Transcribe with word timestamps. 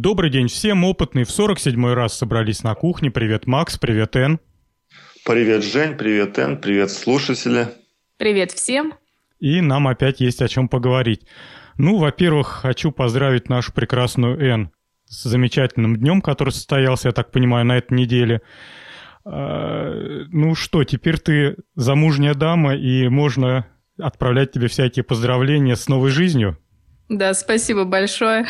Добрый 0.00 0.30
день 0.30 0.46
всем, 0.46 0.84
опытные 0.84 1.24
в 1.24 1.28
47-й 1.28 1.92
раз 1.92 2.16
собрались 2.16 2.62
на 2.62 2.76
кухне. 2.76 3.10
Привет, 3.10 3.48
Макс, 3.48 3.76
привет, 3.78 4.14
Эн. 4.14 4.38
Привет, 5.26 5.64
Жень, 5.64 5.96
привет, 5.96 6.38
Эн, 6.38 6.56
привет, 6.56 6.92
слушатели. 6.92 7.66
Привет 8.16 8.52
всем. 8.52 8.94
И 9.40 9.60
нам 9.60 9.88
опять 9.88 10.20
есть 10.20 10.40
о 10.40 10.46
чем 10.46 10.68
поговорить. 10.68 11.26
Ну, 11.78 11.98
во-первых, 11.98 12.46
хочу 12.46 12.92
поздравить 12.92 13.48
нашу 13.48 13.72
прекрасную 13.72 14.38
Эн 14.40 14.70
с 15.06 15.24
замечательным 15.24 15.96
днем, 15.96 16.20
который 16.20 16.50
состоялся, 16.50 17.08
я 17.08 17.12
так 17.12 17.32
понимаю, 17.32 17.66
на 17.66 17.76
этой 17.76 17.94
неделе. 17.94 18.40
А, 19.24 19.90
ну 20.30 20.54
что, 20.54 20.84
теперь 20.84 21.18
ты 21.18 21.56
замужняя 21.74 22.34
дама, 22.34 22.76
и 22.76 23.08
можно 23.08 23.66
отправлять 23.98 24.52
тебе 24.52 24.68
всякие 24.68 25.02
поздравления 25.02 25.74
с 25.74 25.88
новой 25.88 26.10
жизнью. 26.10 26.56
Да, 27.08 27.34
спасибо 27.34 27.84
большое. 27.84 28.46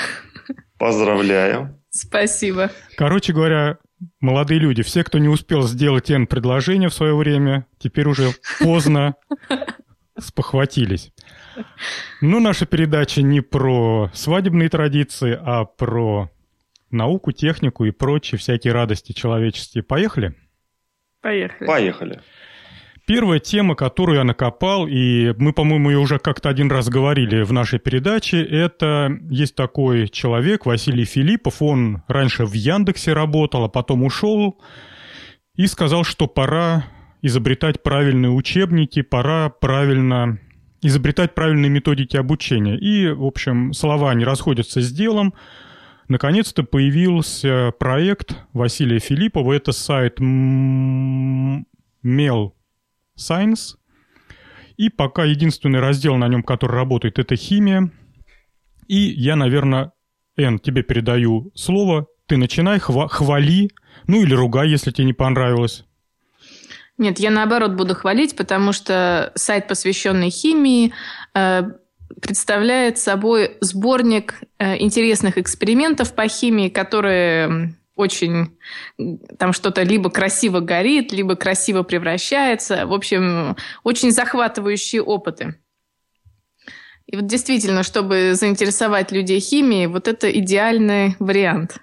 Поздравляю. 0.79 1.79
Спасибо. 1.91 2.71
Короче 2.97 3.33
говоря, 3.33 3.79
молодые 4.21 4.61
люди, 4.61 4.83
все, 4.83 5.05
кто 5.05 5.19
не 5.19 5.29
успел 5.29 5.63
сделать 5.63 6.11
Н 6.11 6.27
предложение 6.27 6.89
в 6.89 6.95
свое 6.95 7.17
время, 7.17 7.67
теперь 7.79 8.07
уже 8.07 8.31
поздно 8.61 9.15
спохватились. 10.19 11.13
Ну, 12.21 12.41
наша 12.41 12.67
передача 12.67 13.23
не 13.23 13.41
про 13.41 14.11
свадебные 14.15 14.69
традиции, 14.69 15.39
а 15.41 15.65
про 15.65 16.31
науку, 16.91 17.33
технику 17.33 17.85
и 17.85 17.91
прочие 17.91 18.39
всякие 18.39 18.73
радости 18.73 19.13
человеческие. 19.13 19.83
Поехали? 19.83 20.35
Поехали. 21.21 21.67
Поехали. 21.67 22.21
Первая 23.09 23.41
тема, 23.41 23.75
которую 23.75 24.19
я 24.19 24.25
накопал, 24.25 24.87
и 24.87 25.33
мы, 25.39 25.55
по-моему, 25.55 25.89
ее 25.89 25.97
уже 25.97 26.19
как-то 26.19 26.51
один 26.51 26.71
раз 26.71 26.91
говорили 26.91 27.41
в 27.41 27.55
нашей 27.55 27.79
передаче, 27.79 28.43
это 28.43 29.19
есть 29.31 29.55
такой 29.55 30.09
человек, 30.09 30.67
Василий 30.67 31.07
Филиппов, 31.07 31.63
он 31.63 32.03
раньше 32.07 32.45
в 32.45 32.53
Яндексе 32.53 33.15
работал, 33.15 33.65
а 33.65 33.69
потом 33.71 34.03
ушел 34.03 34.61
и 35.55 35.67
сказал, 35.67 36.05
что 36.05 36.27
пора 36.27 36.85
изобретать 37.23 37.83
правильные 37.83 38.31
учебники, 38.31 39.01
пора 39.01 39.49
правильно 39.49 40.39
изобретать 40.83 41.35
правильные 41.35 41.71
методики 41.71 42.19
обучения. 42.19 42.77
И, 42.77 43.09
в 43.09 43.25
общем, 43.25 43.73
слова 43.73 44.13
не 44.13 44.27
расходятся 44.27 44.83
с 44.83 44.93
делом. 44.93 45.33
Наконец-то 46.09 46.63
появился 46.63 47.73
проект 47.79 48.37
Василия 48.53 48.99
Филиппова. 48.99 49.55
Это 49.55 49.73
сайт 49.73 50.21
Mel 50.21 51.63
Science. 53.19 53.77
И 54.77 54.89
пока 54.89 55.25
единственный 55.25 55.81
раздел 55.81 56.17
на 56.17 56.29
нем, 56.29 56.43
который 56.43 56.77
работает, 56.77 57.19
это 57.19 57.37
химия. 57.37 57.91
И 58.87 58.97
я, 58.97 59.37
наверное, 59.37 59.93
Эн, 60.37 60.59
тебе 60.59 60.83
передаю 60.83 61.51
слово. 61.55 62.07
Ты 62.27 62.37
начинай, 62.37 62.79
хва- 62.79 63.09
хвали, 63.09 63.71
ну 64.07 64.23
или 64.23 64.35
ругай, 64.35 64.69
если 64.69 64.93
тебе 64.93 65.07
не 65.07 65.13
понравилось. 65.13 65.85
Нет, 66.97 67.19
я 67.19 67.31
наоборот 67.31 67.73
буду 67.73 67.95
хвалить, 67.95 68.37
потому 68.37 68.73
что 68.73 69.33
сайт, 69.35 69.69
посвященный 69.69 70.31
химии, 70.31 70.93
э, 71.35 71.63
представляет 72.21 72.99
собой 72.99 73.57
сборник 73.61 74.43
э, 74.59 74.79
интересных 74.79 75.39
экспериментов 75.39 76.15
по 76.15 76.29
химии, 76.29 76.69
которые 76.69 77.78
очень 77.99 78.57
там 79.39 79.53
что-то 79.53 79.83
либо 79.83 80.09
красиво 80.09 80.61
горит, 80.61 81.13
либо 81.13 81.35
красиво 81.35 81.83
превращается. 81.83 82.87
В 82.87 82.93
общем, 82.93 83.57
очень 83.83 84.13
захватывающие 84.13 85.03
опыты. 85.03 85.57
И 87.07 87.17
вот 87.17 87.27
действительно, 87.27 87.83
чтобы 87.83 88.35
заинтересовать 88.35 89.11
людей 89.13 89.41
химией, 89.41 89.87
вот 89.87 90.09
это 90.09 90.31
идеальный 90.31 91.17
вариант. 91.19 91.79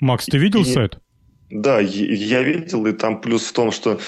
Макс, 0.00 0.26
ты 0.26 0.38
видел 0.38 0.62
И- 0.62 0.64
сайт? 0.64 0.98
Да, 1.50 1.80
я 1.80 2.42
видел, 2.42 2.86
и 2.86 2.92
там 2.92 3.20
плюс 3.20 3.44
в 3.44 3.52
том, 3.52 3.72
что 3.72 4.00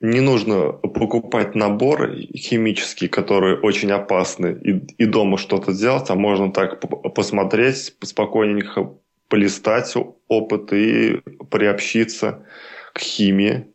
не 0.00 0.20
нужно 0.20 0.72
покупать 0.72 1.54
набор 1.54 2.12
химический, 2.34 3.06
который 3.06 3.56
очень 3.56 3.92
опасный, 3.92 4.54
и, 4.54 4.84
и 4.96 5.06
дома 5.06 5.38
что-то 5.38 5.72
делать, 5.72 6.10
а 6.10 6.16
можно 6.16 6.52
так 6.52 6.80
посмотреть, 7.14 7.94
спокойненько 8.02 8.94
полистать 9.28 9.94
опыт 10.28 10.72
и 10.72 11.20
приобщиться 11.50 12.46
к 12.92 13.00
химии. 13.00 13.66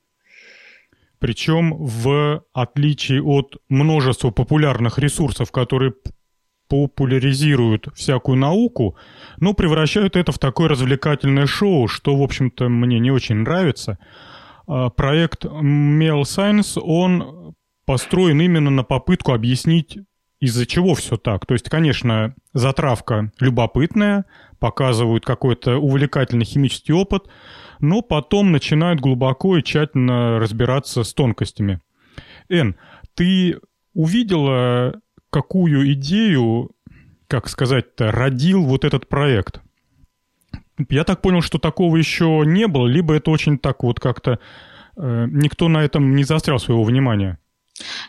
Причем 1.19 1.73
в 1.77 2.43
отличие 2.53 3.23
от 3.23 3.55
множества 3.69 4.31
популярных 4.31 4.99
ресурсов, 4.99 5.51
которые 5.51 5.93
популяризируют 6.67 7.87
всякую 7.95 8.37
науку, 8.37 8.97
но 9.37 9.53
превращают 9.53 10.15
это 10.15 10.31
в 10.31 10.39
такое 10.39 10.67
развлекательное 10.67 11.45
шоу, 11.45 11.87
что, 11.87 12.15
в 12.15 12.21
общем-то, 12.21 12.67
мне 12.67 12.99
не 12.99 13.11
очень 13.11 13.35
нравится. 13.35 13.99
А, 14.67 14.89
Проект 14.89 15.45
Mail 15.45 16.23
Science, 16.23 16.79
он 16.81 17.53
построен 17.85 18.41
именно 18.41 18.69
на 18.69 18.83
попытку 18.83 19.33
объяснить, 19.33 19.99
из-за 20.39 20.65
чего 20.65 20.93
все 20.93 21.15
так. 21.15 21.45
То 21.45 21.53
есть, 21.53 21.69
конечно, 21.69 22.35
затравка 22.53 23.31
любопытная, 23.39 24.25
показывают 24.63 25.25
какой-то 25.25 25.75
увлекательный 25.75 26.45
химический 26.45 26.93
опыт, 26.93 27.25
но 27.81 28.01
потом 28.01 28.53
начинают 28.53 29.01
глубоко 29.01 29.57
и 29.57 29.61
тщательно 29.61 30.39
разбираться 30.39 31.03
с 31.03 31.13
тонкостями. 31.13 31.81
Эн, 32.47 32.77
ты 33.13 33.59
увидела, 33.93 35.01
какую 35.29 35.91
идею, 35.91 36.71
как 37.27 37.49
сказать-то, 37.49 38.09
родил 38.13 38.63
вот 38.63 38.85
этот 38.85 39.09
проект? 39.09 39.61
Я 40.87 41.03
так 41.03 41.21
понял, 41.21 41.41
что 41.41 41.57
такого 41.57 41.97
еще 41.97 42.43
не 42.45 42.65
было, 42.67 42.87
либо 42.87 43.15
это 43.15 43.31
очень 43.31 43.57
так 43.57 43.83
вот 43.83 43.99
как-то... 43.99 44.39
э, 44.95 45.25
никто 45.29 45.67
на 45.67 45.83
этом 45.83 46.15
не 46.15 46.23
заострял 46.23 46.57
своего 46.57 46.85
внимания. 46.85 47.37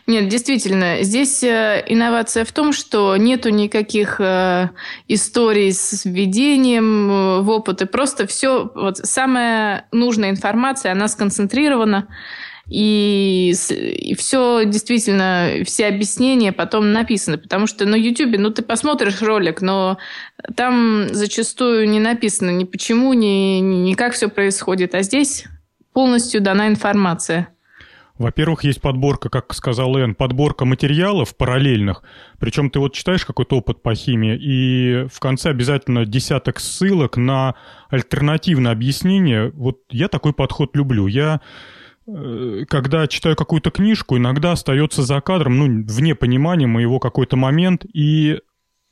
Нет, 0.05 0.27
действительно, 0.27 1.01
здесь 1.01 1.43
э, 1.43 1.83
инновация 1.87 2.45
в 2.45 2.51
том, 2.51 2.71
что 2.71 3.17
нету 3.17 3.49
никаких 3.49 4.17
э, 4.19 4.69
историй 5.07 5.73
с 5.73 6.05
введением 6.05 7.09
э, 7.09 7.41
в 7.41 7.49
опыты. 7.49 7.87
Просто 7.87 8.27
все, 8.27 8.71
вот 8.75 8.97
самая 8.97 9.87
нужная 9.91 10.29
информация, 10.29 10.91
она 10.91 11.07
сконцентрирована. 11.07 12.07
И, 12.67 13.53
и 13.69 14.15
все 14.15 14.63
действительно, 14.65 15.63
все 15.65 15.87
объяснения 15.87 16.51
потом 16.51 16.91
написаны. 16.91 17.39
Потому 17.39 17.65
что 17.65 17.85
на 17.85 17.95
YouTube, 17.95 18.37
ну, 18.37 18.51
ты 18.51 18.61
посмотришь 18.61 19.21
ролик, 19.21 19.61
но 19.61 19.97
там 20.55 21.07
зачастую 21.11 21.89
не 21.89 21.99
написано 21.99 22.51
ни 22.51 22.63
почему, 22.63 23.13
ни, 23.13 23.59
ни 23.59 23.93
как 23.93 24.13
все 24.13 24.29
происходит. 24.29 24.93
А 24.93 25.01
здесь 25.01 25.45
полностью 25.93 26.41
дана 26.41 26.67
информация. 26.67 27.54
Во-первых, 28.17 28.63
есть 28.63 28.81
подборка, 28.81 29.29
как 29.29 29.53
сказал 29.53 29.97
Эн, 29.97 30.15
подборка 30.15 30.63
материалов 30.63 31.35
параллельных. 31.35 32.01
Причем 32.39 32.69
ты 32.69 32.79
вот 32.79 32.93
читаешь 32.93 33.25
какой-то 33.25 33.57
опыт 33.57 33.81
по 33.81 33.93
химии, 33.93 34.37
и 34.37 35.07
в 35.11 35.19
конце 35.19 35.49
обязательно 35.49 36.05
десяток 36.05 36.61
ссылок 36.61 37.17
на 37.17 37.55
альтернативное 37.89 38.71
объяснение. 38.71 39.51
Вот 39.51 39.79
я 39.89 40.07
такой 40.07 40.31
подход 40.31 40.75
люблю. 40.77 41.07
Я, 41.07 41.41
э, 42.07 42.63
когда 42.69 43.05
читаю 43.07 43.35
какую-то 43.35 43.69
книжку, 43.69 44.15
иногда 44.15 44.53
остается 44.53 45.03
за 45.03 45.19
кадром, 45.19 45.57
ну, 45.57 45.85
вне 45.85 46.15
понимания 46.15 46.67
моего 46.67 46.99
какой-то 46.99 47.35
момент, 47.35 47.85
и 47.93 48.39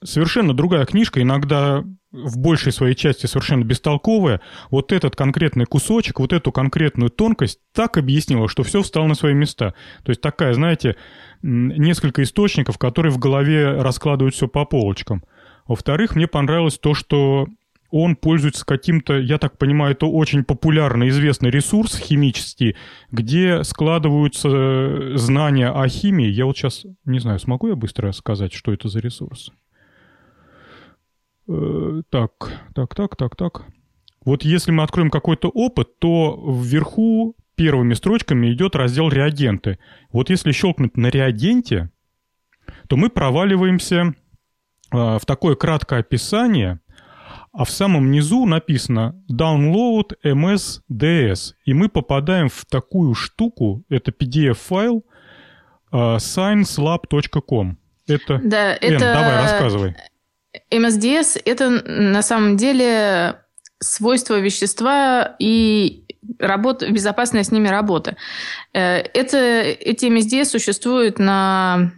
совершенно 0.03 0.53
другая 0.53 0.85
книжка, 0.85 1.21
иногда 1.21 1.85
в 2.13 2.37
большей 2.37 2.71
своей 2.71 2.95
части 2.95 3.25
совершенно 3.25 3.63
бестолковая, 3.63 4.39
вот 4.69 4.91
этот 4.91 5.15
конкретный 5.15 5.65
кусочек, 5.65 6.19
вот 6.19 6.31
эту 6.31 6.51
конкретную 6.51 7.09
тонкость 7.09 7.59
так 7.73 7.97
объяснила, 7.97 8.47
что 8.47 8.63
все 8.63 8.83
встало 8.83 9.07
на 9.07 9.15
свои 9.15 9.33
места. 9.33 9.73
То 10.03 10.11
есть 10.11 10.21
такая, 10.21 10.53
знаете, 10.53 10.95
несколько 11.41 12.21
источников, 12.23 12.77
которые 12.77 13.11
в 13.11 13.17
голове 13.17 13.81
раскладывают 13.81 14.35
все 14.35 14.47
по 14.47 14.63
полочкам. 14.63 15.23
Во-вторых, 15.67 16.15
мне 16.15 16.27
понравилось 16.27 16.77
то, 16.77 16.93
что 16.93 17.47
он 17.89 18.15
пользуется 18.15 18.65
каким-то, 18.65 19.19
я 19.19 19.37
так 19.37 19.57
понимаю, 19.57 19.93
это 19.93 20.07
очень 20.07 20.43
популярный, 20.43 21.09
известный 21.09 21.51
ресурс 21.51 21.95
химический, 21.95 22.75
где 23.11 23.63
складываются 23.63 24.49
э, 24.49 25.11
знания 25.15 25.69
о 25.69 25.87
химии. 25.87 26.27
Я 26.27 26.45
вот 26.45 26.57
сейчас, 26.57 26.85
не 27.05 27.19
знаю, 27.19 27.39
смогу 27.39 27.67
я 27.67 27.75
быстро 27.75 28.11
сказать, 28.11 28.51
что 28.51 28.73
это 28.73 28.87
за 28.87 28.99
ресурс? 28.99 29.51
Э, 31.47 32.01
Так, 32.09 32.31
так, 32.73 32.95
так, 32.95 33.15
так, 33.15 33.35
так. 33.35 33.65
Вот 34.25 34.43
если 34.43 34.71
мы 34.71 34.83
откроем 34.83 35.09
какой-то 35.09 35.49
опыт, 35.49 35.99
то 35.99 36.41
вверху 36.47 37.35
первыми 37.55 37.93
строчками 37.93 38.51
идет 38.51 38.75
раздел 38.75 39.09
реагенты. 39.09 39.79
Вот 40.11 40.29
если 40.29 40.51
щелкнуть 40.51 40.97
на 40.97 41.07
реагенте, 41.07 41.89
то 42.87 42.95
мы 42.95 43.09
проваливаемся 43.09 44.13
а, 44.91 45.19
в 45.19 45.25
такое 45.25 45.55
краткое 45.55 45.99
описание, 45.99 46.79
а 47.51 47.65
в 47.65 47.69
самом 47.69 48.11
низу 48.11 48.45
написано 48.45 49.21
Download 49.31 50.13
MSDS. 50.23 51.53
И 51.65 51.73
мы 51.73 51.89
попадаем 51.89 52.49
в 52.49 52.65
такую 52.65 53.13
штуку, 53.13 53.83
это 53.89 54.11
PDF-файл 54.11 55.05
а, 55.91 56.17
sciencelab.com. 56.17 57.77
Это... 58.07 58.39
Да, 58.43 58.75
Эн, 58.75 58.93
это... 58.93 58.99
давай, 58.99 59.35
рассказывай. 59.43 59.95
МСДС– 60.71 61.37
это 61.45 61.69
на 61.69 62.21
самом 62.21 62.57
деле 62.57 63.39
свойства 63.79 64.39
вещества 64.39 65.35
и 65.39 66.05
работа, 66.39 66.89
безопасная 66.89 67.43
с 67.43 67.51
ними 67.51 67.67
работа. 67.67 68.15
Э, 68.73 68.97
это, 68.97 69.37
эти 69.37 70.05
МСДС 70.05 70.51
существуют 70.51 71.19
на 71.19 71.91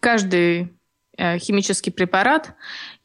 каждый 0.00 0.74
э, 1.16 1.38
химический 1.38 1.92
препарат, 1.92 2.54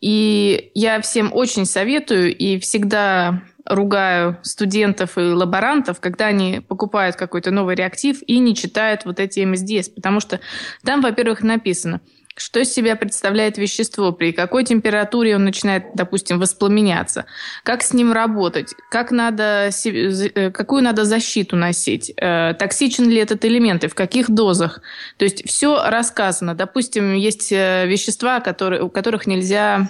и 0.01 0.71
я 0.73 0.99
всем 1.01 1.31
очень 1.33 1.65
советую 1.65 2.35
и 2.35 2.59
всегда 2.59 3.43
ругаю 3.65 4.39
студентов 4.41 5.17
и 5.17 5.21
лаборантов, 5.21 6.01
когда 6.01 6.27
они 6.27 6.59
покупают 6.59 7.15
какой-то 7.15 7.51
новый 7.51 7.75
реактив 7.75 8.21
и 8.27 8.39
не 8.39 8.55
читают 8.55 9.05
вот 9.05 9.19
эти 9.19 9.39
МСДС, 9.39 9.89
потому 9.89 10.19
что 10.19 10.39
там, 10.83 11.01
во-первых, 11.01 11.41
написано– 11.43 12.01
что 12.35 12.59
из 12.59 12.73
себя 12.73 12.95
представляет 12.95 13.57
вещество, 13.57 14.11
при 14.11 14.31
какой 14.31 14.63
температуре 14.63 15.35
он 15.35 15.45
начинает, 15.45 15.93
допустим, 15.93 16.39
воспламеняться, 16.39 17.25
как 17.63 17.83
с 17.83 17.93
ним 17.93 18.11
работать, 18.11 18.73
как 18.89 19.11
надо, 19.11 19.69
э, 19.85 20.51
какую 20.51 20.83
надо 20.83 21.05
защиту 21.05 21.55
носить, 21.55 22.11
э, 22.17 22.53
токсичен 22.53 23.09
ли 23.09 23.17
этот 23.17 23.45
элемент 23.45 23.83
и 23.83 23.87
в 23.87 23.95
каких 23.95 24.29
дозах. 24.29 24.81
То 25.17 25.25
есть 25.25 25.47
все 25.47 25.83
рассказано. 25.87 26.55
Допустим, 26.55 27.13
есть 27.13 27.51
э, 27.51 27.85
вещества, 27.87 28.39
которые, 28.39 28.81
у 28.81 28.89
которых 28.89 29.27
нельзя 29.27 29.89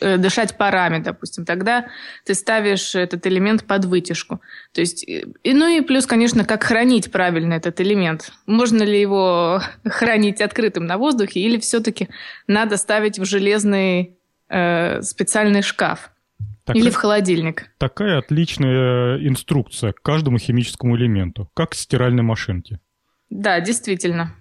дышать 0.00 0.56
парами, 0.56 1.02
допустим, 1.02 1.44
тогда 1.44 1.86
ты 2.24 2.34
ставишь 2.34 2.94
этот 2.94 3.26
элемент 3.26 3.64
под 3.64 3.84
вытяжку. 3.84 4.40
То 4.72 4.80
есть, 4.80 5.04
и, 5.04 5.24
ну 5.44 5.68
и 5.68 5.80
плюс, 5.80 6.06
конечно, 6.06 6.44
как 6.44 6.62
хранить 6.64 7.10
правильно 7.10 7.54
этот 7.54 7.80
элемент. 7.80 8.32
Можно 8.46 8.82
ли 8.82 9.00
его 9.00 9.60
хранить 9.84 10.40
открытым 10.40 10.86
на 10.86 10.98
воздухе 10.98 11.40
или 11.40 11.58
все-таки 11.58 12.08
надо 12.46 12.76
ставить 12.76 13.18
в 13.18 13.24
железный 13.24 14.16
э, 14.48 15.02
специальный 15.02 15.62
шкаф? 15.62 16.10
Такая, 16.64 16.82
Или 16.82 16.90
в 16.90 16.96
холодильник. 16.96 17.70
Такая 17.78 18.18
отличная 18.18 19.16
инструкция 19.26 19.92
к 19.92 20.02
каждому 20.02 20.38
химическому 20.38 20.96
элементу, 20.96 21.50
как 21.54 21.74
в 21.74 21.76
стиральной 21.76 22.22
машинке. 22.22 22.80
Да, 23.30 23.60
действительно. 23.60 24.34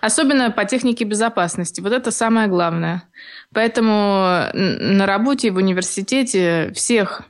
Особенно 0.00 0.50
по 0.50 0.64
технике 0.64 1.04
безопасности. 1.04 1.80
Вот 1.80 1.92
это 1.92 2.10
самое 2.10 2.48
главное. 2.48 3.04
Поэтому 3.52 4.48
на 4.54 5.06
работе 5.06 5.50
в 5.50 5.56
университете 5.56 6.72
всех 6.74 7.22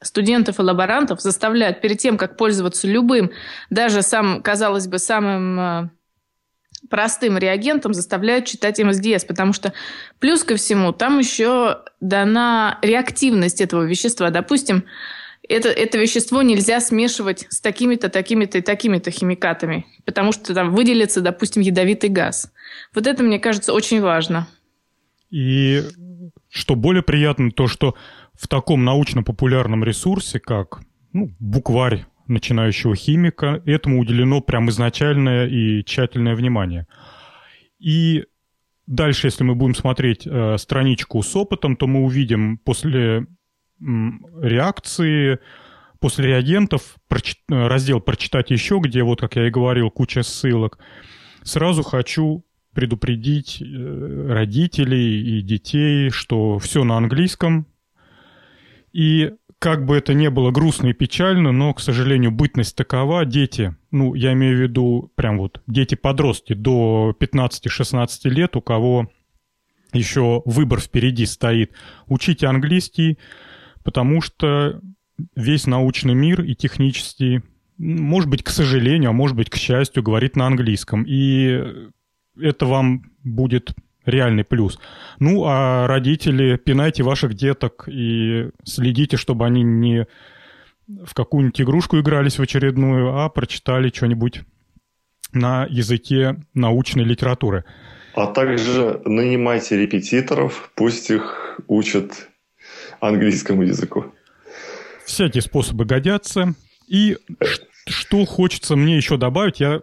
студентов 0.00 0.58
и 0.58 0.62
лаборантов 0.62 1.20
заставляют 1.20 1.80
перед 1.80 1.98
тем, 1.98 2.16
как 2.16 2.36
пользоваться 2.36 2.86
любым, 2.86 3.30
даже 3.70 4.02
сам, 4.02 4.42
казалось 4.42 4.86
бы, 4.86 4.98
самым 4.98 5.60
э, 5.60 5.88
простым 6.90 7.38
реагентом 7.38 7.94
заставляют 7.94 8.44
читать 8.44 8.78
МСДС, 8.78 9.24
потому 9.24 9.52
что 9.52 9.72
плюс 10.18 10.44
ко 10.44 10.56
всему 10.56 10.92
там 10.92 11.18
еще 11.18 11.82
дана 12.00 12.78
реактивность 12.82 13.60
этого 13.60 13.82
вещества. 13.82 14.30
Допустим, 14.30 14.84
это, 15.48 15.68
это 15.68 15.98
вещество 15.98 16.42
нельзя 16.42 16.80
смешивать 16.80 17.46
с 17.50 17.60
такими-то, 17.60 18.08
такими-то 18.08 18.58
и 18.58 18.62
такими-то 18.62 19.10
химикатами, 19.10 19.86
потому 20.04 20.32
что 20.32 20.54
там 20.54 20.74
выделится, 20.74 21.20
допустим, 21.20 21.62
ядовитый 21.62 22.10
газ. 22.10 22.52
Вот 22.94 23.06
это, 23.06 23.22
мне 23.22 23.38
кажется, 23.38 23.72
очень 23.72 24.00
важно. 24.00 24.48
И 25.30 25.82
что 26.48 26.74
более 26.74 27.02
приятно, 27.02 27.50
то, 27.50 27.66
что 27.66 27.94
в 28.34 28.48
таком 28.48 28.84
научно-популярном 28.84 29.84
ресурсе, 29.84 30.40
как 30.40 30.80
ну, 31.12 31.30
букварь 31.38 32.06
начинающего 32.26 32.96
химика, 32.96 33.62
этому 33.66 34.00
уделено 34.00 34.40
прям 34.40 34.70
изначальное 34.70 35.46
и 35.46 35.84
тщательное 35.84 36.34
внимание. 36.34 36.86
И 37.78 38.24
дальше, 38.86 39.26
если 39.26 39.44
мы 39.44 39.54
будем 39.54 39.74
смотреть 39.74 40.26
э, 40.26 40.56
страничку 40.58 41.22
с 41.22 41.36
опытом, 41.36 41.76
то 41.76 41.86
мы 41.86 42.02
увидим 42.02 42.58
после 42.58 43.26
реакции, 43.80 45.38
после 46.00 46.28
реагентов 46.28 46.96
прочит, 47.08 47.38
раздел 47.48 48.00
«Прочитать 48.00 48.50
еще», 48.50 48.80
где, 48.82 49.02
вот 49.02 49.20
как 49.20 49.36
я 49.36 49.46
и 49.46 49.50
говорил, 49.50 49.90
куча 49.90 50.22
ссылок. 50.22 50.78
Сразу 51.42 51.82
хочу 51.82 52.44
предупредить 52.74 53.62
э, 53.62 54.26
родителей 54.28 55.38
и 55.38 55.42
детей, 55.42 56.10
что 56.10 56.58
все 56.58 56.84
на 56.84 56.96
английском. 56.96 57.66
И 58.92 59.32
как 59.58 59.86
бы 59.86 59.96
это 59.96 60.12
ни 60.12 60.28
было 60.28 60.50
грустно 60.50 60.88
и 60.88 60.92
печально, 60.92 61.52
но, 61.52 61.72
к 61.72 61.80
сожалению, 61.80 62.32
бытность 62.32 62.76
такова. 62.76 63.24
Дети, 63.24 63.74
ну, 63.90 64.14
я 64.14 64.32
имею 64.34 64.58
в 64.58 64.60
виду 64.60 65.12
прям 65.14 65.38
вот 65.38 65.62
дети-подростки 65.66 66.52
до 66.52 67.16
15-16 67.18 68.28
лет, 68.28 68.56
у 68.56 68.60
кого 68.60 69.10
еще 69.92 70.42
выбор 70.44 70.80
впереди 70.80 71.24
стоит. 71.24 71.72
Учите 72.06 72.46
английский, 72.46 73.18
потому 73.84 74.20
что 74.20 74.80
весь 75.36 75.66
научный 75.66 76.14
мир 76.14 76.42
и 76.42 76.54
технический, 76.54 77.42
может 77.78 78.28
быть, 78.28 78.42
к 78.42 78.50
сожалению, 78.50 79.10
а 79.10 79.12
может 79.12 79.36
быть, 79.36 79.50
к 79.50 79.56
счастью, 79.56 80.02
говорит 80.02 80.36
на 80.36 80.46
английском. 80.46 81.04
И 81.06 81.62
это 82.40 82.66
вам 82.66 83.12
будет 83.22 83.74
реальный 84.04 84.44
плюс. 84.44 84.78
Ну, 85.18 85.44
а 85.46 85.86
родители, 85.86 86.56
пинайте 86.56 87.02
ваших 87.02 87.34
деток 87.34 87.88
и 87.88 88.50
следите, 88.64 89.16
чтобы 89.16 89.46
они 89.46 89.62
не 89.62 90.06
в 90.86 91.14
какую-нибудь 91.14 91.60
игрушку 91.60 91.98
игрались 91.98 92.38
в 92.38 92.42
очередную, 92.42 93.16
а 93.16 93.28
прочитали 93.28 93.88
что-нибудь 93.88 94.42
на 95.32 95.66
языке 95.70 96.36
научной 96.52 97.04
литературы. 97.04 97.64
А 98.14 98.26
также 98.26 99.00
нанимайте 99.04 99.76
репетиторов, 99.76 100.70
пусть 100.76 101.10
их 101.10 101.58
учат 101.66 102.28
английскому 103.08 103.62
языку. 103.62 104.06
Всякие 105.04 105.42
способы 105.42 105.84
годятся. 105.84 106.54
И 106.88 107.18
что 107.86 108.24
хочется 108.24 108.76
мне 108.76 108.96
еще 108.96 109.16
добавить, 109.16 109.60
я 109.60 109.80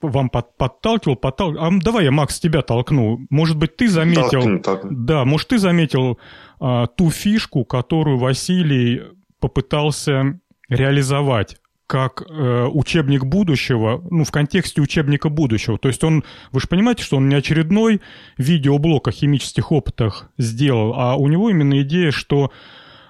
вам 0.00 0.28
под, 0.28 0.56
подталкивал, 0.56 1.16
подталкивал. 1.16 1.64
А 1.64 1.70
давай 1.80 2.04
я, 2.04 2.10
Макс, 2.10 2.38
тебя 2.40 2.62
толкну. 2.62 3.26
Может 3.30 3.56
быть, 3.56 3.76
ты 3.76 3.88
заметил... 3.88 4.42
Толкни, 4.42 4.58
толкни. 4.58 4.90
Да, 4.92 5.24
может, 5.24 5.48
ты 5.48 5.58
заметил 5.58 6.18
а, 6.60 6.86
ту 6.86 7.10
фишку, 7.10 7.64
которую 7.64 8.18
Василий 8.18 9.02
попытался 9.40 10.40
реализовать 10.68 11.56
как 11.92 12.22
э, 12.22 12.68
учебник 12.72 13.24
будущего, 13.26 14.02
ну, 14.10 14.24
в 14.24 14.30
контексте 14.30 14.80
учебника 14.80 15.28
будущего. 15.28 15.76
То 15.76 15.88
есть 15.88 16.02
он, 16.02 16.24
вы 16.50 16.60
же 16.60 16.66
понимаете, 16.66 17.02
что 17.02 17.18
он 17.18 17.28
не 17.28 17.34
очередной 17.34 18.00
видеоблог 18.38 19.08
о 19.08 19.12
химических 19.12 19.70
опытах 19.70 20.30
сделал, 20.38 20.94
а 20.96 21.16
у 21.16 21.28
него 21.28 21.50
именно 21.50 21.82
идея, 21.82 22.10
что 22.10 22.50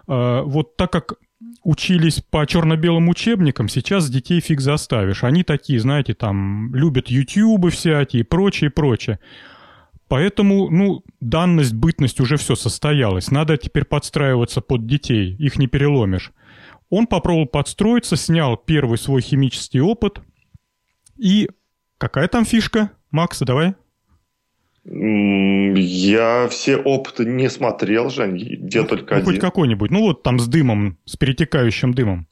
э, 0.09 0.43
вот 0.45 0.77
так 0.77 0.91
как 0.91 1.15
учились 1.63 2.23
по 2.29 2.45
черно-белым 2.45 3.09
учебникам, 3.09 3.69
сейчас 3.69 4.11
детей 4.11 4.41
фиг 4.41 4.61
заставишь. 4.61 5.23
Они 5.23 5.45
такие, 5.45 5.79
знаете, 5.79 6.15
там, 6.15 6.75
любят 6.75 7.07
ютубы 7.07 7.71
всякие 7.71 8.23
и 8.23 8.25
прочее, 8.25 8.71
прочее. 8.71 9.21
Поэтому, 10.09 10.71
ну, 10.71 11.05
данность, 11.21 11.73
бытность 11.73 12.19
уже 12.19 12.37
все 12.37 12.57
состоялось. 12.57 13.31
Надо 13.31 13.57
теперь 13.57 13.85
подстраиваться 13.85 14.61
под 14.61 14.89
детей, 14.89 15.37
их 15.39 15.57
не 15.57 15.69
переломишь. 15.69 16.33
Он 16.93 17.07
попробовал 17.07 17.47
подстроиться, 17.47 18.17
снял 18.17 18.59
первый 18.59 18.99
свой 18.99 19.23
химический 19.23 19.81
опыт. 19.81 20.21
И 21.17 21.49
какая 21.97 22.29
там 22.29 22.45
фишка? 22.45 22.91
Макс, 23.11 23.39
давай. 23.39 23.77
Я 24.85 26.49
все 26.51 26.77
опыты 26.77 27.25
не 27.25 27.49
смотрел, 27.49 28.11
Жень, 28.11 28.37
где 28.37 28.83
ну, 28.83 28.87
только 28.87 29.15
ну, 29.15 29.21
один. 29.23 29.33
Хоть 29.33 29.41
какой-нибудь. 29.41 29.91
Ну 29.91 30.03
вот 30.03 30.23
там 30.23 30.39
с 30.39 30.47
дымом, 30.47 30.99
с 31.07 31.17
перетекающим 31.17 31.95
дымом. 31.95 32.29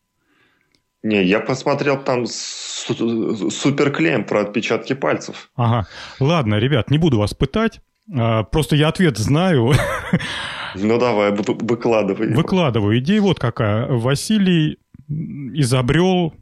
Не, 1.02 1.24
я 1.24 1.40
посмотрел 1.40 2.04
там 2.04 2.26
суперклеем 2.26 4.24
про 4.24 4.42
отпечатки 4.42 4.92
пальцев. 4.92 5.50
Ага. 5.56 5.88
Ладно, 6.18 6.56
ребят, 6.56 6.90
не 6.90 6.98
буду 6.98 7.18
вас 7.18 7.32
пытать. 7.32 7.80
А, 8.14 8.42
просто 8.42 8.76
я 8.76 8.88
ответ 8.88 9.16
знаю. 9.16 9.72
Ну 10.74 10.98
давай, 10.98 11.32
выкладывай. 11.32 12.34
Выкладываю. 12.34 12.98
Идея 12.98 13.20
вот 13.20 13.38
какая. 13.38 13.86
Василий 13.86 14.78
изобрел, 15.08 16.34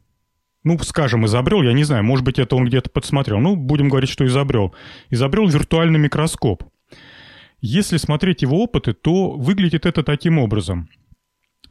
ну, 0.63 0.77
скажем, 0.79 1.25
изобрел, 1.25 1.63
я 1.63 1.73
не 1.73 1.83
знаю, 1.83 2.03
может 2.03 2.25
быть, 2.25 2.39
это 2.39 2.55
он 2.55 2.65
где-то 2.65 2.89
подсмотрел. 2.89 3.39
Ну, 3.39 3.55
будем 3.55 3.89
говорить, 3.89 4.09
что 4.09 4.25
изобрел. 4.25 4.73
Изобрел 5.09 5.47
виртуальный 5.47 5.99
микроскоп. 5.99 6.63
Если 7.61 7.97
смотреть 7.97 8.41
его 8.41 8.63
опыты, 8.63 8.93
то 8.93 9.31
выглядит 9.31 9.85
это 9.85 10.03
таким 10.03 10.39
образом. 10.39 10.89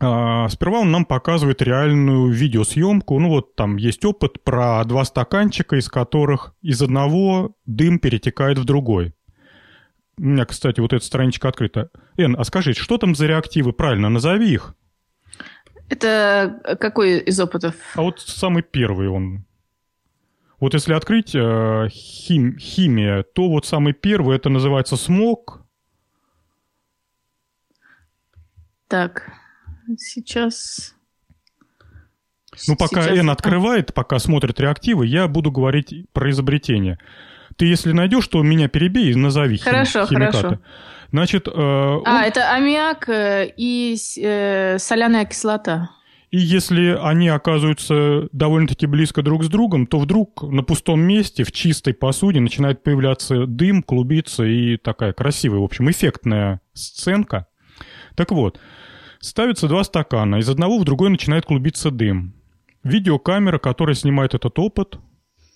А, 0.01 0.49
сперва 0.49 0.81
он 0.81 0.91
нам 0.91 1.05
показывает 1.05 1.63
реальную 1.63 2.31
видеосъемку. 2.31 3.19
Ну 3.19 3.29
вот 3.29 3.57
там 3.57 3.77
есть 3.77 4.05
опыт 4.05 4.45
про 4.45 4.85
два 4.85 5.05
стаканчика, 5.05 5.77
из 5.77 5.89
которых 5.89 6.55
из 6.63 6.81
одного 6.83 7.57
дым 7.65 7.99
перетекает 7.99 8.59
в 8.59 8.65
другой. 8.65 9.15
У 10.19 10.23
меня, 10.23 10.45
кстати, 10.45 10.81
вот 10.81 10.93
эта 10.93 11.05
страничка 11.05 11.49
открыта. 11.49 11.91
Эн, 12.17 12.37
а 12.39 12.45
скажи, 12.45 12.75
что 12.75 12.99
там 12.99 13.15
за 13.15 13.27
реактивы? 13.27 13.73
Правильно, 13.73 14.09
назови 14.09 14.53
их. 14.53 14.75
Это 15.89 16.77
какой 16.81 17.21
из 17.21 17.41
опытов? 17.41 17.75
А 17.95 18.03
вот 18.03 18.21
самый 18.21 18.63
первый 18.63 19.09
он. 19.09 19.45
Вот 20.61 20.75
если 20.75 20.93
открыть 20.93 21.35
э, 21.35 21.89
хим, 21.91 22.59
химия, 22.59 23.23
то 23.23 23.49
вот 23.49 23.65
самый 23.65 23.93
первый, 23.93 24.37
это 24.37 24.49
называется 24.49 24.97
смог. 24.97 25.63
Так, 28.89 29.31
сейчас... 29.97 30.95
Ну, 32.67 32.75
пока 32.77 33.03
Сейчас... 33.03 33.19
Н 33.19 33.31
открывает, 33.31 33.95
пока 33.95 34.19
смотрит 34.19 34.59
реактивы, 34.59 35.07
я 35.07 35.29
буду 35.29 35.53
говорить 35.53 35.95
про 36.13 36.31
изобретение. 36.31 36.99
Ты, 37.59 37.67
если 37.67 37.91
найдешь, 37.91 38.29
то 38.29 38.43
меня 38.43 38.69
перебей 38.69 39.11
и 39.11 39.15
назови 39.17 39.59
хорошо, 39.59 40.07
хим... 40.07 40.17
химикаты. 40.19 40.39
Хорошо. 40.39 40.61
Значит, 41.11 41.49
э, 41.49 41.51
а, 41.55 41.99
он... 41.99 42.23
это 42.23 42.55
аммиак 42.55 43.09
э, 43.09 43.53
и 43.57 43.97
э, 44.17 44.79
соляная 44.79 45.25
кислота. 45.25 45.91
И 46.31 46.39
если 46.39 46.97
они 47.03 47.29
оказываются 47.29 48.29
довольно-таки 48.33 48.87
близко 48.87 49.23
друг 49.23 49.43
с 49.43 49.49
другом, 49.49 49.89
то 49.89 49.99
вдруг 49.99 50.43
на 50.43 50.63
пустом 50.63 51.01
месте, 51.01 51.43
в 51.43 51.51
чистой 51.51 51.95
посуде, 51.95 52.39
начинает 52.39 52.85
появляться 52.85 53.47
дым, 53.47 53.83
клубиться 53.83 54.45
и 54.45 54.77
такая 54.77 55.13
красивая, 55.13 55.59
в 55.59 55.65
общем, 55.65 55.91
эффектная 55.91 56.61
сценка. 56.75 57.47
Так 58.15 58.31
вот, 58.31 58.61
ставятся 59.19 59.67
два 59.67 59.83
стакана, 59.83 60.37
из 60.37 60.49
одного 60.49 60.79
в 60.79 60.85
другой 60.85 61.11
начинает 61.11 61.47
клубиться 61.47 61.91
дым. 61.91 62.35
Видеокамера, 62.85 63.59
которая 63.59 63.97
снимает 63.97 64.35
этот 64.35 64.59
опыт, 64.61 64.99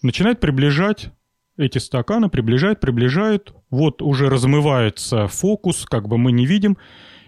начинает 0.03 0.41
приближать 0.41 1.13
эти 1.57 1.79
стаканы, 1.79 2.29
приближает, 2.29 2.81
приближает. 2.81 3.55
Вот 3.71 4.03
уже 4.03 4.29
размывается 4.29 5.29
фокус, 5.29 5.85
как 5.85 6.09
бы 6.09 6.19
мы 6.19 6.33
не 6.33 6.47
видим. 6.47 6.79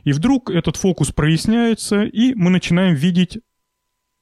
И 0.04 0.12
вдруг 0.12 0.50
этот 0.50 0.76
фокус 0.76 1.12
проясняется, 1.12 2.04
и 2.04 2.34
мы 2.34 2.50
начинаем 2.50 2.94
видеть 2.94 3.38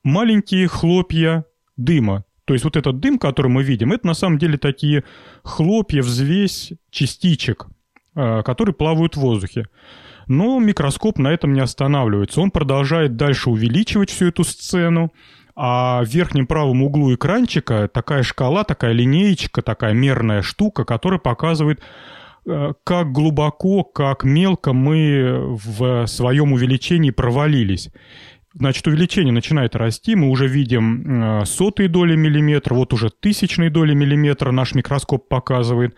маленькие 0.04 0.68
хлопья 0.68 1.44
дыма. 1.76 2.24
То 2.44 2.54
есть 2.54 2.64
вот 2.64 2.76
этот 2.76 3.00
дым, 3.00 3.18
который 3.18 3.48
мы 3.48 3.62
видим, 3.62 3.92
это 3.92 4.06
на 4.06 4.14
самом 4.14 4.38
деле 4.38 4.58
такие 4.58 5.04
хлопья, 5.42 6.02
взвесь 6.02 6.72
частичек, 6.90 7.68
а, 8.14 8.42
которые 8.42 8.74
плавают 8.74 9.16
в 9.16 9.20
воздухе. 9.20 9.66
Но 10.26 10.58
микроскоп 10.60 11.18
на 11.18 11.28
этом 11.28 11.52
не 11.52 11.60
останавливается. 11.60 12.40
Он 12.40 12.50
продолжает 12.50 13.16
дальше 13.16 13.50
увеличивать 13.50 14.10
всю 14.10 14.28
эту 14.28 14.44
сцену, 14.44 15.12
а 15.54 16.02
в 16.02 16.08
верхнем 16.08 16.46
правом 16.46 16.82
углу 16.82 17.14
экранчика 17.14 17.88
такая 17.92 18.22
шкала, 18.22 18.64
такая 18.64 18.92
линеечка, 18.92 19.62
такая 19.62 19.92
мерная 19.92 20.42
штука, 20.42 20.84
которая 20.84 21.20
показывает, 21.20 21.80
э, 22.46 22.72
как 22.84 23.12
глубоко, 23.12 23.84
как 23.84 24.24
мелко 24.24 24.72
мы 24.72 25.58
в 25.64 26.06
своем 26.06 26.52
увеличении 26.52 27.10
провалились. 27.10 27.90
Значит, 28.54 28.86
увеличение 28.86 29.32
начинает 29.32 29.74
расти, 29.76 30.14
мы 30.14 30.28
уже 30.28 30.46
видим 30.46 31.40
э, 31.40 31.44
сотые 31.46 31.88
доли 31.88 32.16
миллиметра, 32.16 32.74
вот 32.74 32.92
уже 32.92 33.08
тысячные 33.08 33.70
доли 33.70 33.94
миллиметра 33.94 34.50
наш 34.52 34.74
микроскоп 34.74 35.28
показывает. 35.28 35.94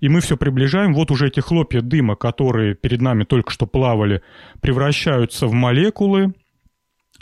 И 0.00 0.08
мы 0.08 0.20
все 0.20 0.36
приближаем, 0.36 0.94
вот 0.94 1.10
уже 1.10 1.26
эти 1.26 1.40
хлопья 1.40 1.80
дыма, 1.80 2.14
которые 2.14 2.76
перед 2.76 3.00
нами 3.00 3.24
только 3.24 3.50
что 3.50 3.66
плавали, 3.66 4.22
превращаются 4.60 5.48
в 5.48 5.52
молекулы, 5.52 6.34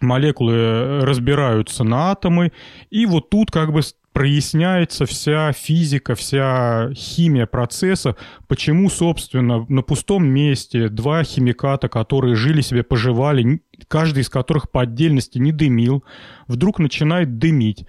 молекулы 0.00 0.54
э, 0.54 0.98
разбираются 1.04 1.84
на 1.84 2.10
атомы, 2.10 2.52
и 2.90 3.06
вот 3.06 3.30
тут 3.30 3.50
как 3.50 3.72
бы 3.72 3.80
проясняется 4.12 5.04
вся 5.04 5.52
физика, 5.52 6.14
вся 6.14 6.90
химия 6.94 7.46
процесса, 7.46 8.16
почему, 8.48 8.88
собственно, 8.88 9.66
на 9.68 9.82
пустом 9.82 10.26
месте 10.26 10.88
два 10.88 11.22
химиката, 11.22 11.88
которые 11.88 12.34
жили 12.34 12.62
себе, 12.62 12.82
поживали, 12.82 13.60
каждый 13.88 14.22
из 14.22 14.30
которых 14.30 14.70
по 14.70 14.82
отдельности 14.82 15.38
не 15.38 15.52
дымил, 15.52 16.02
вдруг 16.46 16.78
начинает 16.78 17.38
дымить. 17.38 17.84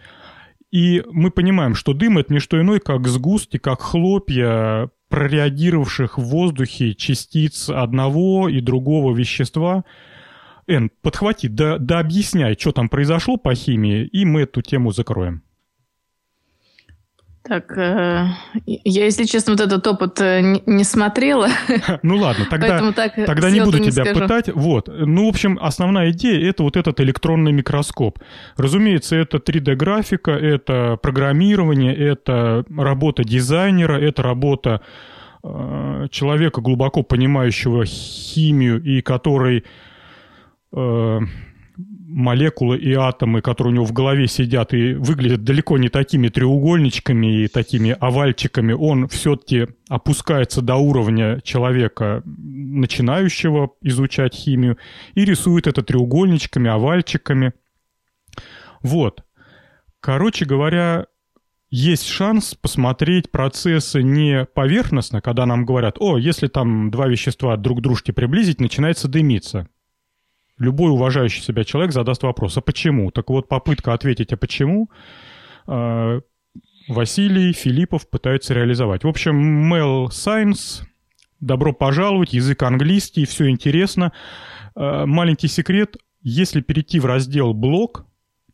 И 0.69 1.01
мы 1.09 1.31
понимаем, 1.31 1.75
что 1.75 1.93
дым— 1.93 2.17
это 2.19 2.33
не 2.33 2.39
что 2.39 2.59
иное, 2.59 2.79
как 2.79 3.07
сгустки, 3.07 3.57
как 3.57 3.81
хлопья 3.81 4.89
прореагировавших 5.07 6.17
в 6.17 6.23
воздухе 6.23 6.93
частиц 6.93 7.69
одного 7.69 8.49
и 8.49 8.59
другого 8.59 9.15
вещества— 9.15 9.85
Эн, 10.67 10.91
подхвати, 11.01 11.47
да, 11.47 11.77
да 11.77 11.99
объясняй, 11.99 12.57
что 12.59 12.71
там 12.71 12.89
произошло 12.89 13.37
по 13.37 13.55
химии, 13.55 14.05
и 14.05 14.25
мы 14.25 14.41
эту 14.41 14.61
тему 14.61 14.91
закроем. 14.91 15.41
Так, 17.47 17.77
э, 17.77 18.27
я, 18.65 19.05
если 19.05 19.23
честно, 19.23 19.53
вот 19.53 19.61
этот 19.61 19.87
опыт 19.87 20.19
э, 20.19 20.41
не, 20.41 20.61
не 20.65 20.83
смотрела. 20.83 21.47
Ну 22.03 22.17
ладно, 22.17 22.45
тогда, 22.49 22.91
так 22.91 23.15
тогда 23.15 23.49
не 23.49 23.61
буду 23.61 23.77
не 23.77 23.89
тебя 23.89 24.03
скажу. 24.03 24.19
пытать. 24.19 24.49
Вот. 24.53 24.89
Ну, 24.89 25.25
в 25.25 25.29
общем, 25.29 25.57
основная 25.61 26.11
идея— 26.11 26.49
это 26.49 26.63
вот 26.63 26.75
этот 26.75 26.99
электронный 26.99 27.53
микроскоп. 27.53 28.19
Разумеется, 28.57 29.15
это 29.15 29.37
3D-графика, 29.37 30.31
это 30.31 30.97
программирование, 31.01 31.95
это 31.95 32.65
работа 32.75 33.23
дизайнера, 33.23 33.97
это 33.97 34.23
работа 34.23 34.81
э, 35.43 36.07
человека, 36.11 36.59
глубоко 36.59 37.03
понимающего 37.03 37.85
химию 37.85 38.83
и 38.83 39.01
который 39.01 39.63
э, 40.71 41.19
молекулы 41.77 42.77
и 42.77 42.93
атомы, 42.93 43.41
которые 43.41 43.71
у 43.71 43.75
него 43.75 43.85
в 43.85 43.93
голове 43.93 44.27
сидят 44.27 44.73
и 44.73 44.93
выглядят 44.93 45.43
далеко 45.43 45.77
не 45.77 45.89
такими 45.89 46.29
треугольничками 46.29 47.43
и 47.43 47.47
такими 47.47 47.95
овальчиками, 47.99 48.73
он 48.73 49.07
все-таки 49.07 49.67
опускается 49.89 50.61
до 50.61 50.75
уровня 50.77 51.41
человека, 51.41 52.23
начинающего 52.25 53.71
изучать 53.81 54.33
химию, 54.33 54.77
и 55.13 55.25
рисует 55.25 55.67
это 55.67 55.83
треугольничками, 55.83 56.69
овальчиками. 56.69 57.53
Вот. 58.81 59.23
Короче 59.99 60.45
говоря, 60.45 61.07
есть 61.69 62.07
шанс 62.07 62.55
посмотреть 62.55 63.29
процессы 63.29 64.01
не 64.01 64.45
поверхностно, 64.45 65.21
когда 65.21 65.45
нам 65.45 65.65
говорят, 65.65 65.97
о, 65.99 66.17
если 66.17 66.47
там 66.47 66.89
два 66.89 67.07
вещества 67.07 67.57
друг 67.57 67.79
к 67.79 67.81
дружке 67.81 68.13
приблизить, 68.13 68.61
начинается 68.61 69.09
дымиться 69.09 69.67
любой 70.57 70.91
уважающий 70.91 71.41
себя 71.41 71.63
человек 71.63 71.91
задаст 71.91 72.23
вопрос, 72.23 72.57
а 72.57 72.61
почему? 72.61 73.11
Так 73.11 73.29
вот, 73.29 73.47
попытка 73.47 73.93
ответить, 73.93 74.33
а 74.33 74.37
почему, 74.37 74.89
э, 75.67 76.21
Василий 76.87 77.51
Филиппов 77.51 78.09
пытается 78.09 78.53
реализовать. 78.53 79.03
В 79.03 79.07
общем, 79.07 79.73
Mail 79.73 80.07
Science, 80.07 80.83
добро 81.39 81.73
пожаловать, 81.73 82.33
язык 82.33 82.63
английский, 82.63 83.25
все 83.25 83.49
интересно. 83.49 84.13
Э, 84.75 85.05
маленький 85.05 85.47
секрет, 85.47 85.97
если 86.21 86.61
перейти 86.61 86.99
в 86.99 87.05
раздел 87.05 87.53
«Блог», 87.53 88.05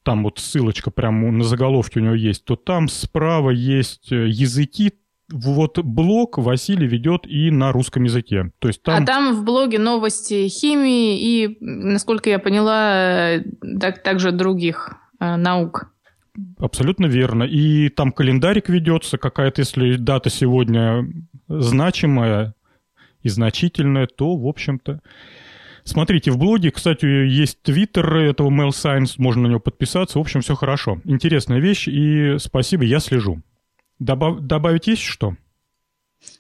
там 0.04 0.24
вот 0.24 0.40
ссылочка 0.40 0.92
прямо 0.92 1.32
на 1.32 1.44
заголовке 1.44 2.00
у 2.00 2.04
него 2.04 2.16
есть, 2.16 2.44
то 2.44 2.56
там 2.56 2.90
справа 2.90 3.52
есть 3.52 4.12
э, 4.12 4.28
языки 4.28 4.94
вот 5.34 5.80
блог 5.80 6.38
Василий 6.38 6.88
ведет 6.88 7.26
и 7.28 7.50
на 7.52 7.72
русском 7.72 8.04
языке. 8.04 8.52
То 8.60 8.68
есть 8.68 8.84
там... 8.84 9.04
А 9.04 9.06
там 9.06 9.36
в 9.36 9.44
блоге 9.44 9.80
новости 9.80 10.48
химии 10.48 11.20
и, 11.20 11.58
насколько 11.60 12.30
я 12.30 12.40
поняла, 12.40 13.42
так, 13.80 14.04
также 14.04 14.32
других 14.32 14.96
э, 15.20 15.36
наук. 15.36 15.92
Абсолютно 16.60 17.08
верно. 17.08 17.44
И 17.44 17.90
там 17.90 18.12
календарик 18.12 18.70
ведется, 18.70 19.18
какая-то, 19.18 19.62
если 19.62 19.96
дата 19.96 20.30
сегодня 20.30 21.08
значимая 21.48 22.54
и 23.22 23.30
значительная, 23.30 24.08
то, 24.08 24.36
в 24.36 24.48
общем-то... 24.48 25.02
Смотрите, 25.86 26.32
в 26.32 26.38
блоге, 26.38 26.72
кстати, 26.72 27.06
есть 27.06 27.62
твиттер 27.62 28.16
этого 28.16 28.50
Mail 28.50 28.70
Science, 28.70 29.16
можно 29.18 29.44
на 29.44 29.48
него 29.48 29.60
подписаться. 29.60 30.18
В 30.18 30.22
общем, 30.22 30.40
все 30.40 30.56
хорошо. 30.56 31.02
Интересная 31.04 31.60
вещь, 31.60 31.90
и 31.90 32.38
спасибо, 32.40 32.86
я 32.86 33.00
слежу. 33.00 33.42
Добав... 34.04 34.42
Добавить 34.42 34.88
есть 34.88 35.02
что? 35.02 35.36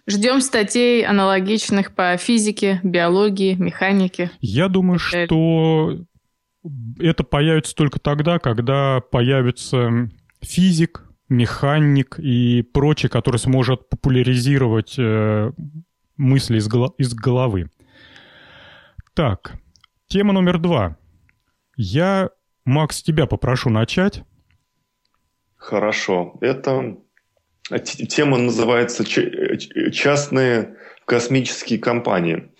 Ждем 0.07 0.41
статей 0.41 1.05
аналогичных 1.05 1.95
по 1.95 2.17
физике, 2.17 2.79
биологии, 2.83 3.55
механике. 3.55 4.31
Я 4.39 4.67
думаю, 4.67 4.99
что 4.99 5.99
это 6.99 7.23
появится 7.23 7.75
только 7.75 7.99
тогда, 7.99 8.39
когда 8.39 9.01
появится 9.01 10.09
физик, 10.41 11.05
механик 11.29 12.19
и 12.19 12.61
прочий, 12.61 13.07
который 13.07 13.37
сможет 13.37 13.89
популяризировать 13.89 14.95
э, 14.97 15.51
мысли 16.17 16.57
из, 16.57 16.67
голо- 16.67 16.93
из 16.97 17.13
головы. 17.13 17.69
Так, 19.13 19.55
тема 20.07 20.33
номер 20.33 20.59
два. 20.59 20.97
Я, 21.75 22.29
Макс, 22.65 23.01
тебя 23.01 23.25
попрошу 23.25 23.69
начать. 23.69 24.23
Хорошо. 25.55 26.37
Это 26.41 26.97
Тема 27.69 28.37
называется 28.37 29.05
«Частные 29.05 30.75
космические 31.05 31.79
компании». 31.79 32.51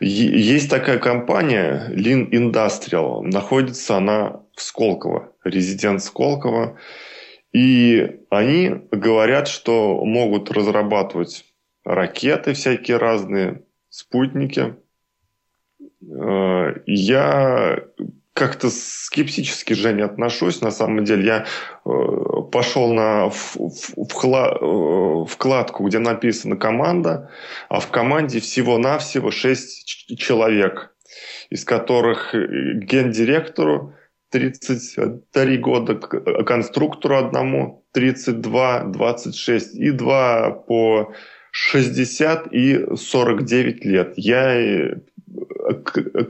Есть 0.00 0.70
такая 0.70 0.98
компания 0.98 1.90
Lean 1.90 2.30
Industrial. 2.30 3.22
Находится 3.22 3.96
она 3.96 4.42
в 4.54 4.62
Сколково, 4.62 5.32
резидент 5.44 6.02
Сколково. 6.02 6.78
И 7.52 8.20
они 8.30 8.82
говорят, 8.92 9.48
что 9.48 10.04
могут 10.04 10.50
разрабатывать 10.50 11.44
ракеты 11.84 12.52
всякие 12.52 12.98
разные, 12.98 13.62
спутники. 13.88 14.76
Э, 16.02 16.74
я 16.86 17.82
как-то 18.36 18.68
скептически, 18.68 19.72
Женя, 19.72 20.04
отношусь. 20.04 20.60
На 20.60 20.70
самом 20.70 21.04
деле 21.04 21.24
я 21.24 21.46
э, 21.86 21.90
пошел 22.52 22.92
на 22.92 23.30
вкла, 23.30 24.58
э, 24.60 25.24
вкладку, 25.26 25.84
где 25.84 25.98
написано 25.98 26.56
«команда», 26.56 27.30
а 27.70 27.80
в 27.80 27.88
команде 27.88 28.40
всего-навсего 28.40 29.30
6 29.30 30.18
человек. 30.18 30.92
из 31.48 31.64
которых 31.64 32.34
гендиректору 32.34 33.94
33 34.30 35.58
года, 35.58 35.94
конструктору 35.94 37.16
одному 37.16 37.84
32, 37.92 38.84
26 38.84 39.76
и 39.76 39.90
два 39.92 40.50
по 40.50 41.14
60 41.52 42.52
и 42.52 42.96
49 42.96 43.84
лет. 43.84 44.14
Я 44.16 44.96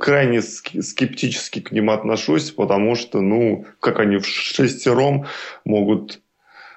крайне 0.00 0.42
скептически 0.42 1.60
к 1.60 1.72
ним 1.72 1.90
отношусь, 1.90 2.50
потому 2.50 2.94
что, 2.94 3.20
ну, 3.20 3.66
как 3.80 4.00
они 4.00 4.18
в 4.18 4.26
шестером 4.26 5.26
могут 5.64 6.20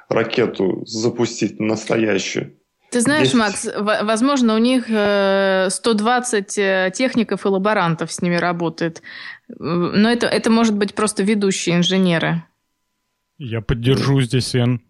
ракету 0.09 0.83
запустить 0.85 1.59
настоящую. 1.59 2.53
Ты 2.91 3.01
знаешь, 3.01 3.33
Есть... 3.33 3.35
Макс, 3.35 3.69
возможно, 3.77 4.55
у 4.55 4.57
них 4.57 4.85
120 4.85 6.57
э, 6.57 6.61
э, 6.61 6.91
техников 6.91 7.45
и 7.45 7.47
лаборантов 7.47 8.11
с 8.11 8.21
ними 8.21 8.35
работает. 8.35 9.03
Но 9.47 10.09
это, 10.09 10.25
это 10.25 10.49
может 10.49 10.75
быть 10.75 10.95
просто 10.95 11.21
ведущие 11.23 11.75
инженеры. 11.75 12.43
Я 13.37 13.61
поддержу 13.61 14.21
здесь, 14.21 14.55
Эн. 14.55 14.81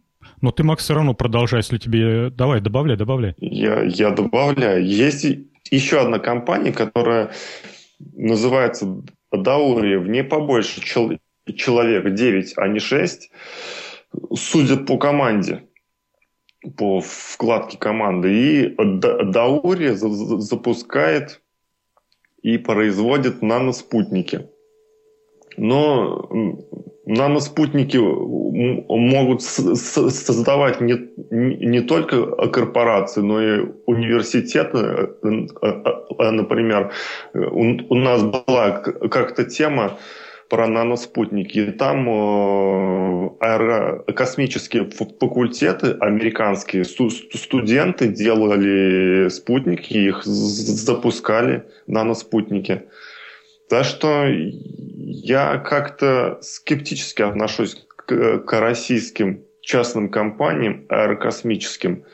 Но 0.41 0.51
ты, 0.51 0.63
Макс, 0.63 0.84
все 0.84 0.93
равно 0.93 1.13
продолжай, 1.13 1.60
если 1.60 1.77
тебе... 1.77 2.29
Давай, 2.29 2.62
добавляй, 2.62 2.96
добавляй. 2.96 3.36
Я, 3.38 3.84
я 3.84 4.12
добавляю. 4.12 4.86
Есть 4.86 5.25
еще 5.72 6.00
одна 6.00 6.20
компания, 6.20 6.72
которая 6.72 7.32
называется 8.13 9.04
Даури, 9.32 9.98
в 9.98 10.08
ней 10.08 10.24
побольше 10.24 10.82
чел... 10.82 11.12
человек, 11.56 12.13
9, 12.13 12.54
а 12.58 12.68
не 12.68 12.80
6. 12.80 13.32
Судя 14.34 14.78
по 14.78 14.98
команде, 14.98 15.63
по 16.78 17.01
вкладке 17.01 17.78
команды. 17.78 18.34
И 18.34 18.75
Даури 18.75 19.89
запускает 19.94 21.42
и 22.42 22.58
производит 22.58 23.42
наноспутники. 23.42 24.50
Но 25.58 26.30
наноспутники 27.06 27.98
могут 28.60 29.42
создавать 29.42 30.82
не, 30.82 31.00
не 31.32 31.82
только 31.82 32.48
корпорации, 32.48 33.22
но 33.22 33.42
и 33.42 33.66
университеты. 33.86 35.10
Э, 35.24 36.32
например, 36.32 36.92
у 37.34 37.96
нас 37.96 38.24
была 38.24 38.72
как-то 39.10 39.46
тема 39.46 39.98
про 40.50 40.68
наноспутники. 40.68 41.60
И 41.60 41.72
там 41.72 42.10
э, 42.10 43.30
аэрокосмические 43.39 44.89
факультеты 44.89 45.96
американские, 46.00 46.84
студенты 46.84 48.08
делали 48.08 49.30
спутники, 49.30 49.94
их 49.94 50.25
запускали, 50.25 51.63
наноспутники. 51.88 52.84
Так 53.70 53.86
что 53.86 54.25
я 54.28 55.58
как-то 55.60 56.39
скептически 56.42 57.22
отношусь 57.22 57.86
к, 58.10 58.39
к 58.39 58.60
российским 58.60 59.44
частным 59.62 60.10
компаниям 60.10 60.86
аэрокосмическим 60.89 62.06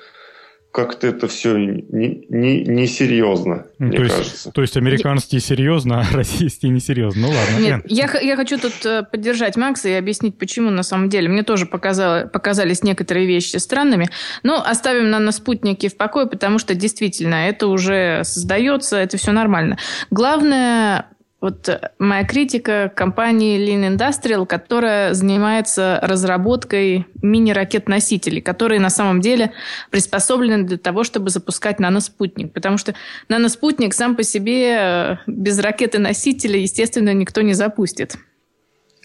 как-то 0.71 1.07
это 1.07 1.29
все 1.29 1.55
несерьезно, 1.55 2.35
не, 2.35 2.63
не 2.65 2.85
серьезно, 2.85 3.67
ну, 3.79 3.87
мне 3.87 3.95
то 3.95 4.03
есть, 4.03 4.15
кажется. 4.15 4.51
То 4.51 4.61
есть 4.61 4.75
американские 4.75 5.39
серьезно, 5.39 6.01
а 6.01 6.05
российские 6.13 6.69
несерьезно. 6.69 7.21
Ну 7.21 7.27
ладно. 7.29 7.63
Нет, 7.63 7.81
я, 7.85 8.11
я 8.19 8.35
хочу 8.35 8.57
тут 8.57 8.85
э, 8.85 9.03
поддержать 9.09 9.55
Макса 9.55 9.87
и 9.87 9.93
объяснить, 9.93 10.37
почему 10.37 10.71
на 10.71 10.83
самом 10.83 11.07
деле. 11.07 11.29
Мне 11.29 11.43
тоже 11.43 11.65
показало, 11.65 12.27
показались 12.27 12.83
некоторые 12.83 13.25
вещи 13.25 13.55
странными. 13.55 14.09
Но 14.43 14.61
оставим 14.61 15.09
на 15.09 15.31
спутники 15.31 15.87
в 15.87 15.95
покое, 15.95 16.27
потому 16.27 16.59
что 16.59 16.75
действительно 16.75 17.47
это 17.47 17.67
уже 17.67 18.23
создается, 18.25 18.97
это 18.97 19.15
все 19.15 19.31
нормально. 19.31 19.77
Главное 20.11 21.05
вот 21.45 21.69
э, 21.69 21.91
моя 21.99 22.23
критика 22.23 22.91
компании 22.95 23.59
Lean 23.59 23.95
Industrial, 23.95 24.47
которая 24.47 25.13
занимается 25.13 25.99
разработкой 26.01 27.05
мини-ракет-носителей, 27.21 28.41
которые 28.41 28.79
на 28.79 28.89
самом 28.89 29.21
деле 29.21 29.51
приспособлены 29.91 30.63
для 30.63 30.79
того, 30.79 31.03
чтобы 31.03 31.29
запускать 31.29 31.79
наноспутник. 31.79 32.51
Потому 32.51 32.79
что 32.79 32.95
наноспутник 33.29 33.93
сам 33.93 34.15
по 34.15 34.23
себе 34.23 34.75
э, 34.75 35.17
без 35.27 35.59
ракеты-носителя, 35.59 36.57
естественно, 36.59 37.13
никто 37.13 37.41
не 37.41 37.53
запустит. 37.53 38.15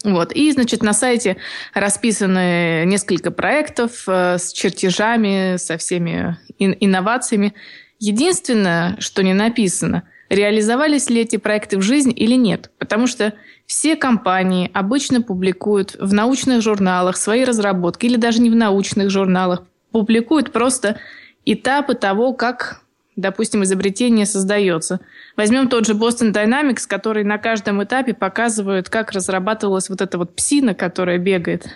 Вот. 0.03 0.31
И, 0.31 0.51
значит, 0.51 0.81
на 0.81 0.93
сайте 0.93 1.37
расписаны 1.75 2.85
несколько 2.87 3.29
проектов 3.29 4.05
э, 4.07 4.39
с 4.39 4.51
чертежами, 4.51 5.57
со 5.57 5.77
всеми 5.77 6.39
инновациями. 6.57 7.53
Единственное, 7.99 8.95
что 8.99 9.21
не 9.21 9.35
написано– 9.35 10.01
реализовались 10.31 11.09
ли 11.09 11.21
эти 11.21 11.35
проекты 11.35 11.77
в 11.77 11.81
жизнь 11.81 12.13
или 12.15 12.35
нет. 12.35 12.71
Потому 12.79 13.05
что 13.05 13.33
все 13.65 13.97
компании 13.97 14.71
обычно 14.73 15.21
публикуют 15.21 15.97
в 15.99 16.13
научных 16.13 16.61
журналах 16.61 17.17
свои 17.17 17.43
разработки, 17.43 18.05
или 18.05 18.15
даже 18.15 18.41
не 18.41 18.49
в 18.49 18.55
научных 18.55 19.09
журналах, 19.09 19.63
публикуют 19.91 20.53
просто 20.53 20.99
этапы 21.45 21.95
того, 21.95 22.33
как, 22.33 22.81
допустим, 23.17 23.63
изобретение 23.63 24.25
создается. 24.25 25.01
Возьмем 25.35 25.67
тот 25.67 25.85
же 25.85 25.95
Boston 25.95 26.31
Dynamics, 26.31 26.87
который 26.87 27.25
на 27.25 27.37
каждом 27.37 27.83
этапе 27.83 28.13
показывает, 28.13 28.89
как 28.89 29.11
разрабатывалась 29.11 29.89
вот 29.89 29.99
эта 29.99 30.17
вот 30.17 30.33
псина, 30.33 30.73
которая 30.73 31.17
бегает. 31.17 31.67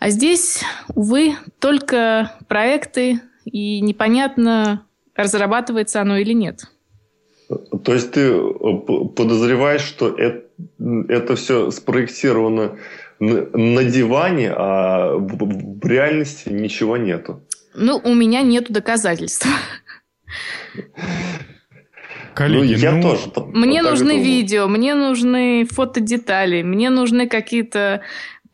А 0.00 0.10
здесь, 0.10 0.64
увы, 0.96 1.36
только 1.60 2.32
проекты, 2.48 3.20
и 3.44 3.80
непонятно, 3.80 4.84
разрабатывается 5.14 6.00
оно 6.00 6.16
или 6.16 6.32
нет. 6.32 6.64
То 7.84 7.94
есть 7.94 8.12
ты 8.12 8.20
э, 8.20 8.50
подозреваешь, 9.16 9.82
что 9.82 10.08
это, 10.08 10.44
это 11.08 11.36
все 11.36 11.70
спроектировано 11.70 12.78
на 13.18 13.84
диване, 13.84 14.50
а 14.50 15.14
в 15.16 15.86
реальности 15.86 16.48
ничего 16.48 16.96
нету? 16.96 17.42
Ну, 17.74 18.00
у 18.04 18.14
меня 18.14 18.42
нету 18.42 18.72
доказательств. 18.72 19.46
Коллеги, 22.34 22.74
ну, 22.74 22.78
я 22.78 22.92
ну... 22.92 23.02
тоже. 23.02 23.22
Мне 23.52 23.82
нужны 23.82 24.14
думаю. 24.14 24.24
видео, 24.24 24.68
мне 24.68 24.94
нужны 24.94 25.66
фотодетали, 25.70 26.62
мне 26.62 26.90
нужны 26.90 27.28
какие-то 27.28 28.02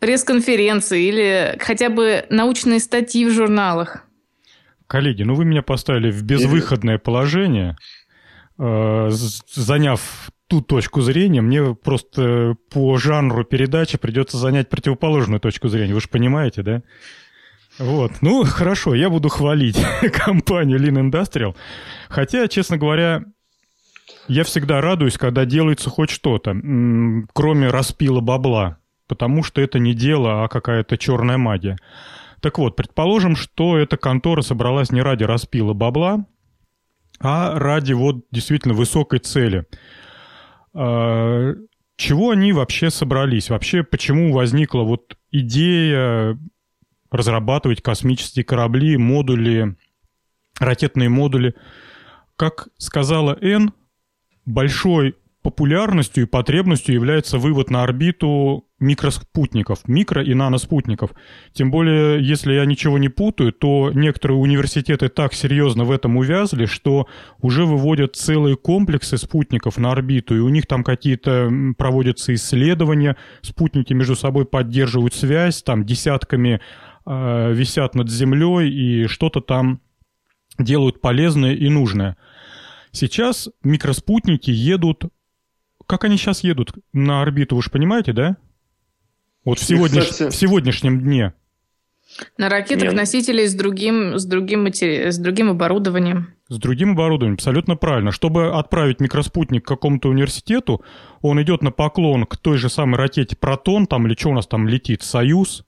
пресс-конференции 0.01 1.05
или 1.05 1.57
хотя 1.61 1.89
бы 1.89 2.25
научные 2.29 2.81
статьи 2.81 3.25
в 3.25 3.31
журналах. 3.31 4.05
Коллеги, 4.87 5.23
ну 5.23 5.35
вы 5.35 5.45
меня 5.45 5.63
поставили 5.63 6.11
в 6.11 6.23
безвыходное 6.23 6.99
положение. 6.99 7.77
Э, 8.59 9.09
заняв 9.11 10.31
ту 10.49 10.61
точку 10.63 11.01
зрения, 11.01 11.41
мне 11.41 11.75
просто 11.75 12.57
по 12.71 12.97
жанру 12.99 13.45
передачи 13.45 13.99
придется 13.99 14.37
занять 14.37 14.69
противоположную 14.69 15.41
точку 15.41 15.69
зрения. 15.69 15.95
Вы 15.95 16.01
же 16.01 16.09
понимаете, 16.09 16.63
да? 16.63 16.83
Вот. 17.79 18.13
Ну, 18.21 18.45
хорошо, 18.45 18.95
я 18.95 19.11
буду 19.11 19.29
хвалить 19.29 19.79
компанию 20.13 20.81
Lean 20.81 21.11
Industrial. 21.11 21.55
Хотя, 22.09 22.49
честно 22.49 22.79
говоря, 22.79 23.23
я 24.27 24.43
всегда 24.43 24.81
радуюсь, 24.81 25.19
когда 25.19 25.45
делается 25.45 25.89
хоть 25.91 26.11
что-то, 26.11 26.57
кроме 27.33 27.69
распила 27.69 28.21
бабла. 28.21 28.79
Потому 29.07 29.43
что 29.45 29.61
это 29.61 29.79
не 29.79 29.95
дело, 29.95 30.45
а 30.45 30.49
какая-то 30.49 30.99
черная 30.99 31.39
магия. 31.39 31.79
Так 32.41 32.59
вот, 32.59 32.77
предположим, 32.77 33.37
что 33.37 33.79
эта 33.79 33.97
контора 33.97 34.43
собралась 34.43 34.91
не 34.91 35.01
ради 35.01 35.25
распила 35.25 35.73
бабла, 35.73 36.27
а 37.21 37.59
ради 37.59 37.93
вот 37.93 38.25
действительно 38.31 38.75
высокой 38.75 39.19
цели. 39.19 39.67
А, 40.75 41.55
чего 41.97 42.31
они 42.31 42.53
вообще 42.53 42.91
собрались? 42.91 43.51
Вообще, 43.51 43.83
почему 43.83 44.33
возникла 44.33 44.83
вот 44.83 45.17
идея 45.31 46.39
разрабатывать 47.11 47.83
космические 47.83 48.45
корабли, 48.45 48.97
модули, 48.97 49.77
ракетные 50.59 51.09
модули? 51.09 51.55
Как 52.37 52.69
сказала 52.79 53.37
Н, 53.41 53.73
большой 54.47 55.17
популярностью 55.49 56.25
и 56.25 56.27
потребностью 56.27 56.95
является 56.95 57.39
вывод 57.39 57.71
на 57.71 57.83
орбиту 57.83 58.67
микроспутников, 58.81 59.79
микро- 59.89 60.23
и 60.23 60.35
наноспутников. 60.35 61.13
Тем 61.55 61.71
более, 61.71 62.23
если 62.23 62.53
я 62.53 62.67
ничего 62.67 62.99
не 62.99 63.09
путаю, 63.09 63.53
то 63.55 63.91
некоторые 63.95 64.37
университеты 64.37 65.09
так 65.09 65.33
серьезно 65.33 65.85
в 65.85 65.91
этом 65.91 66.19
увязли, 66.19 66.67
что 66.67 67.07
уже 67.41 67.65
выводят 67.65 68.15
целые 68.15 68.57
комплексы 68.57 69.17
спутников 69.17 69.79
на 69.79 69.91
орбиту, 69.91 70.37
и 70.37 70.41
у 70.41 70.51
них 70.51 70.67
там 70.67 70.85
какие-то 70.85 71.51
проводятся 71.79 72.35
исследования, 72.35 73.17
спутники 73.41 73.95
между 73.95 74.17
собой 74.17 74.45
поддерживают 74.45 75.15
связь, 75.15 75.63
там 75.63 75.87
десятками 75.87 76.61
э, 77.07 77.53
висят 77.55 77.95
над 77.95 78.11
Землей 78.11 78.69
и 78.69 79.07
что-то 79.07 79.41
там 79.41 79.81
делают 80.59 81.01
полезное 81.01 81.55
и 81.55 81.71
нужное. 81.71 82.19
Сейчас 82.93 83.49
микроспутники 83.63 84.51
едут 84.51 85.05
как 85.89 86.05
они 86.05 86.19
сейчас 86.19 86.45
едут 86.45 86.73
на 86.93 87.23
орбиту, 87.23 87.57
вы 87.57 87.63
же 87.63 87.71
понимаете, 87.71 88.13
да? 88.13 88.37
Вот 89.45 89.59
в, 89.59 89.65
сегодняш... 89.65 90.05
кстати... 90.05 90.31
в 90.31 90.35
сегодняшнем 90.37 91.01
дне. 91.01 91.33
На 92.37 92.49
ракетах 92.49 92.93
носителей 92.93 93.47
с 93.47 93.55
другим, 93.55 94.19
с, 94.19 94.27
другим 94.27 94.65
матери... 94.65 95.11
с 95.11 95.19
другим 95.19 95.51
оборудованием. 95.51 96.35
С 96.49 96.59
другим 96.59 96.93
оборудованием, 96.93 97.35
абсолютно 97.35 97.77
правильно. 97.77 98.13
Чтобы 98.13 98.59
отправить 98.59 99.01
микроспутник 99.01 99.65
к 99.65 99.69
какому-то 99.69 100.11
университету, 100.11 100.85
он 101.23 101.41
идет 101.43 101.63
на 101.63 101.71
поклон 101.71 102.27
к 102.27 102.37
той 102.37 102.59
же 102.59 102.69
самой 102.69 102.97
ракете 102.97 103.37
«Протон», 103.37 103.87
там 103.87 104.07
или 104.07 104.15
что 104.15 104.29
у 104.31 104.35
нас 104.35 104.47
там 104.47 104.69
летит, 104.69 105.03
«Союз». 105.03 105.65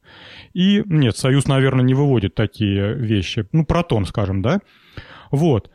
И, 0.53 0.83
нет, 0.87 1.17
«Союз», 1.17 1.47
наверное, 1.47 1.85
не 1.85 1.95
выводит 1.95 2.35
такие 2.35 2.95
вещи. 2.95 3.47
Ну, 3.53 3.65
«Протон», 3.65 4.05
скажем, 4.05 4.43
да? 4.43 4.61
Вот. 5.31 5.71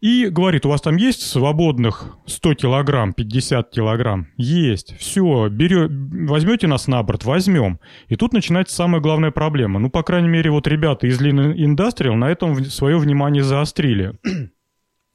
И 0.00 0.28
говорит, 0.28 0.64
у 0.64 0.70
вас 0.70 0.80
там 0.80 0.96
есть 0.96 1.22
свободных 1.22 2.16
100 2.24 2.54
килограмм, 2.54 3.12
50 3.12 3.70
килограмм? 3.70 4.28
Есть. 4.38 4.96
Все, 4.98 5.48
берё, 5.50 5.88
возьмете 5.90 6.66
нас 6.66 6.86
на 6.86 7.02
борт? 7.02 7.24
Возьмем. 7.24 7.80
И 8.08 8.16
тут 8.16 8.32
начинается 8.32 8.74
самая 8.74 9.02
главная 9.02 9.30
проблема. 9.30 9.78
Ну, 9.78 9.90
по 9.90 10.02
крайней 10.02 10.28
мере, 10.28 10.50
вот 10.50 10.66
ребята 10.66 11.06
из 11.06 11.20
Lean 11.20 11.54
Industrial 11.54 12.14
на 12.14 12.30
этом 12.30 12.64
свое 12.64 12.98
внимание 12.98 13.42
заострили. 13.42 14.18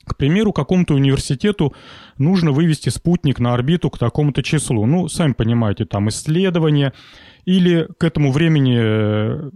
К 0.05 0.17
примеру, 0.17 0.53
какому-то 0.53 0.93
университету 0.93 1.73
нужно 2.19 2.51
вывести 2.51 2.89
спутник 2.89 3.39
на 3.39 3.55
орбиту 3.55 3.89
к 3.89 3.97
такому-то 3.97 4.43
числу. 4.43 4.85
Ну, 4.85 5.07
сами 5.07 5.33
понимаете, 5.33 5.85
там 5.85 6.09
исследования. 6.09 6.93
Или 7.45 7.87
к 7.97 8.03
этому 8.03 8.31
времени 8.31 8.77
э, 8.79 9.49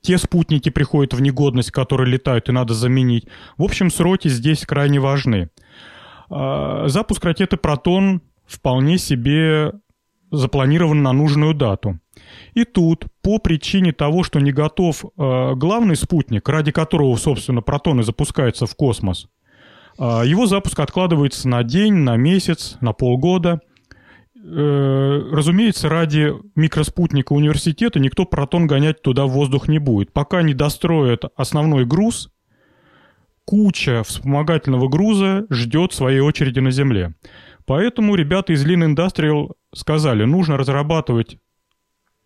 те 0.00 0.18
спутники 0.18 0.68
приходят 0.68 1.14
в 1.14 1.20
негодность, 1.20 1.70
которые 1.70 2.10
летают, 2.10 2.48
и 2.48 2.52
надо 2.52 2.74
заменить. 2.74 3.26
В 3.56 3.62
общем, 3.64 3.90
сроки 3.90 4.28
здесь 4.28 4.66
крайне 4.66 5.00
важны. 5.00 5.50
А, 6.30 6.88
запуск 6.88 7.24
ракеты 7.24 7.56
«Протон» 7.56 8.22
вполне 8.46 8.98
себе 8.98 9.72
запланирован 10.30 11.02
на 11.02 11.12
нужную 11.12 11.54
дату. 11.54 11.98
И 12.54 12.64
тут, 12.64 13.06
по 13.22 13.38
причине 13.38 13.92
того, 13.92 14.22
что 14.22 14.40
не 14.40 14.52
готов 14.52 15.04
а, 15.16 15.54
главный 15.54 15.96
спутник, 15.96 16.48
ради 16.48 16.72
которого, 16.72 17.16
собственно, 17.16 17.62
протоны 17.62 18.02
запускаются 18.02 18.66
в 18.66 18.74
космос, 18.74 19.28
а, 19.98 20.22
его 20.22 20.46
запуск 20.46 20.78
откладывается 20.80 21.48
на 21.48 21.62
день, 21.62 21.94
на 21.94 22.16
месяц, 22.16 22.76
на 22.80 22.92
полгода– 22.92 23.60
разумеется, 24.44 25.88
ради 25.88 26.32
микроспутника 26.56 27.32
университета 27.32 28.00
никто 28.00 28.24
протон 28.24 28.66
гонять 28.66 29.00
туда 29.02 29.26
в 29.26 29.30
воздух 29.30 29.68
не 29.68 29.78
будет. 29.78 30.12
Пока 30.12 30.42
не 30.42 30.52
достроят 30.54 31.24
основной 31.36 31.84
груз, 31.86 32.30
куча 33.44 34.02
вспомогательного 34.02 34.88
груза 34.88 35.46
ждет 35.50 35.92
своей 35.92 36.20
очереди 36.20 36.60
на 36.60 36.70
Земле. 36.70 37.14
Поэтому 37.66 38.16
ребята 38.16 38.52
из 38.52 38.66
Lean 38.66 38.94
Industrial 38.94 39.52
сказали, 39.72 40.24
нужно 40.24 40.56
разрабатывать 40.56 41.38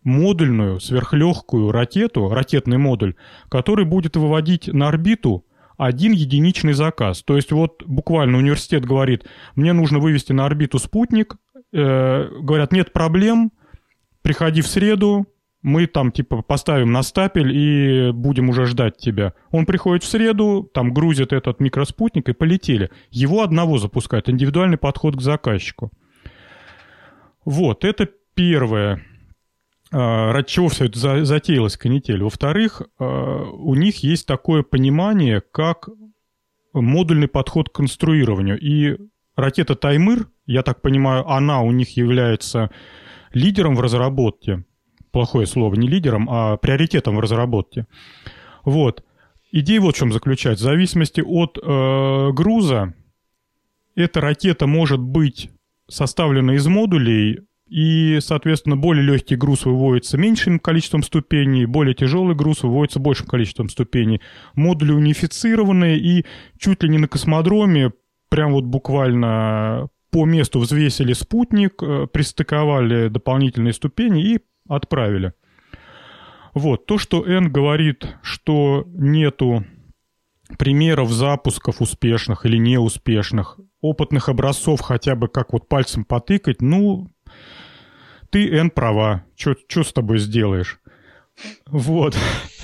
модульную, 0.03 0.79
сверхлегкую 0.79 1.71
ракету, 1.71 2.29
ракетный 2.29 2.77
модуль, 2.77 3.15
который 3.49 3.85
будет 3.85 4.15
выводить 4.15 4.67
на 4.67 4.87
орбиту 4.87 5.45
один 5.77 6.11
единичный 6.11 6.73
заказ. 6.73 7.21
То 7.23 7.35
есть 7.35 7.51
вот 7.51 7.83
буквально 7.85 8.37
университет 8.37 8.83
говорит, 8.85 9.25
мне 9.55 9.73
нужно 9.73 9.99
вывести 9.99 10.33
на 10.33 10.45
орбиту 10.45 10.79
спутник, 10.79 11.35
э, 11.73 12.29
говорят, 12.39 12.71
нет 12.71 12.93
проблем, 12.93 13.51
приходи 14.21 14.61
в 14.61 14.67
среду, 14.67 15.27
мы 15.61 15.87
там 15.87 16.11
типа 16.11 16.41
поставим 16.41 16.91
на 16.91 17.03
стапель 17.03 17.51
и 17.53 18.11
будем 18.11 18.49
уже 18.49 18.65
ждать 18.65 18.97
тебя. 18.97 19.33
Он 19.51 19.65
приходит 19.65 20.03
в 20.03 20.07
среду, 20.07 20.69
там 20.73 20.93
грузит 20.93 21.33
этот 21.33 21.59
микроспутник 21.59 22.29
и 22.29 22.33
полетели. 22.33 22.89
Его 23.09 23.41
одного 23.41 23.77
запускают, 23.77 24.29
индивидуальный 24.29 24.77
подход 24.77 25.15
к 25.17 25.21
заказчику. 25.21 25.91
Вот, 27.43 27.83
это 27.83 28.07
первое, 28.33 29.03
а, 29.91 30.31
ради 30.31 30.47
чего 30.47 30.67
все 30.69 30.85
это 30.85 31.25
затеялось, 31.25 31.77
канитель. 31.77 32.23
Во-вторых, 32.23 32.81
а, 32.99 33.43
у 33.43 33.75
них 33.75 34.03
есть 34.03 34.27
такое 34.27 34.63
понимание, 34.63 35.41
как 35.41 35.89
модульный 36.73 37.27
подход 37.27 37.69
к 37.69 37.73
конструированию. 37.73 38.59
И 38.59 38.97
ракета 39.37 39.75
«Таймыр», 39.75 40.27
я 40.45 40.63
так 40.63 40.81
понимаю, 40.81 41.29
она 41.29 41.61
у 41.61 41.71
них 41.71 41.95
является 41.95 42.69
лидером 43.31 43.75
в 43.75 43.81
разработке. 43.81 44.65
Плохое 45.11 45.47
слово, 45.47 45.75
не 45.75 45.87
лидером, 45.87 46.27
а 46.29 46.57
приоритетом 46.57 47.15
в 47.15 47.19
разработке. 47.19 47.87
Вот. 48.65 49.03
Идея 49.51 49.79
вот 49.79 49.95
в 49.95 49.97
чем 49.97 50.11
заключается. 50.11 50.65
В 50.65 50.69
зависимости 50.69 51.21
от 51.21 51.57
э, 51.57 52.31
груза, 52.33 52.93
эта 53.95 54.19
ракета 54.19 54.67
может 54.67 54.99
быть 54.99 55.49
составлена 55.87 56.55
из 56.55 56.67
модулей, 56.67 57.39
и, 57.69 58.19
соответственно, 58.21 58.77
более 58.77 59.03
легкий 59.03 59.35
груз 59.35 59.65
выводится 59.65 60.17
меньшим 60.17 60.59
количеством 60.59 61.03
ступеней, 61.03 61.65
более 61.65 61.93
тяжелый 61.93 62.35
груз 62.35 62.63
выводится 62.63 62.99
большим 62.99 63.27
количеством 63.27 63.69
ступеней. 63.69 64.21
Модули 64.53 64.91
унифицированные, 64.91 65.97
и 65.97 66.25
чуть 66.57 66.83
ли 66.83 66.89
не 66.89 66.97
на 66.97 67.07
космодроме 67.07 67.91
прям 68.29 68.53
вот 68.53 68.65
буквально 68.65 69.89
по 70.11 70.25
месту 70.25 70.59
взвесили 70.59 71.13
спутник, 71.13 71.81
э, 71.81 72.07
пристыковали 72.11 73.07
дополнительные 73.09 73.73
ступени 73.73 74.23
и 74.23 74.39
отправили. 74.67 75.33
Вот, 76.53 76.85
то, 76.85 76.97
что 76.97 77.25
Н 77.25 77.51
говорит, 77.51 78.17
что 78.23 78.83
нету 78.87 79.65
примеров 80.57 81.11
запусков 81.11 81.81
успешных 81.81 82.45
или 82.45 82.57
неуспешных, 82.57 83.59
опытных 83.81 84.29
образцов 84.29 84.81
хотя 84.81 85.15
бы 85.15 85.27
как 85.27 85.53
вот 85.53 85.67
пальцем 85.67 86.03
потыкать, 86.03 86.61
ну, 86.61 87.09
ты, 88.29 88.49
Н, 88.49 88.69
права, 88.69 89.23
что 89.35 89.83
с 89.83 89.93
тобой 89.93 90.19
сделаешь? 90.19 90.79
Вот. 91.67 92.17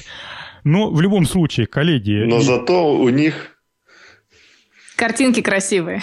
Но 0.63 0.89
в 0.89 1.02
любом 1.02 1.26
случае, 1.26 1.67
коллеги... 1.67 2.23
Но 2.26 2.39
зато 2.39 2.93
у 2.93 3.10
них 3.10 3.53
Картинки 5.04 5.42
красивые. 5.42 6.02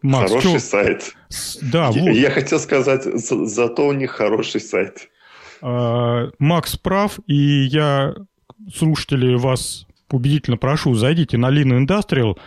Макс, 0.00 0.30
хороший 0.30 0.52
чё? 0.52 0.58
сайт. 0.60 1.16
Да, 1.62 1.90
вот. 1.90 1.96
Я 1.96 2.30
хотел 2.30 2.60
сказать, 2.60 3.02
зато 3.02 3.88
у 3.88 3.92
них 3.92 4.12
хороший 4.12 4.60
сайт. 4.60 5.08
А, 5.62 6.30
Макс 6.38 6.76
прав, 6.76 7.18
и 7.26 7.34
я, 7.34 8.14
слушатели, 8.72 9.34
вас 9.34 9.88
убедительно 10.12 10.56
прошу, 10.56 10.94
зайдите 10.94 11.38
на 11.38 11.50
Lean 11.50 11.84
Industrial, 11.84 12.38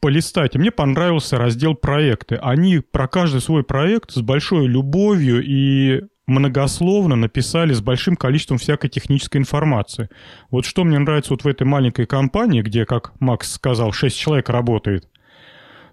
полистайте. 0.00 0.58
Мне 0.58 0.72
понравился 0.72 1.38
раздел 1.38 1.76
проекты. 1.76 2.34
Они 2.34 2.80
про 2.80 3.06
каждый 3.06 3.40
свой 3.40 3.62
проект 3.62 4.10
с 4.10 4.20
большой 4.20 4.66
любовью 4.66 5.44
и 5.46 6.00
многословно 6.26 7.16
написали 7.16 7.72
с 7.72 7.80
большим 7.80 8.16
количеством 8.16 8.58
всякой 8.58 8.88
технической 8.88 9.40
информации. 9.40 10.08
Вот 10.50 10.64
что 10.64 10.84
мне 10.84 10.98
нравится 10.98 11.32
вот 11.32 11.44
в 11.44 11.48
этой 11.48 11.64
маленькой 11.64 12.06
компании, 12.06 12.62
где, 12.62 12.84
как 12.84 13.12
Макс 13.20 13.52
сказал, 13.52 13.92
6 13.92 14.16
человек 14.16 14.48
работает, 14.48 15.08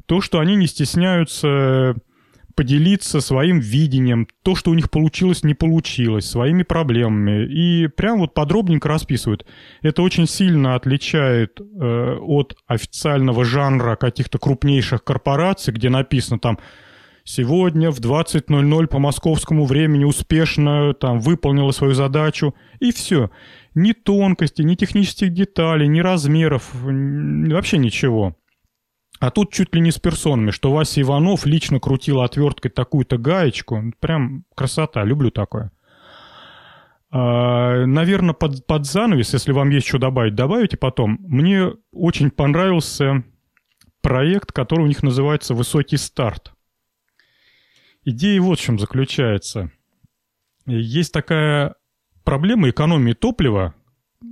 то, 0.06 0.22
что 0.22 0.40
они 0.40 0.56
не 0.56 0.68
стесняются 0.68 1.96
поделиться 2.58 3.22
своим 3.22 3.60
видением, 3.60 4.28
то, 4.42 4.56
что 4.56 4.72
у 4.72 4.74
них 4.74 4.90
получилось, 4.90 5.44
не 5.44 5.54
получилось, 5.54 6.28
своими 6.28 6.64
проблемами. 6.64 7.46
И 7.46 7.88
прям 7.88 8.18
вот 8.18 8.34
подробненько 8.34 8.90
расписывают. 8.90 9.46
Это 9.84 10.02
очень 10.02 10.28
сильно 10.28 10.74
отличает 10.74 11.62
э, 11.62 12.18
от 12.20 12.58
официального 12.66 13.46
жанра 13.46 13.96
каких-то 13.96 14.40
крупнейших 14.40 15.04
корпораций, 15.04 15.72
где 15.72 15.90
написано 15.90 16.40
там 16.40 16.58
сегодня 17.28 17.92
в 17.92 18.00
20.00 18.00 18.88
по 18.88 19.00
московскому 19.00 19.66
времени 19.66 20.06
успешно 20.06 20.94
там 20.94 21.20
выполнила 21.20 21.72
свою 21.72 21.94
задачу, 21.94 22.56
и 22.80 22.92
все. 22.92 23.30
Ни 23.76 23.92
тонкости, 23.92 24.62
ни 24.62 24.76
технических 24.76 25.34
деталей, 25.34 25.88
ни 25.88 26.00
размеров, 26.00 26.70
вообще 26.74 27.78
ничего. 27.78 28.36
А 29.20 29.30
тут 29.30 29.52
чуть 29.52 29.76
ли 29.76 29.82
не 29.82 29.92
с 29.92 30.00
персонами, 30.00 30.52
что 30.52 30.72
Вася 30.72 31.02
Иванов 31.02 31.46
лично 31.46 31.80
крутил 31.80 32.22
отверткой 32.22 32.72
такую-то 32.72 33.18
гаечку. 33.18 33.92
Прям 34.00 34.46
красота, 34.56 35.04
люблю 35.04 35.32
такое. 35.32 35.72
А, 37.10 37.86
наверное, 37.86 38.34
под, 38.34 38.66
под 38.68 38.86
занавес, 38.86 39.34
если 39.34 39.52
вам 39.52 39.70
есть 39.70 39.88
что 39.88 39.98
добавить, 39.98 40.36
добавите 40.36 40.78
потом. 40.78 41.18
Мне 41.22 41.72
очень 41.92 42.30
понравился 42.30 43.24
проект, 44.02 44.52
который 44.52 44.84
у 44.84 44.88
них 44.88 45.04
называется 45.04 45.54
«Высокий 45.54 45.98
старт». 45.98 46.54
Идея 48.10 48.40
вот 48.40 48.58
в 48.58 48.62
чем 48.62 48.80
заключается. 48.80 49.70
Есть 50.66 51.12
такая 51.12 51.76
проблема 52.24 52.70
экономии 52.70 53.12
топлива, 53.12 53.76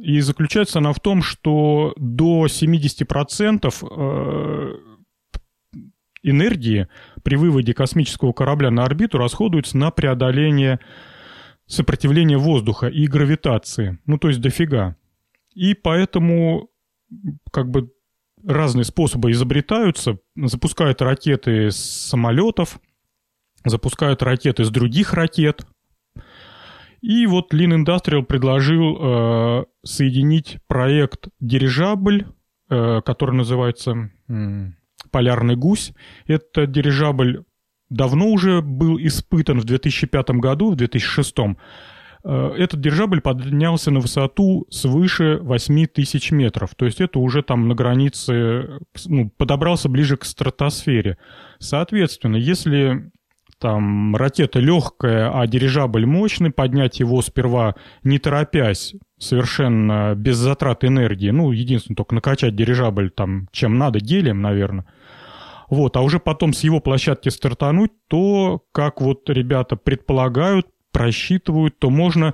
и 0.02 0.22
заключается 0.22 0.80
она 0.80 0.94
в 0.94 1.02
том, 1.02 1.22
что 1.22 1.94
до 1.98 2.46
70% 2.46 3.74
э, 3.92 4.78
энергии 6.24 6.88
при 7.24 7.36
выводе 7.36 7.74
космического 7.74 8.32
корабля 8.32 8.72
на 8.72 8.86
орбиту 8.86 9.18
расходуется 9.18 9.78
на 9.78 9.92
преодоление 9.92 10.80
сопротивления 11.66 12.38
воздуха 12.38 12.88
и 12.88 13.08
гравитации. 13.08 14.00
Ну, 14.06 14.18
то 14.18 14.30
есть 14.30 14.40
дофига. 14.40 14.96
И 15.54 15.74
поэтому 15.74 16.70
как 17.52 17.70
бы 17.70 17.92
разные 18.42 18.86
способы 18.86 19.32
изобретаются. 19.32 20.18
Запускают 20.38 21.02
ракеты 21.02 21.72
с 21.72 21.76
самолетов, 21.76 22.80
запускают 23.66 24.24
ракеты 24.24 24.64
с 24.64 24.70
других 24.70 25.14
ракет. 25.14 25.66
И 27.02 27.28
вот 27.28 27.54
Lean 27.54 27.84
Industrial 27.84 28.24
предложил 28.24 28.98
э, 29.00 29.66
соединить 29.84 30.58
проект 30.68 31.28
«Дирижабль», 31.40 32.26
э, 32.70 33.02
который 33.06 33.36
называется 33.36 34.10
«Полярный 35.12 35.56
гусь». 35.56 35.94
Это 36.26 36.66
дирижабль 36.66 37.44
давно 37.90 38.28
уже 38.28 38.62
был 38.62 38.98
испытан 38.98 39.60
в 39.60 39.66
2005 39.66 40.30
году, 40.32 40.72
в 40.72 40.76
2006 40.76 41.36
Э, 42.26 42.54
этот 42.58 42.82
дирижабль 42.82 43.22
поднялся 43.22 43.92
на 43.92 44.00
высоту 44.00 44.66
свыше 44.72 45.38
8 45.42 45.86
тысяч 45.86 46.32
метров. 46.32 46.74
То 46.76 46.86
есть 46.86 47.00
это 47.00 47.20
уже 47.20 47.44
там 47.44 47.68
на 47.68 47.76
границе, 47.76 48.80
ну, 49.06 49.30
подобрался 49.30 49.90
ближе 49.90 50.18
к 50.18 50.26
стратосфере. 50.26 51.18
Соответственно, 51.60 52.38
если 52.38 53.12
там 53.60 54.16
ракета 54.16 54.60
легкая, 54.60 55.32
а 55.34 55.48
дирижабль 55.48 56.06
мощный, 56.06 56.52
поднять 56.52 57.00
его 57.00 57.22
сперва 57.22 57.76
не 58.04 58.20
торопясь, 58.20 58.96
совершенно 59.18 60.14
без 60.16 60.38
затрат 60.38 60.84
энергии, 60.84 61.30
ну, 61.30 61.52
единственное, 61.52 61.96
только 61.96 62.16
накачать 62.16 62.56
дирижабль 62.56 63.10
там 63.10 63.48
чем 63.52 63.78
надо, 63.78 64.00
гелием, 64.00 64.42
наверное, 64.42 64.86
вот, 65.70 65.98
а 65.98 66.02
уже 66.02 66.20
потом 66.20 66.54
с 66.54 66.64
его 66.64 66.80
площадки 66.80 67.30
стартануть, 67.30 67.92
то, 68.08 68.62
как 68.72 69.02
вот 69.02 69.30
ребята 69.30 69.76
предполагают, 69.76 70.68
просчитывают, 70.92 71.80
то 71.80 71.90
можно 71.90 72.34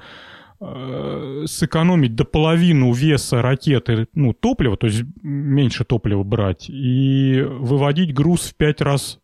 э, 0.60 1.44
сэкономить 1.46 2.16
до 2.16 2.26
половины 2.26 2.92
веса 2.94 3.42
ракеты, 3.42 4.08
ну, 4.14 4.34
топлива, 4.34 4.76
то 4.76 4.88
есть 4.88 5.04
меньше 5.22 5.86
топлива 5.86 6.24
брать, 6.24 6.70
и 6.70 7.42
выводить 7.42 8.14
груз 8.14 8.50
в 8.50 8.56
пять 8.56 8.82
раз 8.82 9.21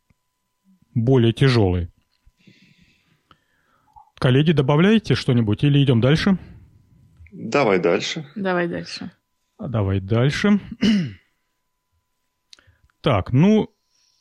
более 1.03 1.33
тяжелый. 1.33 1.89
Коллеги, 4.19 4.51
добавляете 4.51 5.15
что-нибудь 5.15 5.63
или 5.63 5.83
идем 5.83 6.01
дальше? 6.01 6.37
Давай 7.31 7.79
дальше. 7.79 8.25
Давай 8.35 8.67
дальше. 8.67 9.11
Давай 9.59 9.99
дальше. 9.99 10.59
Так, 12.99 13.31
ну, 13.31 13.69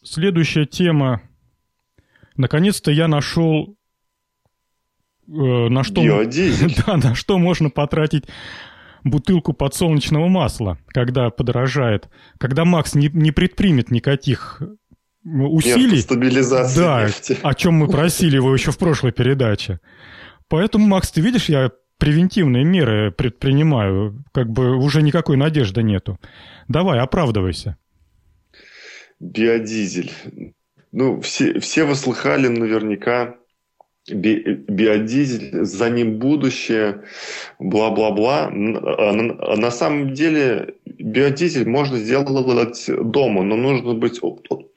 следующая 0.04 0.64
тема. 0.64 1.22
Наконец-то 2.36 2.92
я 2.92 3.08
нашел 3.08 3.76
Э, 5.28 5.68
на 5.68 5.82
что, 5.82 6.02
да, 6.86 6.96
на 6.96 7.14
что 7.14 7.38
можно 7.38 7.68
потратить 7.70 8.24
бутылку 9.02 9.52
подсолнечного 9.52 10.28
масла, 10.28 10.78
когда 10.88 11.30
подорожает, 11.30 12.08
когда 12.38 12.64
Макс 12.64 12.94
не, 12.94 13.08
не 13.08 13.32
предпримет 13.32 13.90
никаких 13.90 14.62
усилий. 15.26 16.00
Стабилизации 16.00 16.78
да, 16.78 17.04
нефти. 17.04 17.36
о 17.42 17.54
чем 17.54 17.74
мы 17.74 17.88
просили 17.88 18.36
его 18.36 18.52
еще 18.54 18.70
в 18.70 18.78
прошлой 18.78 19.12
передаче. 19.12 19.80
Поэтому, 20.48 20.86
Макс, 20.86 21.10
ты 21.10 21.20
видишь, 21.20 21.48
я 21.48 21.70
превентивные 21.98 22.64
меры 22.64 23.10
предпринимаю, 23.10 24.24
как 24.32 24.48
бы 24.48 24.76
уже 24.76 25.02
никакой 25.02 25.36
надежды 25.36 25.82
нету. 25.82 26.18
Давай, 26.68 27.00
оправдывайся. 27.00 27.76
Биодизель. 29.18 30.12
Ну, 30.92 31.20
все, 31.20 31.58
все 31.60 31.84
вы 31.84 31.94
слыхали 31.94 32.48
наверняка 32.48 33.36
би, 34.08 34.64
биодизель, 34.68 35.64
за 35.64 35.90
ним 35.90 36.18
будущее, 36.18 37.02
бла-бла-бла. 37.58 38.50
На 38.50 39.70
самом 39.70 40.14
деле 40.14 40.74
биодизель 40.84 41.68
можно 41.68 41.98
сделать 41.98 42.88
дома, 42.88 43.42
но 43.42 43.56
нужно 43.56 43.94
быть 43.94 44.20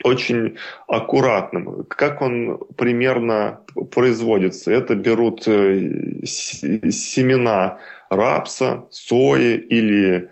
очень 0.03 0.57
аккуратным. 0.87 1.85
Как 1.85 2.21
он 2.21 2.59
примерно 2.75 3.61
производится? 3.91 4.71
Это 4.71 4.95
берут 4.95 5.47
э, 5.47 6.25
семена 6.25 7.79
рапса, 8.09 8.85
сои 8.89 9.55
или, 9.55 10.29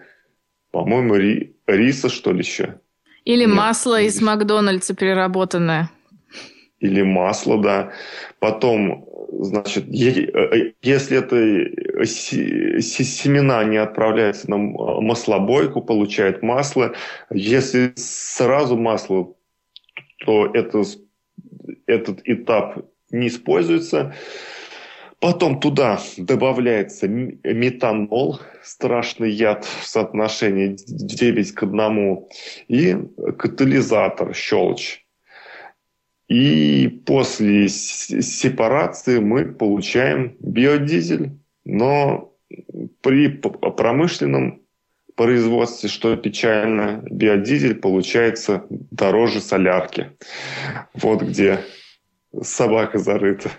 по-моему, 0.71 1.15
риса, 1.67 2.09
что 2.09 2.31
ли, 2.31 2.39
еще. 2.39 2.79
Или 3.25 3.45
Нет, 3.45 3.55
масло 3.55 4.01
из 4.01 4.21
Макдональдса 4.21 4.95
переработанное 4.95 5.89
или 6.79 7.01
масло, 7.01 7.61
да. 7.61 7.91
Потом, 8.39 9.07
значит, 9.31 9.85
э, 9.87 10.73
если 10.81 11.17
это 11.17 12.05
семена 12.05 13.63
не 13.63 13.77
отправляются 13.77 14.49
на 14.49 14.57
маслобойку, 14.57 15.81
получает 15.81 16.43
масло. 16.43 16.93
Если 17.31 17.93
сразу 17.95 18.77
масло, 18.77 19.33
то 20.25 20.47
это, 20.53 20.83
этот 21.85 22.21
этап 22.25 22.85
не 23.11 23.27
используется. 23.27 24.13
Потом 25.19 25.59
туда 25.59 25.99
добавляется 26.17 27.07
метанол, 27.07 28.39
страшный 28.61 29.31
яд 29.31 29.65
в 29.65 29.87
соотношении 29.87 30.77
9 30.77 31.51
к 31.53 31.63
1, 31.63 32.25
и 32.67 32.95
катализатор, 33.35 34.35
щелочь. 34.35 35.06
И 36.27 37.01
после 37.05 37.69
сепарации 37.69 39.19
мы 39.19 39.45
получаем 39.45 40.35
биодизель, 40.39 41.31
но 41.63 42.33
при 43.01 43.29
промышленном 43.29 44.61
производстве, 45.15 45.89
что 45.89 46.15
печально, 46.15 47.01
биодизель 47.09 47.75
получается 47.75 48.65
дороже 48.69 49.39
солярки. 49.39 50.11
Вот 50.93 51.21
где 51.21 51.59
собака 52.41 52.99
зарыта. 52.99 53.49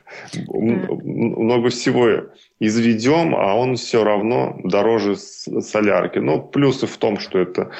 Много 0.46 1.70
всего 1.70 2.30
изведем, 2.60 3.34
а 3.34 3.54
он 3.56 3.76
все 3.76 4.04
равно 4.04 4.60
дороже 4.62 5.16
солярки. 5.16 6.18
Но 6.18 6.40
плюсы 6.40 6.86
в 6.86 6.96
том, 6.96 7.18
что 7.18 7.38
это 7.38 7.70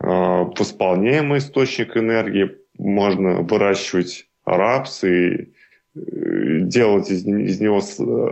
э, 0.00 0.06
восполняемый 0.06 1.38
источник 1.38 1.96
энергии, 1.96 2.61
можно 2.78 3.42
выращивать 3.42 4.26
рапс 4.44 5.04
и 5.04 5.52
э, 5.94 6.60
делать 6.62 7.10
из, 7.10 7.26
из 7.26 7.60
него 7.60 7.80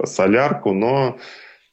солярку, 0.06 0.72
но 0.72 1.18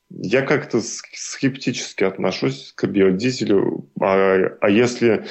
я 0.09 0.41
как-то 0.41 0.79
скептически 0.81 2.03
отношусь 2.03 2.73
к 2.75 2.85
биодизелю. 2.85 3.89
А, 3.99 4.57
а 4.61 4.69
если 4.69 5.25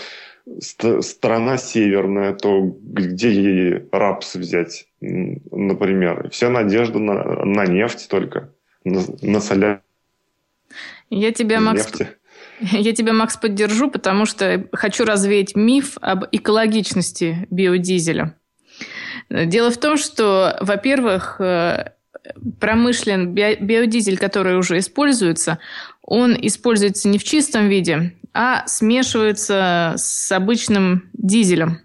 ст- 0.61 1.03
страна 1.03 1.57
северная, 1.57 2.35
то 2.35 2.63
где 2.63 3.31
ей 3.31 3.89
рапс 3.91 4.35
взять, 4.37 4.89
например? 5.01 6.31
Вся 6.31 6.51
надежда 6.51 6.99
на, 6.99 7.45
на 7.45 7.67
нефть 7.67 8.09
только, 8.09 8.53
на, 8.85 9.03
на 9.23 9.41
солярку. 9.41 9.83
Я 11.09 11.33
тебя, 11.33 11.61
Макс, 11.61 11.87
нефти. 11.87 12.09
Я 12.73 12.93
тебя, 12.95 13.13
Макс, 13.13 13.37
поддержу, 13.37 13.91
потому 13.91 14.27
что 14.27 14.67
хочу 14.73 15.05
развеять 15.05 15.57
миф 15.57 15.99
об 16.01 16.25
экологичности 16.33 17.47
биодизеля. 17.51 18.37
Дело 19.29 19.71
в 19.71 19.79
том, 19.79 19.97
что, 19.97 20.57
во-первых, 20.61 21.41
э, 21.41 21.93
промышлен 22.61 23.35
биодизель, 23.35 24.19
который 24.19 24.57
уже 24.57 24.79
используется, 24.79 25.59
он 26.03 26.37
используется 26.41 27.09
не 27.09 27.19
в 27.19 27.25
чистом 27.25 27.69
виде, 27.69 28.15
а 28.33 28.67
смешивается 28.67 29.95
с 29.97 30.31
обычным 30.31 31.11
дизелем. 31.13 31.81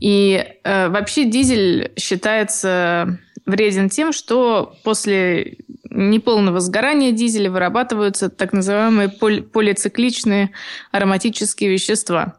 И 0.00 0.44
э, 0.64 0.88
вообще 0.88 1.24
дизель 1.24 1.92
считается 1.98 3.18
вреден 3.46 3.88
тем, 3.88 4.12
что 4.12 4.76
после 4.84 5.58
неполного 5.90 6.60
сгорания 6.60 7.12
дизеля 7.12 7.50
вырабатываются 7.50 8.30
так 8.30 8.52
называемые 8.52 9.08
полицикличные 9.08 10.50
ароматические 10.90 11.70
вещества. 11.70 12.38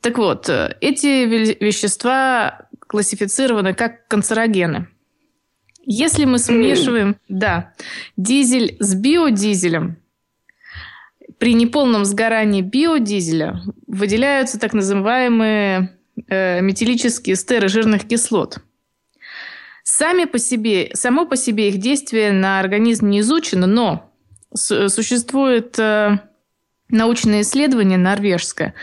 Так 0.00 0.18
вот, 0.18 0.48
эти 0.48 1.24
вещества 1.62 2.68
классифицированы 2.80 3.74
как 3.74 4.08
канцерогены. 4.08 4.88
Если 5.84 6.24
мы 6.24 6.38
смешиваем, 6.38 7.16
да, 7.28 7.74
дизель 8.16 8.76
с 8.80 8.94
биодизелем, 8.94 9.96
при 11.38 11.54
неполном 11.54 12.04
сгорании 12.04 12.60
биодизеля 12.60 13.62
выделяются 13.86 14.58
так 14.58 14.74
называемые 14.74 15.96
э, 16.28 16.60
метиллические 16.60 17.34
эстеры 17.34 17.68
жирных 17.68 18.06
кислот– 18.06 18.58
Сами 19.92 20.24
по 20.24 20.38
себе, 20.38 20.90
само 20.94 21.26
по 21.26 21.36
себе 21.36 21.68
их 21.68 21.78
действие 21.78 22.30
на 22.30 22.60
организм 22.60 23.08
не 23.08 23.20
изучено, 23.20 23.66
но 23.66 24.12
существует 24.54 25.76
э, 25.80 26.16
научное 26.90 27.40
исследование 27.40 27.98
норвежское, 27.98 28.74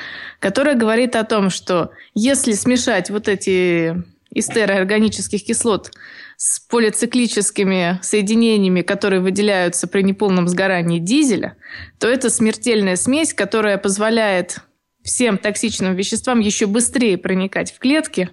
которое 0.41 0.75
говорит 0.75 1.15
о 1.15 1.23
том, 1.23 1.49
что 1.49 1.91
если 2.13 2.51
смешать 2.51 3.09
вот 3.09 3.29
эти 3.29 4.03
эстеры 4.31 4.73
органических 4.73 5.45
кислот 5.45 5.93
с 6.35 6.59
полициклическими 6.59 7.99
соединениями, 8.01 8.81
которые 8.81 9.21
выделяются 9.21 9.87
при 9.87 10.01
неполном 10.01 10.49
сгорании 10.49 10.99
дизеля, 10.99 11.55
то 11.99 12.09
это 12.09 12.29
смертельная 12.29 12.97
смесь, 12.97 13.33
которая 13.33 13.77
позволяет 13.77 14.57
всем 15.03 15.37
токсичным 15.37 15.95
веществам 15.95 16.41
еще 16.41 16.65
быстрее 16.65 17.17
проникать 17.17 17.71
в 17.71 17.79
клетки, 17.79 18.29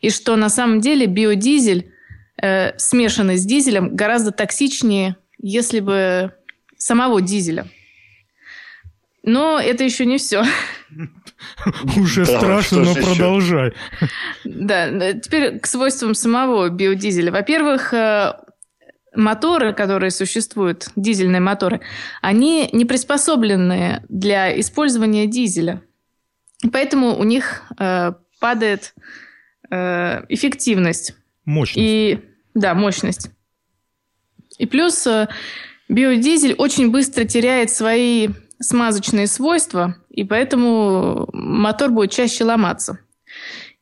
и 0.00 0.08
что 0.08 0.34
на 0.36 0.48
самом 0.48 0.80
деле 0.80 1.04
биодизель 1.04 1.92
э, 2.40 2.76
смешанный 2.78 3.36
с 3.36 3.44
дизелем, 3.44 3.94
гораздо 3.94 4.32
токсичнее, 4.32 5.16
если 5.38 5.80
бы 5.80 6.32
самого 6.76 7.20
дизеля. 7.20 7.66
Но 9.22 9.58
это 9.58 9.82
еще 9.82 10.06
не 10.06 10.18
все. 10.18 10.44
Уже 11.96 12.24
страшно, 12.24 12.84
но 12.84 12.94
продолжай. 12.94 13.72
Да, 14.44 15.12
теперь 15.14 15.58
к 15.58 15.66
свойствам 15.66 16.14
самого 16.14 16.68
биодизеля. 16.68 17.32
Во-первых, 17.32 17.92
э, 17.92 18.34
моторы, 19.16 19.72
которые 19.72 20.10
существуют, 20.12 20.90
дизельные 20.94 21.40
моторы, 21.40 21.80
они 22.22 22.68
не 22.72 22.84
приспособлены 22.84 24.04
для 24.08 24.58
использования 24.60 25.26
дизеля. 25.26 25.82
Поэтому 26.72 27.18
у 27.18 27.24
них 27.24 27.62
э, 27.78 28.12
падает 28.40 28.94
э, 29.70 30.24
эффективность. 30.28 31.14
Мощность. 31.46 31.78
И, 31.78 32.20
да, 32.54 32.74
мощность. 32.74 33.30
И 34.58 34.66
плюс 34.66 35.06
э, 35.06 35.28
биодизель 35.88 36.54
очень 36.54 36.90
быстро 36.90 37.24
теряет 37.24 37.70
свои 37.70 38.28
смазочные 38.58 39.26
свойства, 39.26 39.96
и 40.10 40.24
поэтому 40.24 41.28
мотор 41.32 41.90
будет 41.90 42.10
чаще 42.10 42.44
ломаться. 42.44 42.98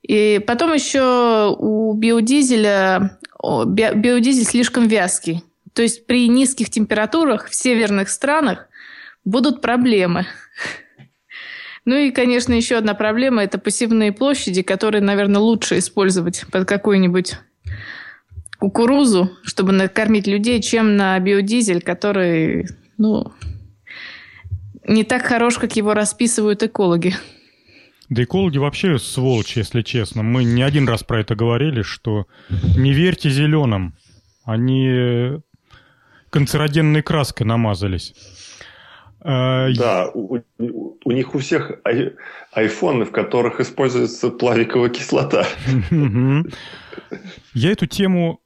И 0.03 0.43
потом 0.47 0.75
еще 0.75 1.55
у 1.59 1.95
биодизеля 1.95 3.19
биодизель 3.43 4.45
слишком 4.45 4.87
вязкий. 4.87 5.43
То 5.73 5.83
есть 5.83 6.07
при 6.07 6.29
низких 6.29 6.71
температурах 6.71 7.49
в 7.49 7.55
северных 7.55 8.09
странах 8.09 8.69
будут 9.25 9.61
проблемы. 9.61 10.27
Ну 11.87 11.97
и, 11.97 12.13
конечно, 12.13 12.55
еще 12.55 12.77
одна 12.77 12.95
проблема– 12.95 13.43
это 13.45 13.59
пассивные 13.59 14.11
площади, 14.11 14.63
которые, 14.63 15.03
наверное, 15.03 15.43
лучше 15.43 15.77
использовать 15.77 16.47
под 16.51 16.67
какую-нибудь 16.67 17.35
кукурузу, 18.65 19.31
чтобы 19.43 19.73
накормить 19.73 20.27
людей, 20.27 20.63
чем 20.63 20.97
на 20.97 21.21
биодизель, 21.21 21.83
который, 21.83 22.67
ну, 22.97 23.31
не 24.89 25.05
так 25.05 25.21
хорош, 25.21 25.59
как 25.59 25.77
его 25.77 25.93
расписывают 25.93 26.63
экологи. 26.63 27.15
Да 28.09 28.23
экологи 28.23 28.57
вообще 28.57 28.99
сволочи, 28.99 29.59
если 29.59 29.83
честно. 29.83 30.23
Мы 30.23 30.45
не 30.45 30.63
один 30.63 30.89
раз 30.89 31.05
про 31.05 31.21
это 31.21 31.35
говорили, 31.35 31.83
что 31.83 32.27
не 32.75 32.95
верьте 32.95 33.29
зеленым. 33.29 33.97
Они 34.45 35.43
канцерогенной 36.31 37.03
краской 37.03 37.47
намазались. 37.47 38.15
А, 39.21 39.71
да, 39.75 40.11
у, 40.15 40.39
у, 40.59 41.13
них 41.13 41.35
у 41.35 41.39
всех 41.39 41.73
ай, 41.85 42.15
айфоны, 42.53 43.05
в 43.05 43.11
которых 43.11 43.61
используется 43.61 44.31
плавиковая 44.31 44.89
кислота. 44.89 45.47
Я 47.53 47.71
эту 47.71 47.87
тему 47.87 48.41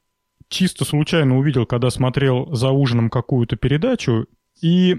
чисто 0.48 0.84
случайно 0.84 1.38
увидел, 1.38 1.66
когда 1.66 1.90
смотрел 1.90 2.54
за 2.54 2.70
ужином 2.70 3.10
какую-то 3.10 3.56
передачу, 3.56 4.26
и 4.60 4.96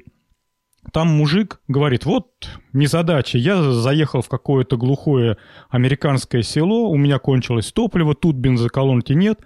там 0.93 1.07
мужик 1.09 1.61
говорит, 1.67 2.05
вот 2.05 2.27
незадача, 2.73 3.37
я 3.37 3.61
заехал 3.71 4.21
в 4.21 4.29
какое-то 4.29 4.77
глухое 4.77 5.37
американское 5.69 6.41
село, 6.41 6.89
у 6.89 6.97
меня 6.97 7.19
кончилось 7.19 7.71
топливо, 7.71 8.15
тут 8.15 8.35
бензоколонки 8.37 9.13
нет, 9.13 9.39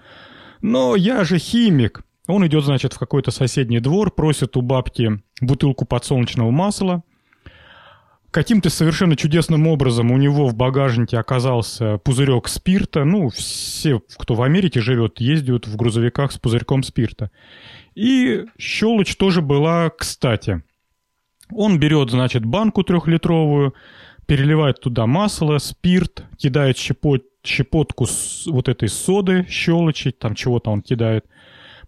но 0.62 0.96
я 0.96 1.24
же 1.24 1.40
химик. 1.40 2.04
Он 2.28 2.46
идет, 2.48 2.64
значит, 2.64 2.94
в 2.94 3.00
какой-то 3.00 3.32
соседний 3.32 3.80
двор, 3.80 4.10
просит 4.12 4.56
у 4.56 4.62
бабки 4.62 5.22
бутылку 5.42 5.86
подсолнечного 5.86 6.52
масла. 6.52 7.04
Каким-то 8.34 8.70
совершенно 8.70 9.16
чудесным 9.16 9.68
образом 9.68 10.12
у 10.12 10.18
него 10.18 10.48
в 10.48 10.56
багажнике 10.56 11.18
оказался 11.18 12.00
пузырек 12.00 12.50
спирта. 12.50 13.06
Ну, 13.06 13.30
все, 13.30 14.02
кто 14.18 14.34
в 14.34 14.42
Америке 14.42 14.82
живет, 14.82 15.22
ездят 15.22 15.68
в 15.68 15.76
грузовиках 15.78 16.32
с 16.32 16.38
пузырьком 16.38 16.84
спирта. 16.84 17.32
И 17.96 18.46
щелочь 18.58 19.16
тоже 19.16 19.42
была 19.42 19.90
кстати– 19.90 20.64
он 21.56 21.80
берет, 21.80 22.10
значит, 22.10 22.46
банку 22.46 22.84
трехлитровую, 22.84 23.74
переливает 24.26 24.80
туда 24.80 25.06
масло, 25.06 25.58
спирт, 25.58 26.26
кидает 26.38 26.78
щепот, 26.78 27.24
щепотку 27.44 28.06
с, 28.06 28.46
вот 28.48 28.70
этой 28.70 28.90
соды, 28.90 29.46
щелочи, 29.50 30.12
там 30.12 30.36
чего-то 30.36 30.72
он 30.72 30.82
кидает. 30.82 31.26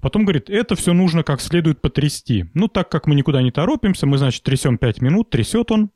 Потом 0.02 0.24
говорит, 0.24 0.50
это 0.50 0.76
все 0.76 0.94
нужно 0.94 1.24
как 1.24 1.42
следует 1.42 1.82
потрясти. 1.82 2.46
Ну, 2.54 2.68
так 2.68 2.90
как 2.90 3.08
мы 3.08 3.16
никуда 3.16 3.42
не 3.42 3.52
торопимся, 3.52 4.06
мы, 4.06 4.18
значит, 4.18 4.44
трясем 4.44 4.78
5 4.78 5.02
минут, 5.02 5.30
трясет 5.30 5.72
он. 5.72 5.90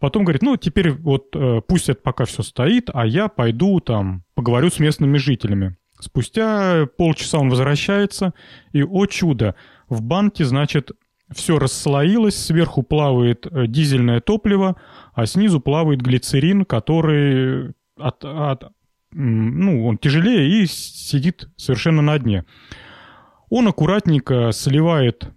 Потом 0.00 0.24
говорит, 0.24 0.42
ну, 0.42 0.56
теперь 0.56 0.92
вот 0.92 1.28
э, 1.34 1.60
пусть 1.68 1.90
это 1.90 2.00
пока 2.00 2.24
все 2.24 2.42
стоит, 2.42 2.88
а 2.92 3.06
я 3.06 3.28
пойду 3.28 3.80
там 3.80 4.24
поговорю 4.34 4.70
с 4.70 4.78
местными 4.78 5.18
жителями. 5.18 5.76
Спустя 6.00 6.86
полчаса 6.96 7.38
он 7.38 7.50
возвращается, 7.50 8.32
и, 8.72 8.82
о 8.82 9.04
чудо, 9.04 9.54
в 9.90 10.00
банке, 10.00 10.46
значит, 10.46 10.92
все 11.30 11.58
расслоилось, 11.58 12.34
сверху 12.34 12.82
плавает 12.82 13.46
э, 13.46 13.66
дизельное 13.66 14.22
топливо, 14.22 14.76
а 15.12 15.26
снизу 15.26 15.60
плавает 15.60 16.00
глицерин, 16.00 16.64
который 16.64 17.74
от, 17.98 18.24
от, 18.24 18.72
ну, 19.12 19.86
он 19.86 19.98
тяжелее 19.98 20.62
и 20.62 20.66
сидит 20.66 21.50
совершенно 21.56 22.00
на 22.00 22.18
дне. 22.18 22.46
Он 23.50 23.68
аккуратненько 23.68 24.50
сливает 24.52 25.30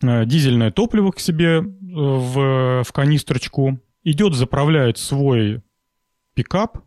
дизельное 0.00 0.70
топливо 0.70 1.10
к 1.10 1.20
себе 1.20 1.58
э, 1.58 1.62
в, 1.62 2.84
в 2.84 2.92
канистрочку, 2.92 3.78
идет, 4.04 4.34
заправляет 4.34 4.98
свой 4.98 5.62
пикап, 6.34 6.78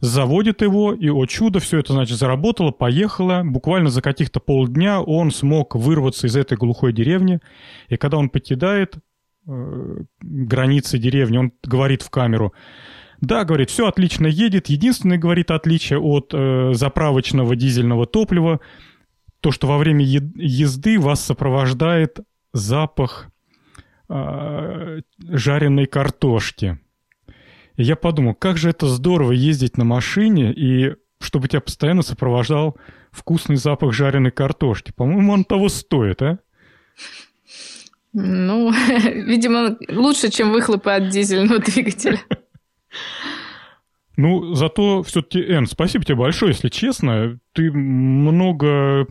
заводит 0.00 0.62
его, 0.62 0.94
и, 0.94 1.08
о 1.10 1.26
чудо, 1.26 1.60
все 1.60 1.78
это, 1.78 1.92
значит, 1.92 2.18
заработало, 2.18 2.70
поехало. 2.70 3.42
Буквально 3.44 3.90
за 3.90 4.02
каких-то 4.02 4.40
полдня 4.40 5.00
он 5.00 5.30
смог 5.30 5.74
вырваться 5.74 6.26
из 6.26 6.36
этой 6.36 6.56
глухой 6.56 6.92
деревни, 6.92 7.40
и 7.88 7.96
когда 7.96 8.16
он 8.16 8.30
покидает 8.30 8.96
э, 9.46 9.96
границы 10.20 10.98
деревни, 10.98 11.38
он 11.38 11.52
говорит 11.62 12.02
в 12.02 12.10
камеру, 12.10 12.54
да, 13.20 13.44
говорит, 13.44 13.68
все 13.68 13.86
отлично 13.86 14.26
едет. 14.26 14.68
Единственное, 14.68 15.18
говорит, 15.18 15.50
отличие 15.50 15.98
от 15.98 16.30
э, 16.32 16.70
заправочного 16.72 17.54
дизельного 17.54 18.06
топлива, 18.06 18.60
то, 19.40 19.52
что 19.52 19.66
во 19.66 19.78
время 19.78 20.04
езды 20.04 20.98
вас 20.98 21.22
сопровождает 21.22 22.20
запах 22.52 23.28
э, 24.08 25.00
жареной 25.20 25.86
картошки. 25.86 26.78
И 27.76 27.82
я 27.82 27.96
подумал, 27.96 28.34
как 28.34 28.58
же 28.58 28.70
это 28.70 28.86
здорово 28.86 29.32
ездить 29.32 29.76
на 29.76 29.84
машине, 29.84 30.52
и 30.52 30.94
чтобы 31.20 31.48
тебя 31.48 31.60
постоянно 31.60 32.02
сопровождал 32.02 32.76
вкусный 33.10 33.56
запах 33.56 33.92
жареной 33.92 34.30
картошки. 34.30 34.92
По-моему, 34.94 35.32
он 35.32 35.44
того 35.44 35.68
стоит, 35.68 36.22
а? 36.22 36.38
Ну, 38.12 38.72
видимо, 39.14 39.76
лучше, 39.88 40.30
чем 40.30 40.52
выхлопы 40.52 40.90
от 40.90 41.08
дизельного 41.10 41.58
двигателя. 41.64 42.20
Ну, 44.16 44.54
зато 44.54 45.02
все-таки, 45.02 45.40
Эн, 45.40 45.66
спасибо 45.66 46.04
тебе 46.04 46.16
большое, 46.16 46.52
если 46.52 46.68
честно. 46.68 47.38
Ты 47.52 47.70
много 47.72 49.06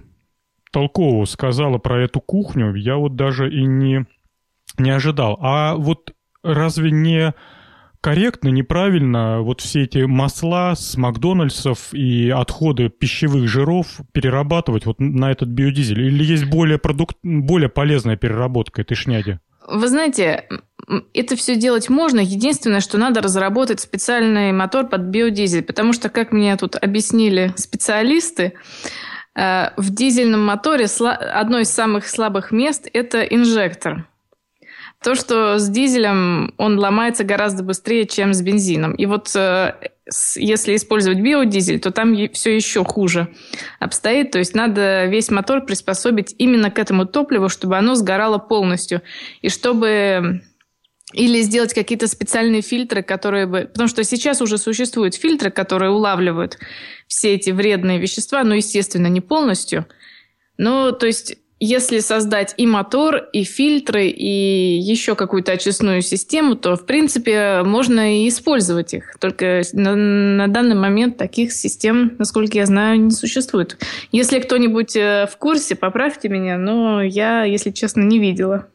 толкового 0.72 1.26
сказала 1.26 1.78
про 1.78 2.04
эту 2.04 2.22
кухню. 2.22 2.74
Я 2.76 2.98
вот 2.98 3.16
даже 3.16 3.52
и 3.52 3.66
не, 3.66 4.06
не 4.78 4.92
ожидал. 4.92 5.38
А 5.42 5.76
вот 5.76 6.14
разве 6.44 6.92
не 6.92 7.34
корректно, 8.02 8.50
неправильно 8.50 9.42
вот 9.42 9.62
все 9.62 9.84
эти 9.84 10.00
масла 10.00 10.74
с 10.76 10.96
Макдональдсов 10.96 11.94
и 11.94 12.30
отходы 12.30 12.90
пищевых 12.90 13.48
жиров 13.48 14.00
перерабатывать 14.14 14.86
вот 14.86 15.00
на 15.00 15.32
этот 15.32 15.50
биодизель? 15.50 16.02
Или 16.02 16.24
есть 16.24 16.46
более, 16.46 16.78
продукт, 16.78 17.18
более 17.24 17.70
полезная 17.70 18.16
переработка 18.16 18.82
этой 18.82 18.96
шняги? 18.96 19.40
Вы 19.72 19.88
знаете, 19.88 20.48
это 21.14 21.36
все 21.36 21.56
делать 21.56 21.90
можно. 21.90 22.20
Единственное, 22.20 22.80
что 22.80 22.98
надо 22.98 23.22
разработать 23.22 23.80
специальный 23.80 24.52
мотор 24.52 24.88
под 24.88 25.02
биодизель, 25.02 25.64
потому 25.64 25.94
что, 25.94 26.10
как 26.10 26.32
мне 26.32 26.56
тут 26.58 26.76
объяснили 26.76 27.54
специалисты, 27.56 28.54
в 29.78 29.90
дизельном 29.92 30.46
моторе 30.46 30.88
одно 31.00 31.60
из 31.60 31.70
самых 31.70 32.08
слабых 32.08 32.52
мест– 32.52 32.90
это 32.94 33.22
инжектор– 33.22 34.08
то, 35.04 35.16
что 35.16 35.60
с 35.60 35.70
дизелем 35.70 36.54
он 36.58 36.78
ломается 36.78 37.24
гораздо 37.24 37.64
быстрее, 37.64 38.06
чем 38.06 38.34
с 38.34 38.42
бензином. 38.42 38.94
И 38.96 39.06
вот 39.06 39.34
э, 39.34 39.74
если 40.36 40.76
использовать 40.76 41.22
биодизель, 41.22 41.80
то 41.80 41.92
там 41.92 42.16
все 42.34 42.54
еще 42.54 42.84
хуже 42.84 43.34
обстоит. 43.80 44.32
То 44.32 44.40
есть 44.40 44.56
надо 44.56 45.06
весь 45.06 45.32
мотор 45.32 45.66
приспособить 45.66 46.36
именно 46.38 46.70
к 46.70 46.80
этому 46.80 47.06
топливу, 47.06 47.48
чтобы 47.48 47.78
оно 47.78 47.96
сгорало 47.96 48.40
полностью. 48.40 49.02
И 49.42 49.48
чтобы 49.48 50.42
или 51.14 51.42
сделать 51.42 51.74
какие-то 51.74 52.08
специальные 52.08 52.62
фильтры, 52.62 53.02
которые 53.02 53.48
бы... 53.48 53.62
Потому 53.72 53.88
что 53.88 54.04
сейчас 54.04 54.42
уже 54.42 54.58
существуют 54.58 55.16
фильтры, 55.16 55.50
которые 55.50 55.92
улавливают 55.92 56.60
все 57.10 57.34
эти 57.34 57.50
вредные 57.50 58.00
вещества, 58.00 58.44
но, 58.46 58.56
естественно, 58.56 59.08
не 59.08 59.20
полностью. 59.20 59.88
Ну, 60.58 60.94
то 60.94 61.08
есть 61.08 61.38
если 61.60 62.00
создать 62.00 62.54
и 62.56 62.66
мотор, 62.66 63.18
и 63.34 63.44
фильтры, 63.44 64.08
и 64.08 64.78
еще 64.78 65.16
какую-то 65.16 65.52
очистную 65.52 66.02
систему, 66.02 66.56
то, 66.56 66.78
в 66.78 66.86
принципе, 66.86 67.64
можно 67.66 68.22
и 68.24 68.30
использовать 68.30 68.94
их. 68.94 69.18
Только 69.20 69.64
на, 69.74 69.96
на 69.96 70.48
данный 70.48 70.76
момент 70.76 71.18
таких 71.18 71.52
систем, 71.52 72.14
насколько 72.18 72.58
я 72.58 72.66
знаю, 72.66 73.02
не 73.02 73.12
существует. 73.12 73.78
Если 74.14 74.40
кто-нибудь 74.40 74.96
э, 74.96 75.28
в 75.30 75.36
курсе, 75.38 75.76
поправьте 75.76 76.30
меня, 76.30 76.58
но 76.58 77.02
я, 77.02 77.44
если 77.44 77.72
честно, 77.72 78.04
не 78.04 78.20
видела. 78.20 78.68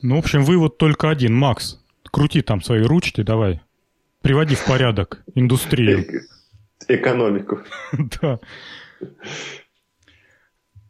Ну, 0.00 0.16
в 0.16 0.18
общем, 0.18 0.42
вывод 0.42 0.78
только 0.78 1.08
один. 1.08 1.34
Макс, 1.34 1.78
крути 2.10 2.42
там 2.42 2.62
свои 2.62 2.82
ручки, 2.82 3.20
давай. 3.20 3.60
Приводи 4.22 4.56
в 4.56 4.64
порядок 4.64 5.22
индустрию. 5.36 6.04
Экономику. 6.88 7.60
Да. 8.20 8.40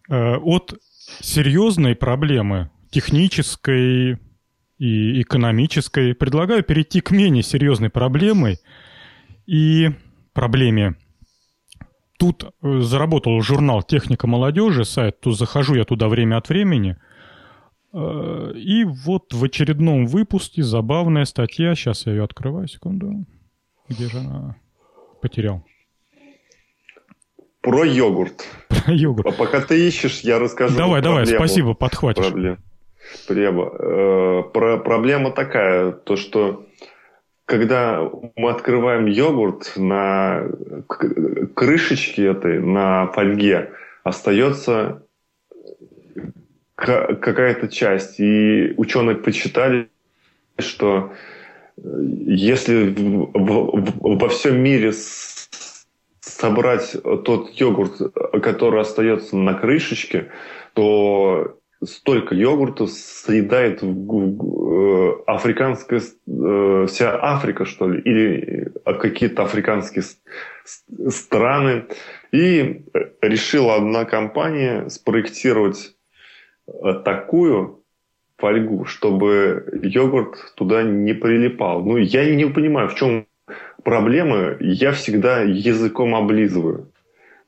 Э, 0.08 0.36
от 0.36 0.74
серьезной 1.20 1.94
проблемы 1.96 2.70
технической 2.90 4.18
и 4.78 5.22
экономической 5.22 6.14
предлагаю 6.14 6.62
перейти 6.62 7.00
к 7.00 7.10
менее 7.12 7.42
серьезной 7.42 7.88
проблемой 7.88 8.58
и 9.46 9.90
проблеме. 10.32 10.96
Тут 12.18 12.44
э, 12.44 12.80
заработал 12.80 13.40
журнал 13.40 13.82
«Техника 13.82 14.26
молодежи», 14.26 14.84
сайт, 14.84 15.20
тут 15.20 15.38
захожу 15.38 15.74
я 15.74 15.84
туда 15.84 16.08
время 16.08 16.36
от 16.36 16.48
времени. 16.48 16.96
Э, 17.92 18.52
и 18.54 18.84
вот 18.84 19.32
в 19.32 19.44
очередном 19.44 20.06
выпуске 20.06 20.62
забавная 20.62 21.24
статья, 21.24 21.74
сейчас 21.74 22.06
я 22.06 22.12
ее 22.12 22.24
открываю, 22.24 22.68
секунду. 22.68 23.24
Где 23.88 24.08
же 24.08 24.18
она? 24.18 24.56
Потерял. 25.20 25.64
Про 27.62 27.84
йогурт. 27.84 28.46
Про 28.68 28.92
йогурт. 28.94 29.26
А 29.26 29.32
пока 29.32 29.60
ты 29.60 29.88
ищешь, 29.88 30.20
я 30.20 30.38
расскажу. 30.38 30.76
Давай, 30.76 31.00
давай, 31.00 31.26
спасибо, 31.26 31.74
подхватишь. 31.74 32.26
Проблем. 32.26 32.58
Проблема. 33.26 33.70
Э, 33.78 34.42
про, 34.52 34.78
проблема 34.78 35.30
такая, 35.30 35.92
то 35.92 36.16
что 36.16 36.66
когда 37.44 38.10
мы 38.36 38.50
открываем 38.50 39.06
йогурт 39.06 39.74
на 39.76 40.48
крышечке 41.54 42.26
этой, 42.26 42.60
на 42.60 43.08
фольге, 43.08 43.70
остается 44.04 45.02
какая-то 46.74 47.68
часть. 47.68 48.18
И 48.18 48.74
ученые 48.76 49.16
почитали, 49.16 49.88
что 50.58 51.12
если 51.76 52.94
во 52.96 54.28
всем 54.28 54.60
мире 54.60 54.92
собрать 56.42 56.96
тот 57.24 57.50
йогурт, 57.50 57.92
который 58.42 58.80
остается 58.80 59.36
на 59.36 59.54
крышечке, 59.54 60.32
то 60.74 61.56
столько 61.84 62.34
йогурта 62.34 62.86
съедает 62.88 63.82
э, 63.82 63.86
африканская 65.26 66.00
э, 66.00 66.86
вся 66.88 67.18
Африка, 67.22 67.64
что 67.64 67.88
ли, 67.88 68.00
или 68.00 68.72
какие-то 68.84 69.44
африканские 69.44 70.04
страны. 71.08 71.84
И 72.32 72.82
решила 73.20 73.76
одна 73.76 74.04
компания 74.04 74.88
спроектировать 74.88 75.94
такую 77.04 77.84
фольгу, 78.36 78.84
чтобы 78.84 79.80
йогурт 79.82 80.54
туда 80.56 80.82
не 80.82 81.14
прилипал. 81.14 81.84
Ну, 81.84 81.98
я 81.98 82.34
не 82.34 82.46
понимаю, 82.46 82.88
в 82.88 82.96
чем 82.96 83.26
проблемы, 83.82 84.56
я 84.60 84.92
всегда 84.92 85.40
языком 85.40 86.14
облизываю. 86.14 86.88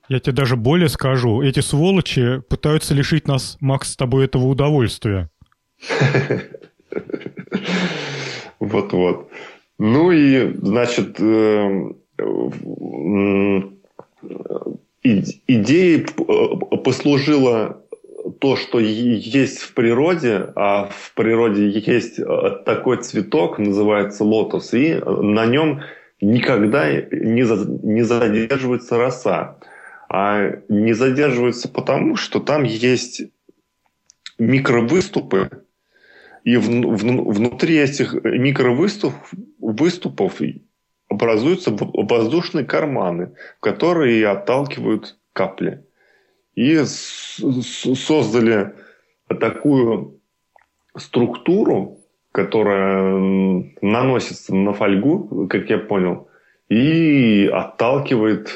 Я 0.08 0.20
тебе 0.20 0.34
даже 0.34 0.56
более 0.56 0.88
скажу. 0.88 1.42
Эти 1.42 1.60
сволочи 1.60 2.42
пытаются 2.48 2.94
лишить 2.94 3.26
нас, 3.26 3.56
Макс, 3.60 3.92
с 3.92 3.96
тобой 3.96 4.26
этого 4.26 4.44
удовольствия. 4.46 5.30
Вот-вот. 8.60 9.30
Ну 9.78 10.10
и, 10.12 10.52
значит, 10.54 11.16
э, 11.20 11.90
идеей 15.02 16.06
послужила 16.84 17.83
то, 18.44 18.56
что 18.56 18.78
есть 18.78 19.60
в 19.60 19.72
природе, 19.72 20.52
а 20.54 20.90
в 20.90 21.14
природе 21.14 21.66
есть 21.66 22.18
э, 22.18 22.24
такой 22.66 22.98
цветок, 23.02 23.58
называется 23.58 24.22
лотос, 24.22 24.74
и 24.74 24.96
на 24.96 25.46
нем 25.46 25.80
никогда 26.20 26.92
не, 26.92 27.86
не 27.86 28.02
задерживается 28.02 28.98
роса. 28.98 29.56
А 30.10 30.58
не 30.68 30.92
задерживается 30.92 31.70
потому, 31.70 32.16
что 32.16 32.38
там 32.38 32.64
есть 32.64 33.22
микровыступы, 34.38 35.48
и 36.42 36.58
в, 36.58 36.68
в, 36.68 37.32
внутри 37.32 37.78
этих 37.78 38.12
микровыступов 38.24 39.32
выступов 39.58 40.42
образуются 41.08 41.70
воздушные 41.70 42.66
карманы, 42.66 43.36
которые 43.60 44.28
отталкивают 44.28 45.16
капли. 45.32 45.86
И 46.54 46.84
создали 46.84 48.74
такую 49.28 50.20
структуру, 50.96 51.98
которая 52.32 53.72
наносится 53.80 54.54
на 54.54 54.72
фольгу, 54.72 55.48
как 55.48 55.68
я 55.70 55.78
понял, 55.78 56.28
и 56.68 57.50
отталкивает 57.52 58.48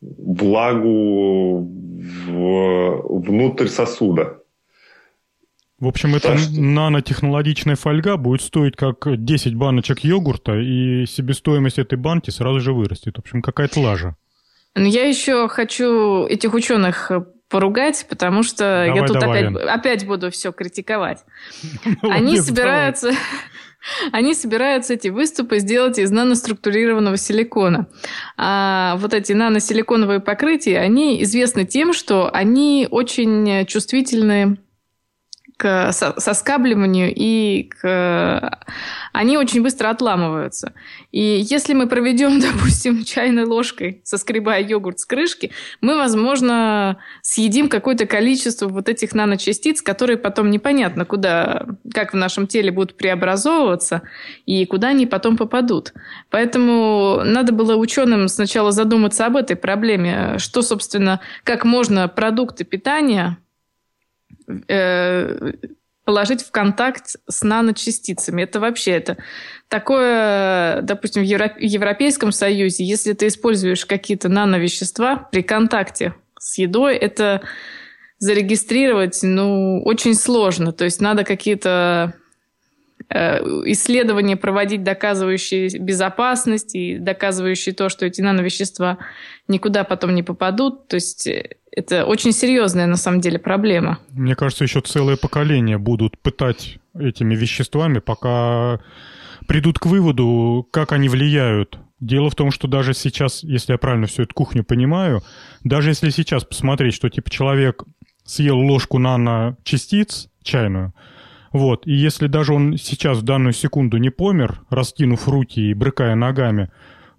влагу 0.00 1.60
в, 1.60 3.20
внутрь 3.20 3.66
сосуда. 3.66 4.40
В 5.78 5.86
общем, 5.86 6.14
эта 6.14 6.36
что... 6.36 6.60
нанотехнологичная 6.60 7.76
фольга 7.76 8.18
будет 8.18 8.42
стоить 8.42 8.76
как 8.76 9.06
10 9.06 9.54
баночек 9.54 10.00
йогурта, 10.00 10.58
и 10.58 11.06
себестоимость 11.06 11.78
этой 11.78 11.96
банки 11.96 12.30
сразу 12.30 12.60
же 12.60 12.74
вырастет. 12.74 13.16
В 13.16 13.20
общем, 13.20 13.40
какая-то 13.40 13.80
лажа. 13.80 14.16
Но 14.74 14.86
я 14.86 15.06
еще 15.06 15.48
хочу 15.48 16.26
этих 16.26 16.54
ученых 16.54 17.10
поругать, 17.48 18.06
потому 18.08 18.42
что 18.42 18.84
давай, 18.86 19.00
я 19.00 19.06
тут 19.06 19.18
давай. 19.18 19.46
опять, 19.48 19.66
опять 19.66 20.06
буду 20.06 20.30
все 20.30 20.52
критиковать. 20.52 21.24
Они 22.02 22.38
собираются... 22.38 23.12
Они 24.12 24.34
собираются 24.34 24.92
эти 24.92 25.08
выступы 25.08 25.58
сделать 25.58 25.98
из 25.98 26.10
наноструктурированного 26.10 27.16
силикона. 27.16 27.88
А 28.36 28.96
вот 28.98 29.14
эти 29.14 29.32
наносиликоновые 29.32 30.20
покрытия, 30.20 30.80
они 30.80 31.22
известны 31.22 31.64
тем, 31.64 31.94
что 31.94 32.28
они 32.30 32.86
очень 32.90 33.64
чувствительны 33.64 34.58
к 35.60 35.92
соскабливанию 35.92 37.12
и 37.14 37.64
к... 37.64 38.58
они 39.12 39.36
очень 39.36 39.62
быстро 39.62 39.90
отламываются. 39.90 40.72
И 41.12 41.20
если 41.20 41.74
мы 41.74 41.86
проведем, 41.86 42.40
допустим, 42.40 43.04
чайной 43.04 43.44
ложкой, 43.44 44.00
соскребая 44.02 44.62
йогурт 44.62 45.00
с 45.00 45.04
крышки, 45.04 45.52
мы, 45.82 45.98
возможно, 45.98 46.96
съедим 47.20 47.68
какое-то 47.68 48.06
количество 48.06 48.68
вот 48.68 48.88
этих 48.88 49.14
наночастиц, 49.14 49.82
которые 49.82 50.16
потом 50.16 50.50
непонятно 50.50 51.04
куда, 51.04 51.66
как 51.92 52.14
в 52.14 52.16
нашем 52.16 52.46
теле 52.46 52.70
будут 52.70 52.96
преобразовываться 52.96 54.00
и 54.46 54.64
куда 54.64 54.88
они 54.88 55.04
потом 55.04 55.36
попадут. 55.36 55.92
Поэтому 56.30 57.20
надо 57.22 57.52
было 57.52 57.76
ученым 57.76 58.28
сначала 58.28 58.72
задуматься 58.72 59.26
об 59.26 59.36
этой 59.36 59.56
проблеме, 59.56 60.38
что, 60.38 60.62
собственно, 60.62 61.20
как 61.44 61.66
можно 61.66 62.08
продукты 62.08 62.64
питания 62.64 63.36
Э, 64.68 65.52
положить 66.04 66.42
в 66.42 66.50
контакт 66.50 67.16
с 67.28 67.42
наночастицами. 67.42 68.42
Это 68.42 68.58
вообще 68.58 68.92
это 68.92 69.18
такое, 69.68 70.82
допустим, 70.82 71.22
в 71.22 71.24
Европейском 71.24 72.32
Союзе, 72.32 72.84
если 72.84 73.12
ты 73.12 73.28
используешь 73.28 73.86
какие-то 73.86 74.28
нановещества 74.28 75.28
при 75.30 75.42
контакте 75.42 76.14
с 76.36 76.58
едой, 76.58 76.96
это 76.96 77.42
зарегистрировать, 78.18 79.20
ну, 79.22 79.82
очень 79.84 80.14
сложно. 80.14 80.72
То 80.72 80.84
есть 80.84 81.00
надо 81.00 81.22
какие-то 81.22 82.14
исследования 83.12 84.36
проводить, 84.36 84.84
доказывающие 84.84 85.68
безопасность 85.78 86.74
и 86.74 86.96
доказывающие 86.98 87.74
то, 87.74 87.88
что 87.88 88.06
эти 88.06 88.20
нановещества 88.20 88.98
никуда 89.48 89.84
потом 89.84 90.14
не 90.14 90.22
попадут. 90.22 90.86
То 90.86 90.94
есть 90.94 91.26
э, 91.26 91.56
это 91.72 92.04
очень 92.04 92.32
серьезная 92.32 92.86
на 92.86 92.96
самом 92.96 93.20
деле 93.20 93.38
проблема. 93.38 93.98
Мне 94.10 94.36
кажется, 94.36 94.64
еще 94.64 94.80
целое 94.80 95.16
поколение 95.16 95.78
будут 95.78 96.18
пытать 96.18 96.78
этими 96.94 97.34
веществами, 97.34 97.98
пока 97.98 98.80
придут 99.48 99.80
к 99.80 99.86
выводу, 99.86 100.68
как 100.70 100.92
они 100.92 101.08
влияют. 101.08 101.78
Дело 101.98 102.30
в 102.30 102.34
том, 102.36 102.52
что 102.52 102.68
даже 102.68 102.94
сейчас, 102.94 103.42
если 103.42 103.72
я 103.72 103.78
правильно 103.78 104.06
всю 104.06 104.22
эту 104.22 104.34
кухню 104.34 104.62
понимаю, 104.62 105.22
даже 105.64 105.90
если 105.90 106.10
сейчас 106.10 106.44
посмотреть, 106.44 106.94
что 106.94 107.10
типа 107.10 107.28
человек 107.28 107.82
съел 108.24 108.56
ложку 108.56 108.98
наночастиц 108.98 110.28
чайную, 110.42 110.94
вот. 111.52 111.86
И 111.86 111.92
если 111.92 112.26
даже 112.26 112.54
он 112.54 112.76
сейчас 112.76 113.18
в 113.18 113.22
данную 113.22 113.52
секунду 113.52 113.98
не 113.98 114.10
помер, 114.10 114.60
раскинув 114.70 115.28
руки 115.28 115.60
и 115.60 115.74
брыкая 115.74 116.14
ногами, 116.14 116.70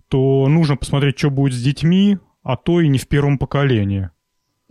то 0.07 0.47
нужно 0.47 0.77
посмотреть, 0.77 1.17
что 1.17 1.29
будет 1.29 1.53
с 1.53 1.61
детьми, 1.61 2.17
а 2.43 2.55
то 2.55 2.81
и 2.81 2.87
не 2.87 2.97
в 2.97 3.07
первом 3.07 3.37
поколении. 3.37 4.09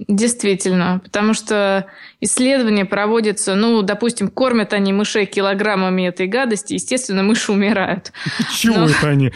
Действительно, 0.09 1.03
потому 1.05 1.35
что 1.35 1.87
исследования 2.21 2.87
проводятся, 2.87 3.55
ну, 3.55 3.83
допустим, 3.83 4.29
кормят 4.29 4.73
они 4.73 4.95
мышей 4.95 5.27
килограммами 5.27 6.09
этой 6.09 6.27
гадости, 6.27 6.75
естественно, 6.75 7.23
мыши 7.23 7.53
умирают. 7.53 8.13
Чего 8.55 8.79
Но... 8.79 8.87
это 8.87 9.09
они? 9.09 9.31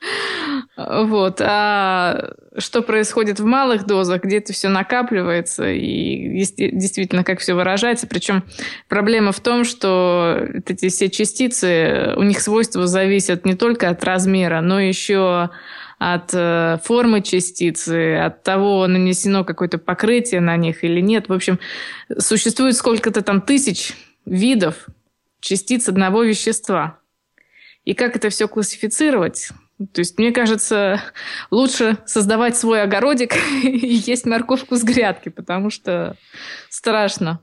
Вот. 0.76 1.40
А 1.40 2.32
что 2.58 2.82
происходит 2.82 3.40
в 3.40 3.44
малых 3.44 3.86
дозах, 3.86 4.22
где 4.22 4.38
это 4.38 4.52
все 4.52 4.68
накапливается 4.68 5.70
и 5.70 6.32
действительно 6.32 7.24
как 7.24 7.40
все 7.40 7.54
выражается. 7.54 8.06
Причем 8.06 8.44
проблема 8.88 9.32
в 9.32 9.40
том, 9.40 9.64
что 9.64 10.46
эти 10.66 10.88
все 10.88 11.08
частицы, 11.10 12.14
у 12.16 12.22
них 12.22 12.40
свойства 12.40 12.86
зависят 12.86 13.44
не 13.44 13.54
только 13.54 13.88
от 13.88 14.04
размера, 14.04 14.60
но 14.60 14.80
еще 14.80 15.50
от 15.98 16.30
э, 16.34 16.78
формы 16.84 17.22
частицы, 17.22 18.16
от 18.16 18.42
того, 18.42 18.86
нанесено 18.86 19.44
какое-то 19.44 19.78
покрытие 19.78 20.40
на 20.40 20.56
них 20.56 20.84
или 20.84 21.00
нет. 21.00 21.28
В 21.28 21.32
общем, 21.32 21.58
существует 22.18 22.76
сколько-то 22.76 23.22
там 23.22 23.40
тысяч 23.40 23.94
видов 24.26 24.86
частиц 25.40 25.88
одного 25.88 26.22
вещества. 26.22 26.98
И 27.84 27.94
как 27.94 28.16
это 28.16 28.28
все 28.28 28.46
классифицировать? 28.46 29.52
То 29.78 30.00
есть, 30.00 30.18
мне 30.18 30.32
кажется, 30.32 31.02
лучше 31.50 31.98
создавать 32.06 32.56
свой 32.56 32.82
огородик 32.82 33.34
и 33.64 33.86
есть 33.86 34.24
морковку 34.24 34.76
с 34.76 34.82
грядки, 34.82 35.28
потому 35.28 35.70
что 35.70 36.16
страшно. 36.70 37.40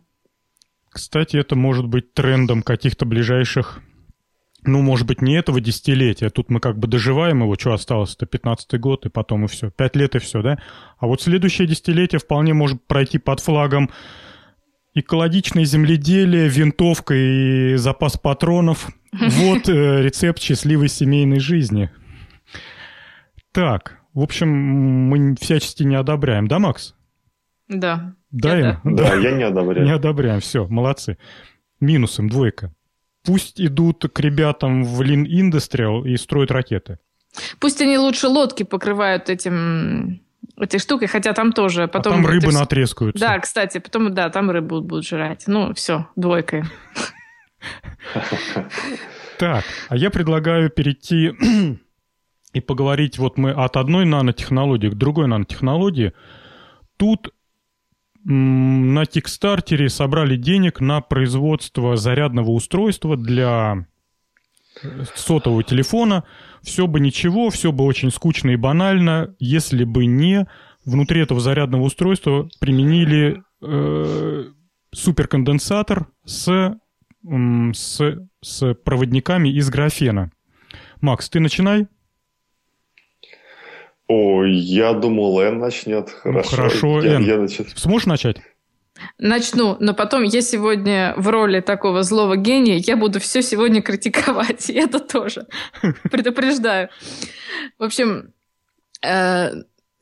Кстати, 0.90 1.38
это 1.38 1.56
может 1.56 1.88
быть 1.88 2.14
трендом 2.14 2.62
каких-то 2.64 3.06
ближайших 3.06 3.82
ну, 4.66 4.82
может 4.82 5.06
быть, 5.08 5.22
не 5.22 5.36
этого 5.36 5.60
десятилетия. 5.60 6.30
Тут 6.30 6.50
мы 6.50 6.60
как 6.60 6.78
бы 6.78 6.88
доживаем 6.88 7.42
его, 7.42 7.56
что 7.60 7.74
осталось-то, 7.74 8.26
15-й 8.26 8.78
год, 8.78 9.06
и 9.06 9.10
потом 9.10 9.46
и 9.46 9.48
все. 9.48 9.70
Пять 9.70 9.96
лет 9.96 10.16
и 10.16 10.20
все, 10.20 10.42
да? 10.42 10.58
А 10.98 11.08
вот 11.08 11.22
следующее 11.22 11.68
десятилетие 11.68 12.20
вполне 12.20 12.54
может 12.54 12.82
пройти 12.88 13.18
под 13.18 13.42
флагом 13.42 13.90
экологичное 14.94 15.66
земледелие, 15.66 16.48
винтовка 16.48 17.14
и 17.14 17.76
запас 17.76 18.18
патронов. 18.18 18.90
Вот 19.12 19.70
э, 19.70 20.02
рецепт 20.02 20.42
счастливой 20.42 20.88
семейной 20.88 21.40
жизни. 21.40 21.92
Так, 23.54 24.00
в 24.14 24.22
общем, 24.22 24.50
мы 24.50 25.36
всячески 25.40 25.84
не 25.84 25.96
одобряем, 25.96 26.48
да, 26.48 26.60
Макс? 26.60 26.96
Да. 27.70 28.16
Да, 28.32 28.58
я, 28.58 28.82
да. 28.84 29.10
да, 29.10 29.16
я 29.16 29.32
не 29.32 29.44
одобряю. 29.44 29.86
Не 29.86 29.94
одобряем, 29.94 30.42
все, 30.42 30.68
молодцы. 30.68 31.18
Минусом 31.80 32.30
двойка 32.30 32.74
пусть 33.24 33.60
идут 33.60 34.06
к 34.14 34.20
ребятам 34.20 34.84
в 34.84 35.02
Lean 35.02 35.26
Industrial 35.26 36.08
и 36.08 36.18
строят 36.18 36.52
ракеты. 36.52 37.00
Пусть 37.60 37.82
они 37.82 37.98
лучше 37.98 38.28
лодки 38.28 38.64
покрывают 38.64 39.30
этим 39.30 40.22
этой 40.58 40.80
штукой, 40.80 41.08
хотя 41.08 41.34
там 41.34 41.52
тоже 41.52 41.88
потом... 41.88 42.14
А 42.14 42.16
там 42.18 42.26
рыбы 42.28 42.52
натрескаются. 42.52 43.20
Да, 43.20 43.40
кстати, 43.40 43.80
потом, 43.80 44.14
да, 44.14 44.30
там 44.30 44.52
рыбу 44.52 44.82
будут 44.82 45.06
жрать. 45.06 45.46
Ну, 45.48 45.74
все, 45.74 46.08
двойкой. 46.16 46.64
Так, 49.40 49.66
а 49.90 49.98
я 49.98 50.12
предлагаю 50.12 50.70
перейти 50.70 51.34
и 52.54 52.60
поговорить, 52.60 53.18
вот 53.18 53.38
мы 53.38 53.52
от 53.52 53.78
одной 53.78 54.06
нанотехнологии 54.06 54.90
к 54.90 54.96
другой 54.96 55.28
нанотехнологии. 55.28 56.14
Тут 56.98 57.34
на 58.24 59.06
Кикстартере 59.06 59.90
собрали 59.90 60.38
денег 60.38 60.80
на 60.80 61.02
производство 61.02 61.98
зарядного 61.98 62.52
устройства 62.52 63.18
для 63.18 63.86
э, 64.82 65.04
сотового 65.16 65.64
телефона. 65.64 66.24
Все 66.62 66.88
бы 66.88 67.02
ничего, 67.02 67.50
все 67.50 67.72
бы 67.74 67.84
очень 67.84 68.12
скучно 68.12 68.52
и 68.52 68.56
банально, 68.56 69.36
если 69.40 69.84
бы 69.84 70.06
не 70.06 70.48
внутри 70.86 71.22
этого 71.22 71.42
зарядного 71.42 71.84
устройства 71.84 72.50
применили 72.60 73.44
э, 73.62 74.46
суперконденсатор 74.94 76.08
с, 76.24 76.78
с, 77.74 78.02
с 78.42 78.74
проводниками 78.76 79.50
из 79.50 79.70
графена. 79.70 80.32
Макс, 81.02 81.30
ты 81.30 81.42
начинай. 81.42 81.88
Ой, 84.08 84.52
я 84.54 84.94
думал, 84.94 85.40
Н 85.40 85.60
начнет. 85.60 86.10
Хорошо, 86.10 86.50
ну, 86.52 86.58
хорошо 86.58 87.02
я, 87.02 87.16
Н. 87.16 87.24
Я 87.24 87.38
начну. 87.38 87.66
Сможешь 87.76 88.06
начать? 88.06 88.38
Начну, 89.18 89.78
но 89.80 89.94
потом 89.94 90.24
я 90.24 90.42
сегодня 90.42 91.14
в 91.18 91.28
роли 91.28 91.62
такого 91.62 92.04
злого 92.04 92.38
гения, 92.38 92.78
я 92.78 92.96
буду 92.96 93.20
все 93.20 93.42
сегодня 93.42 93.82
критиковать, 93.82 94.70
и 94.70 94.74
это 94.74 95.00
тоже 95.00 95.48
предупреждаю. 96.12 96.90
В 97.80 97.84
общем, 97.84 98.34
э, 99.02 99.52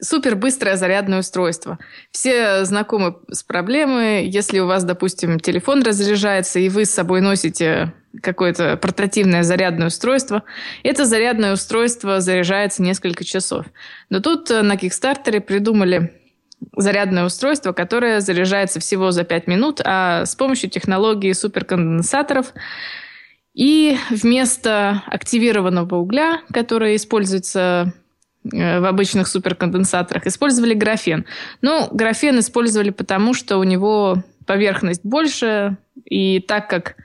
супер 0.02 0.36
быстрое 0.36 0.76
зарядное 0.76 1.20
устройство. 1.20 1.80
Все 2.12 2.66
знакомы 2.66 3.18
с 3.30 3.44
проблемой. 3.44 4.28
Если 4.28 4.60
у 4.60 4.66
вас, 4.68 4.84
допустим, 4.84 5.40
телефон 5.40 5.84
разряжается, 5.84 6.60
и 6.60 6.70
вы 6.70 6.86
с 6.86 6.92
собой 6.92 7.22
носите 7.22 7.94
какое-то 8.22 8.76
портативное 8.78 9.44
зарядное 9.44 9.88
устройство, 9.88 10.44
это 10.84 11.06
зарядное 11.06 11.54
устройство 11.54 12.20
заряжается 12.20 12.82
несколько 12.82 13.24
часов. 13.24 13.66
Но 14.10 14.20
тут 14.20 14.52
э, 14.52 14.64
на 14.64 14.76
Кикстартере 14.76 15.40
придумали 15.40 16.12
зарядное 16.76 17.26
устройство, 17.26 17.72
которое 17.72 18.20
заряжается 18.20 18.80
всего 18.80 19.12
за 19.12 19.24
5 19.24 19.48
минут, 19.48 19.82
а 19.84 20.26
с 20.26 20.36
помощью 20.36 20.70
технологии 20.70 21.32
суперконденсаторов 21.32 22.54
и 23.54 23.98
вместо 24.10 25.04
активированного 25.08 25.96
угля, 25.96 26.42
который 26.54 26.96
используется 26.96 27.94
в 28.44 28.88
обычных 28.88 29.28
суперконденсаторах, 29.28 30.26
использовали 30.26 30.74
графен. 30.74 31.26
Ну, 31.62 31.88
графен 31.92 32.40
использовали 32.40 32.90
потому, 32.90 33.34
что 33.34 33.58
у 33.58 33.64
него 33.64 34.24
поверхность 34.46 35.02
больше, 35.04 35.78
и 36.06 36.40
так 36.40 36.70
как 36.70 36.96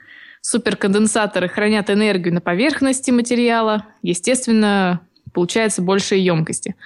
суперконденсаторы 0.41 1.49
хранят 1.49 1.91
энергию 1.91 2.33
на 2.33 2.41
поверхности 2.41 3.11
материала, 3.11 3.85
естественно, 4.03 5.01
получается 5.33 5.83
больше 5.83 6.15
емкости. 6.17 6.77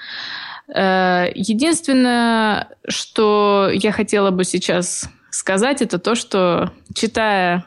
Э, 0.75 1.27
единственное, 1.35 2.69
что 2.89 3.71
я 3.73 3.93
хотела 3.93 4.31
бы 4.31 4.45
сейчас 4.45 5.09
сказать, 5.31 5.83
это 5.83 5.99
то, 5.99 6.15
что 6.15 6.73
читая 6.95 7.65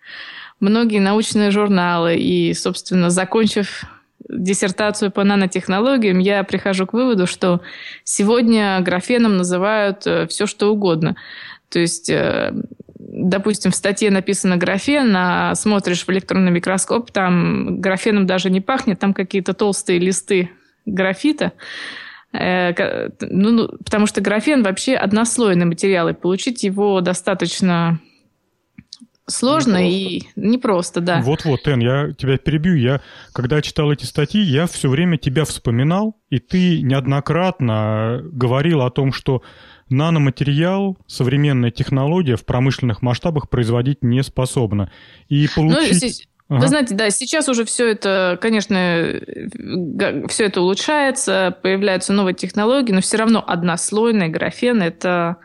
многие 0.60 1.00
научные 1.00 1.50
журналы 1.50 2.16
и, 2.16 2.54
собственно, 2.54 3.10
закончив 3.10 3.84
диссертацию 4.28 5.10
по 5.10 5.24
нанотехнологиям, 5.24 6.18
я 6.18 6.42
прихожу 6.44 6.86
к 6.86 6.92
выводу, 6.92 7.26
что 7.26 7.60
сегодня 8.04 8.80
графеном 8.80 9.36
называют 9.36 10.06
э, 10.06 10.26
все, 10.26 10.46
что 10.46 10.72
угодно. 10.72 11.16
То 11.68 11.78
есть, 11.78 12.10
э, 12.10 12.52
допустим, 12.98 13.70
в 13.70 13.76
статье 13.76 14.10
написано 14.10 14.56
графен, 14.56 15.14
а 15.16 15.54
смотришь 15.54 16.04
в 16.04 16.10
электронный 16.10 16.50
микроскоп, 16.50 17.10
там 17.10 17.80
графеном 17.80 18.26
даже 18.26 18.50
не 18.50 18.60
пахнет, 18.60 18.98
там 18.98 19.14
какие-то 19.14 19.54
толстые 19.54 19.98
листы 19.98 20.50
графита. 20.86 21.52
Э, 22.32 23.08
ну, 23.20 23.50
ну, 23.50 23.68
потому 23.84 24.06
что 24.06 24.20
графен 24.20 24.62
вообще 24.62 24.94
однослойный 24.94 25.66
материал, 25.66 26.08
и 26.08 26.14
получить 26.14 26.64
его 26.64 27.00
достаточно 27.00 28.00
Сложно 29.28 29.82
непросто. 29.82 29.96
и 29.96 30.22
непросто, 30.36 31.00
да. 31.00 31.20
Вот-вот, 31.20 31.66
Эн, 31.66 31.80
я 31.80 32.12
тебя 32.12 32.38
перебью. 32.38 32.76
Я, 32.76 33.00
когда 33.32 33.60
читал 33.60 33.90
эти 33.90 34.04
статьи, 34.04 34.40
я 34.40 34.66
все 34.66 34.88
время 34.88 35.18
тебя 35.18 35.44
вспоминал, 35.44 36.16
и 36.30 36.38
ты 36.38 36.80
неоднократно 36.82 38.20
говорил 38.22 38.82
о 38.82 38.90
том, 38.90 39.12
что 39.12 39.42
наноматериал, 39.88 40.96
современная 41.06 41.70
технология 41.70 42.36
в 42.36 42.44
промышленных 42.44 43.02
масштабах 43.02 43.48
производить 43.48 44.02
не 44.02 44.22
способна. 44.22 44.92
И 45.28 45.48
ну, 45.56 45.68
получить... 45.68 46.26
Ну, 46.28 46.35
Ага. 46.48 46.60
Вы 46.60 46.68
знаете, 46.68 46.94
да, 46.94 47.10
сейчас 47.10 47.48
уже 47.48 47.64
все 47.64 47.90
это, 47.90 48.38
конечно, 48.40 48.76
все 50.28 50.44
это 50.44 50.60
улучшается, 50.60 51.56
появляются 51.60 52.12
новые 52.12 52.34
технологии, 52.34 52.92
но 52.92 53.00
все 53.00 53.16
равно 53.16 53.42
однослойный 53.44 54.28
графен 54.28 54.80
это 54.80 55.38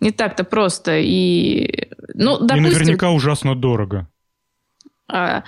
не 0.00 0.12
так-то 0.12 0.44
просто. 0.44 0.98
И, 0.98 1.90
ну, 2.14 2.38
допустим, 2.38 2.56
и 2.56 2.70
наверняка 2.70 3.10
ужасно 3.10 3.54
дорого. 3.54 4.08
А, 5.08 5.44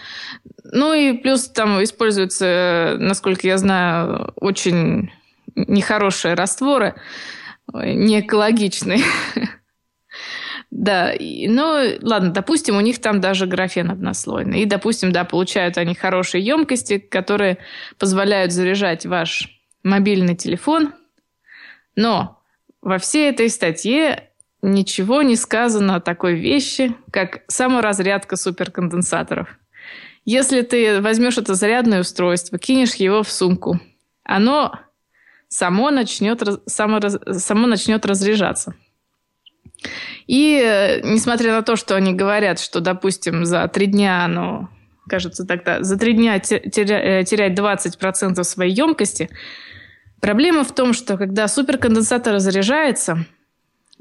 ну 0.65 0.93
и 0.93 1.15
плюс 1.15 1.49
там 1.49 1.83
используются, 1.83 2.97
насколько 2.99 3.47
я 3.47 3.57
знаю, 3.57 4.33
очень 4.37 5.11
нехорошие 5.55 6.35
растворы, 6.35 6.95
не 7.73 8.21
экологичные. 8.21 9.01
Да, 10.71 11.15
ну, 11.19 11.99
ладно, 12.03 12.31
допустим, 12.31 12.77
у 12.77 12.81
них 12.81 13.01
там 13.01 13.21
даже 13.21 13.47
графен 13.47 13.91
однослойный. 13.91 14.61
И, 14.63 14.67
допустим, 14.67 15.13
да, 15.13 15.25
получают 15.25 15.79
они 15.79 15.95
хорошие 15.95 16.45
емкости, 16.45 16.99
которые 16.99 17.59
позволяют 17.99 18.53
заряжать 18.53 19.07
ваш 19.07 19.49
мобильный 19.83 20.37
телефон. 20.37 20.93
Но 21.97 22.39
во 22.83 22.99
всей 22.99 23.31
этой 23.31 23.49
статье 23.49 24.29
ничего 24.61 25.23
не 25.23 25.37
сказано 25.37 25.97
о 25.97 26.01
такой 26.01 26.35
вещи, 26.35 26.95
как 27.11 27.43
саморазрядка 27.49 28.37
суперконденсаторов. 28.37 29.59
Если 30.25 30.61
ты 30.61 31.01
возьмешь 31.01 31.39
это 31.39 31.55
зарядное 31.55 32.01
устройство, 32.01 32.59
кинешь 32.59 32.95
его 32.97 33.23
в 33.23 33.33
сумку, 33.33 33.81
оно 34.23 34.79
само 35.49 35.91
начнет, 35.91 36.43
само, 36.67 37.01
само 37.01 37.67
начнет 37.67 38.05
разряжаться. 38.05 38.75
И 40.27 40.61
э, 40.63 41.01
несмотря 41.03 41.53
на 41.53 41.63
то, 41.63 41.77
что 41.77 41.97
они 41.97 42.13
говорят, 42.13 42.59
что, 42.59 42.81
допустим, 42.81 43.45
за 43.45 43.67
три 43.69 43.87
дня 43.87 44.25
оно, 44.25 44.69
кажется, 45.09 45.47
тогда 45.47 45.83
за 45.83 45.99
три 45.99 46.15
дня 46.15 46.39
теря, 46.39 47.25
терять 47.25 47.59
20% 47.59 48.43
своей 48.43 48.73
емкости, 48.75 49.31
проблема 50.21 50.65
в 50.65 50.75
том, 50.75 50.93
что 50.93 51.17
когда 51.17 51.49
суперконденсатор 51.49 52.35
разряжается, 52.35 53.25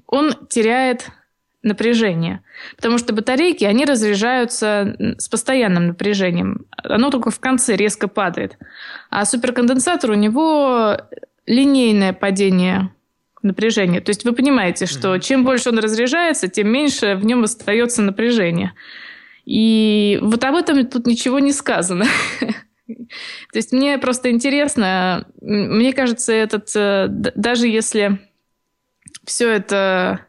он 0.07 0.33
теряет 0.49 1.09
напряжение. 1.63 2.41
Потому 2.75 2.97
что 2.97 3.13
батарейки, 3.13 3.63
они 3.63 3.85
разряжаются 3.85 4.95
с 5.17 5.27
постоянным 5.27 5.87
напряжением. 5.87 6.65
Оно 6.83 7.09
только 7.09 7.31
в 7.31 7.39
конце 7.39 7.75
резко 7.75 8.07
падает. 8.07 8.57
А 9.09 9.25
суперконденсатор 9.25 10.11
у 10.11 10.15
него 10.15 10.97
линейное 11.45 12.13
падение 12.13 12.91
напряжения. 13.43 14.01
То 14.01 14.09
есть 14.09 14.23
вы 14.25 14.33
понимаете, 14.33 14.85
что 14.85 15.15
mm-hmm. 15.15 15.19
чем 15.21 15.43
больше 15.43 15.69
он 15.69 15.79
разряжается, 15.79 16.47
тем 16.47 16.69
меньше 16.69 17.15
в 17.15 17.25
нем 17.25 17.43
остается 17.43 18.01
напряжение. 18.01 18.73
И 19.45 20.19
вот 20.21 20.43
об 20.43 20.55
этом 20.55 20.85
тут 20.85 21.07
ничего 21.07 21.39
не 21.39 21.51
сказано. 21.51 22.05
То 22.87 23.55
есть 23.55 23.71
мне 23.71 23.97
просто 23.97 24.31
интересно, 24.31 25.27
мне 25.41 25.93
кажется, 25.93 26.33
этот, 26.33 26.69
э, 26.75 27.07
даже 27.09 27.67
если 27.67 28.19
все 29.25 29.49
это 29.49 30.25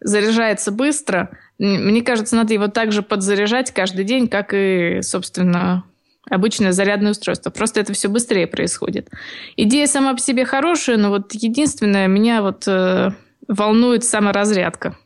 заряжается 0.00 0.70
быстро. 0.70 1.38
Мне 1.58 2.02
кажется, 2.02 2.36
надо 2.36 2.52
его 2.52 2.68
также 2.68 3.02
подзаряжать 3.02 3.72
каждый 3.72 4.04
день, 4.04 4.28
как 4.28 4.52
и, 4.52 5.00
собственно, 5.02 5.84
обычное 6.30 6.72
зарядное 6.72 7.12
устройство. 7.12 7.50
Просто 7.50 7.80
это 7.80 7.92
все 7.92 8.08
быстрее 8.08 8.46
происходит. 8.46 9.10
Идея 9.56 9.86
сама 9.86 10.14
по 10.14 10.20
себе 10.20 10.44
хорошая, 10.44 10.96
но 10.96 11.10
вот 11.10 11.32
единственное, 11.34 12.08
меня 12.08 12.42
вот 12.42 12.66
э, 12.66 13.10
волнует 13.48 14.04
саморазрядка. 14.04 14.96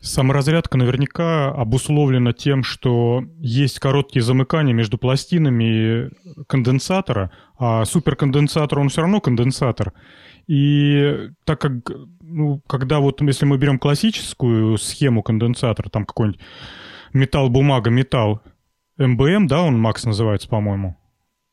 Саморазрядка 0.00 0.76
наверняка 0.78 1.52
обусловлена 1.52 2.32
тем, 2.32 2.64
что 2.64 3.22
есть 3.38 3.78
короткие 3.78 4.24
замыкания 4.24 4.74
между 4.74 4.98
пластинами 4.98 6.10
конденсатора, 6.48 7.30
а 7.56 7.84
суперконденсатор, 7.84 8.80
он 8.80 8.88
все 8.88 9.02
равно 9.02 9.20
конденсатор. 9.20 9.92
И 10.48 11.28
так 11.44 11.60
как, 11.60 11.72
ну, 12.20 12.60
когда 12.66 12.98
вот, 12.98 13.22
если 13.22 13.46
мы 13.46 13.58
берем 13.58 13.78
классическую 13.78 14.76
схему 14.76 15.22
конденсатора, 15.22 15.88
там 15.88 16.04
какой-нибудь 16.04 16.40
металл, 17.12 17.48
бумага, 17.48 17.90
металл, 17.90 18.42
МБМ, 18.98 19.46
да, 19.46 19.62
он, 19.62 19.78
Макс, 19.78 20.04
называется, 20.04 20.48
по-моему? 20.48 20.96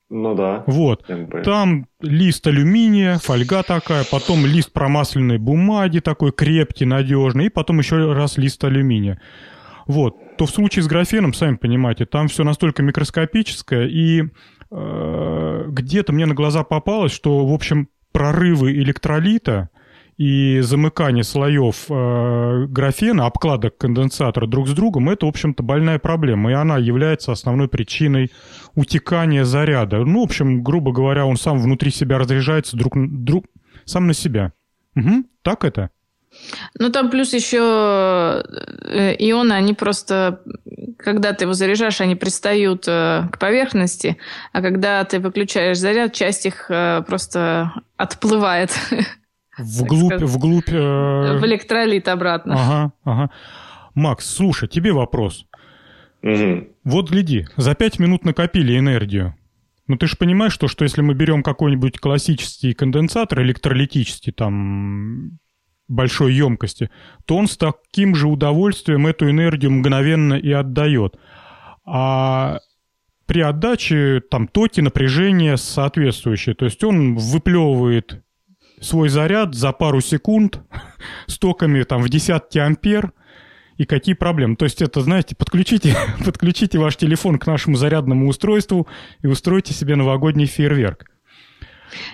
Ну 0.10 0.34
да. 0.34 0.64
Вот. 0.66 1.08
МБМ. 1.08 1.44
Там 1.44 1.88
лист 2.02 2.46
алюминия, 2.48 3.20
фольга 3.20 3.64
такая, 3.64 4.04
потом 4.10 4.46
лист 4.46 4.74
промасленной 4.74 5.38
бумаги 5.38 6.00
такой 6.00 6.32
крепкий, 6.32 6.86
надежный, 6.86 7.46
и 7.46 7.50
потом 7.50 7.80
еще 7.80 8.14
раз 8.14 8.38
лист 8.38 8.64
алюминия. 8.64 9.22
Вот. 9.86 10.16
То 10.38 10.46
в 10.46 10.50
случае 10.50 10.84
с 10.84 10.88
графеном, 10.88 11.34
сами 11.34 11.56
понимаете, 11.56 12.06
там 12.06 12.28
все 12.28 12.44
настолько 12.44 12.82
микроскопическое, 12.82 13.88
и 13.88 14.24
э, 14.72 15.66
где-то 15.68 16.14
мне 16.14 16.26
на 16.26 16.34
глаза 16.34 16.64
попалось, 16.64 17.12
что, 17.12 17.46
в 17.46 17.54
общем, 17.54 17.90
прорывы 18.12 18.72
электролита 18.74 19.70
и 20.20 20.60
замыкание 20.60 21.24
слоев 21.24 21.86
э, 21.90 22.66
графена, 22.68 23.26
обкладок 23.26 23.78
конденсатора 23.78 24.48
друг 24.48 24.68
с 24.68 24.74
другом, 24.74 25.10
это, 25.10 25.26
в 25.26 25.30
общем-то, 25.30 25.64
больная 25.64 25.98
проблема. 25.98 26.52
И 26.52 26.54
она 26.54 26.78
является 26.78 27.32
основной 27.32 27.70
причиной 27.70 28.30
утекания 28.76 29.46
заряда. 29.46 30.00
Ну, 30.00 30.20
в 30.20 30.24
общем, 30.26 30.62
грубо 30.62 30.92
говоря, 30.92 31.26
он 31.26 31.38
сам 31.38 31.58
внутри 31.58 31.90
себя 31.90 32.18
разряжается 32.18 32.76
друг, 32.76 32.96
друг, 32.98 33.46
сам 33.86 34.08
на 34.08 34.14
себя. 34.14 34.52
Угу, 34.98 35.24
так 35.42 35.64
это? 35.64 35.90
Ну, 36.78 36.90
там 36.90 37.10
плюс 37.10 37.34
еще 37.34 38.44
э, 38.44 39.16
ионы, 39.20 39.54
они 39.54 39.74
просто, 39.74 40.42
когда 40.98 41.32
ты 41.32 41.46
его 41.46 41.54
заряжаешь, 41.54 42.02
они 42.02 42.16
пристают 42.16 42.84
э, 42.90 43.30
к 43.32 43.40
поверхности, 43.40 44.18
а 44.52 44.62
когда 44.62 45.06
ты 45.06 45.20
выключаешь 45.20 45.78
заряд, 45.78 46.12
часть 46.12 46.46
их 46.46 46.66
э, 46.70 47.04
просто 47.08 47.72
отплывает. 47.96 48.72
Вглубь, 49.60 50.22
вглубь... 50.22 50.70
В 50.70 51.46
электролит 51.46 52.08
обратно. 52.08 52.56
Ага, 52.56 52.92
ага. 53.04 53.30
Макс, 53.96 54.26
слушай, 54.26 54.68
тебе 54.68 54.92
вопрос. 54.92 55.46
Угу. 56.24 56.68
Вот 56.86 57.10
гляди, 57.10 57.48
за 57.58 57.76
пять 57.76 58.00
минут 58.00 58.26
накопили 58.26 58.78
энергию. 58.78 59.36
Ну 59.88 59.98
ты 59.98 60.08
же 60.08 60.18
понимаешь, 60.18 60.54
что, 60.54 60.68
что 60.68 60.84
если 60.84 61.02
мы 61.02 61.14
берем 61.14 61.42
какой-нибудь 61.44 62.00
классический 62.00 62.74
конденсатор, 62.74 63.42
электролитический, 63.42 64.32
там 64.32 65.40
большой 65.88 66.34
емкости, 66.36 66.92
то 67.26 67.36
он 67.36 67.48
с 67.48 67.58
таким 67.58 68.16
же 68.16 68.28
удовольствием 68.28 69.08
эту 69.08 69.30
энергию 69.30 69.72
мгновенно 69.72 70.36
и 70.36 70.52
отдает. 70.52 71.18
А 71.86 72.60
при 73.26 73.42
отдаче 73.42 74.22
там 74.30 74.48
токи, 74.48 74.82
напряжение 74.82 75.58
соответствующее. 75.58 76.54
То 76.56 76.66
есть 76.66 76.84
он 76.84 77.16
выплевывает 77.16 78.24
свой 78.82 79.10
заряд 79.10 79.56
за 79.56 79.72
пару 79.72 80.02
секунд 80.02 80.62
с 81.28 81.38
токами 81.38 81.84
там 81.84 82.02
в 82.02 82.10
десятки 82.10 82.58
ампер, 82.58 83.14
и 83.80 83.86
какие 83.86 84.14
проблемы. 84.14 84.58
То 84.58 84.66
есть 84.66 84.82
это, 84.82 85.02
знаете, 85.02 85.36
подключите, 85.36 85.96
подключите 86.26 86.78
ваш 86.78 86.98
телефон 86.98 87.40
к 87.40 87.48
нашему 87.48 87.78
зарядному 87.78 88.28
устройству 88.28 88.88
и 89.22 89.28
устройте 89.28 89.74
себе 89.74 89.96
новогодний 89.96 90.46
фейерверк. 90.46 91.06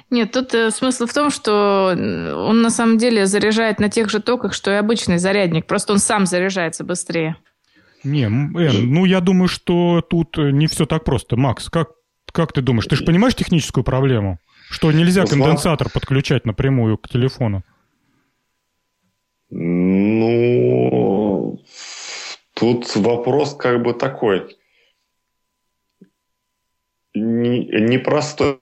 Нет, 0.09 0.31
тут 0.31 0.53
э, 0.53 0.71
смысл 0.71 1.05
в 1.05 1.13
том, 1.13 1.31
что 1.31 1.93
он 1.93 2.61
на 2.61 2.69
самом 2.69 2.97
деле 2.97 3.25
заряжает 3.25 3.79
на 3.79 3.89
тех 3.89 4.09
же 4.09 4.21
токах, 4.21 4.53
что 4.53 4.71
и 4.71 4.75
обычный 4.75 5.17
зарядник. 5.17 5.65
Просто 5.65 5.93
он 5.93 5.99
сам 5.99 6.25
заряжается 6.25 6.83
быстрее. 6.83 7.35
Не, 8.03 8.25
Эн, 8.25 8.93
ну 8.93 9.05
я 9.05 9.19
думаю, 9.19 9.47
что 9.47 10.01
тут 10.01 10.37
э, 10.37 10.51
не 10.51 10.67
все 10.67 10.85
так 10.85 11.03
просто. 11.03 11.35
Макс, 11.35 11.69
как, 11.69 11.89
как 12.31 12.53
ты 12.53 12.61
думаешь? 12.61 12.85
Ты 12.85 12.95
же 12.95 13.03
понимаешь 13.03 13.35
техническую 13.35 13.83
проблему? 13.83 14.39
Что 14.75 14.91
нельзя 14.91 15.21
ну, 15.21 15.27
конденсатор 15.29 15.89
подключать 15.89 16.45
напрямую 16.45 16.97
к 16.97 17.07
телефону? 17.07 17.63
Ну, 19.49 20.81
тут 22.53 22.93
вопрос 22.97 23.55
как 23.55 23.81
бы 23.81 23.93
такой. 23.93 24.57
Непростой. 27.13 28.59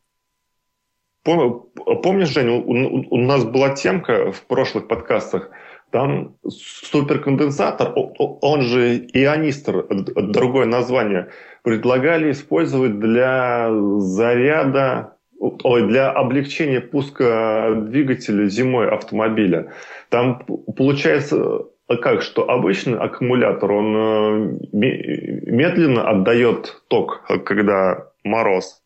Помнишь, 1.24 2.30
Женя, 2.30 2.52
у, 2.52 2.62
у 3.10 3.18
нас 3.18 3.44
была 3.44 3.72
темка 3.72 4.32
в 4.32 4.44
прошлых 4.44 4.88
подкастах, 4.88 5.50
там 5.90 6.36
суперконденсатор, 6.48 7.92
он 7.96 8.62
же 8.62 8.98
ионистр, 9.00 9.88
другое 9.90 10.68
название, 10.68 11.32
предлагали 11.64 12.30
использовать 12.30 13.00
для 13.00 13.72
заряда, 13.98 15.18
ой, 15.44 15.88
для 15.88 16.12
облегчения 16.12 16.82
пуска 16.82 17.76
двигателя 17.76 18.48
зимой 18.48 18.90
автомобиля. 18.90 19.74
Там 20.10 20.46
получается 20.78 21.66
как, 22.02 22.22
что 22.22 22.50
обычный 22.50 22.98
аккумулятор, 22.98 23.72
он 23.72 23.96
э, 23.96 24.58
медленно 24.72 26.10
отдает 26.10 26.82
ток, 26.88 27.24
когда 27.46 28.08
мороз. 28.24 28.82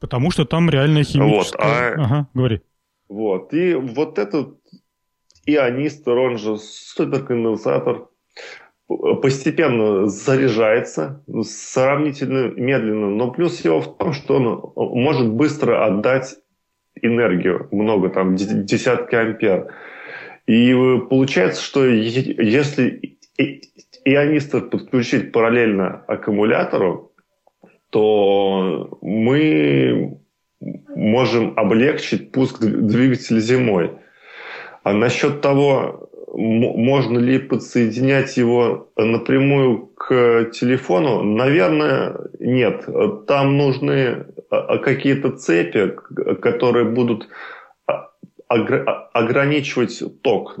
Потому 0.00 0.30
что 0.30 0.44
там 0.44 0.70
реально 0.70 1.02
химическая... 1.02 1.96
Вот, 1.96 1.98
а... 1.98 2.04
Ага, 2.04 2.28
говори. 2.34 2.60
Вот, 3.08 3.52
и 3.54 3.74
вот 3.74 4.18
этот 4.18 4.58
ионистор, 5.46 6.16
он 6.18 6.38
же 6.38 6.58
суперконденсатор, 6.58 8.06
постепенно 9.22 10.06
заряжается, 10.06 11.22
сравнительно 11.42 12.52
медленно, 12.56 13.10
но 13.10 13.30
плюс 13.30 13.64
его 13.64 13.80
в 13.80 13.96
том, 13.96 14.12
что 14.12 14.34
он 14.34 14.72
может 15.00 15.30
быстро 15.30 15.84
отдать 15.84 16.36
энергию, 17.00 17.68
много, 17.70 18.08
там, 18.08 18.34
десятки 18.34 19.14
ампер. 19.14 19.72
И 20.46 20.74
получается, 21.08 21.62
что 21.62 21.86
если 21.86 23.18
ионистор 24.04 24.62
подключить 24.62 25.30
параллельно 25.30 26.04
аккумулятору, 26.08 27.12
то 27.90 28.98
мы 29.02 30.18
можем 30.60 31.54
облегчить 31.56 32.32
пуск 32.32 32.60
двигателя 32.60 33.38
зимой. 33.38 33.92
А 34.82 34.92
насчет 34.92 35.40
того, 35.40 36.09
можно 36.32 37.18
ли 37.18 37.38
подсоединять 37.38 38.36
его 38.36 38.90
напрямую 38.96 39.86
к 39.96 40.50
телефону, 40.52 41.22
наверное, 41.22 42.16
нет. 42.38 42.86
Там 43.26 43.56
нужны 43.56 44.26
а, 44.50 44.78
какие-то 44.78 45.30
цепи, 45.30 45.94
которые 46.40 46.86
будут 46.86 47.28
ограничивать 48.48 50.02
ток. 50.22 50.56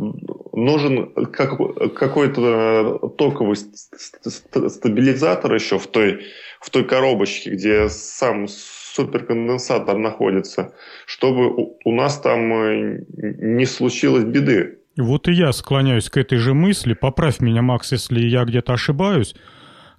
Нужен 0.52 1.12
какой-то 1.12 2.98
токовый 3.18 3.56
стабилизатор 3.56 5.54
еще 5.54 5.78
в 5.78 5.86
той 5.88 6.20
в 6.60 6.70
той 6.70 6.84
коробочке, 6.84 7.50
где 7.50 7.88
сам 7.88 8.46
суперконденсатор 8.46 9.96
находится, 9.96 10.74
чтобы 11.06 11.48
у, 11.48 11.78
у 11.84 11.92
нас 11.92 12.20
там 12.20 12.52
э, 12.52 13.04
не 13.16 13.64
случилось 13.64 14.24
беды. 14.24 14.79
Вот 14.96 15.28
и 15.28 15.32
я 15.32 15.52
склоняюсь 15.52 16.10
к 16.10 16.16
этой 16.16 16.38
же 16.38 16.54
мысли. 16.54 16.94
Поправь 16.94 17.40
меня, 17.40 17.62
Макс, 17.62 17.92
если 17.92 18.20
я 18.20 18.44
где-то 18.44 18.72
ошибаюсь. 18.72 19.34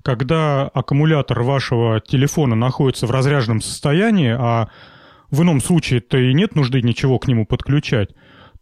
Когда 0.04 0.68
аккумулятор 0.68 1.44
вашего 1.44 2.00
телефона 2.00 2.56
находится 2.56 3.08
в 3.08 3.12
разряженном 3.12 3.62
состоянии, 3.62 4.36
а 4.38 4.70
в 5.30 5.42
ином 5.44 5.62
случае-то 5.62 6.18
и 6.18 6.34
нет 6.34 6.56
нужды 6.56 6.82
ничего 6.82 7.20
к 7.20 7.28
нему 7.28 7.46
подключать, 7.46 8.10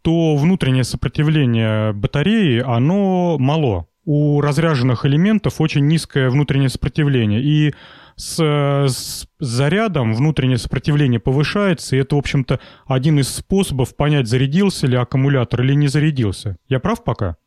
то 0.02 0.36
внутреннее 0.36 0.84
сопротивление 0.84 1.94
батареи, 1.94 2.62
оно 2.66 3.38
мало. 3.38 3.88
У 4.06 4.42
разряженных 4.42 5.06
элементов 5.06 5.62
очень 5.62 5.88
низкое 5.88 6.30
внутреннее 6.30 6.70
сопротивление. 6.70 7.42
И 7.42 7.74
с, 8.20 8.38
с 8.38 9.28
зарядом 9.40 10.14
внутреннее 10.14 10.58
сопротивление 10.58 11.22
повышается, 11.22 11.96
и 11.96 12.00
это, 12.00 12.18
в 12.18 12.20
общем-то, 12.20 12.60
один 12.86 13.18
из 13.20 13.30
способов 13.30 13.96
понять, 13.96 14.28
зарядился 14.28 14.88
ли 14.88 14.98
аккумулятор 14.98 15.62
или 15.62 15.74
не 15.74 15.88
зарядился. 15.88 16.58
Я 16.68 16.82
прав 16.82 17.06
пока? 17.06 17.38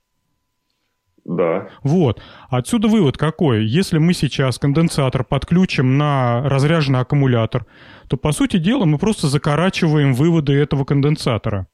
Да. 1.26 1.68
Вот. 1.82 2.22
Отсюда 2.48 2.88
вывод 2.88 3.18
какой? 3.18 3.66
Если 3.66 3.98
мы 3.98 4.14
сейчас 4.14 4.58
конденсатор 4.58 5.24
подключим 5.24 5.98
на 5.98 6.42
разряженный 6.48 7.00
аккумулятор, 7.00 7.66
то, 8.08 8.16
по 8.16 8.32
сути 8.32 8.56
дела, 8.56 8.86
мы 8.86 8.96
просто 8.96 9.28
закорачиваем 9.28 10.14
выводы 10.14 10.54
этого 10.54 10.84
конденсатора. 10.84 11.66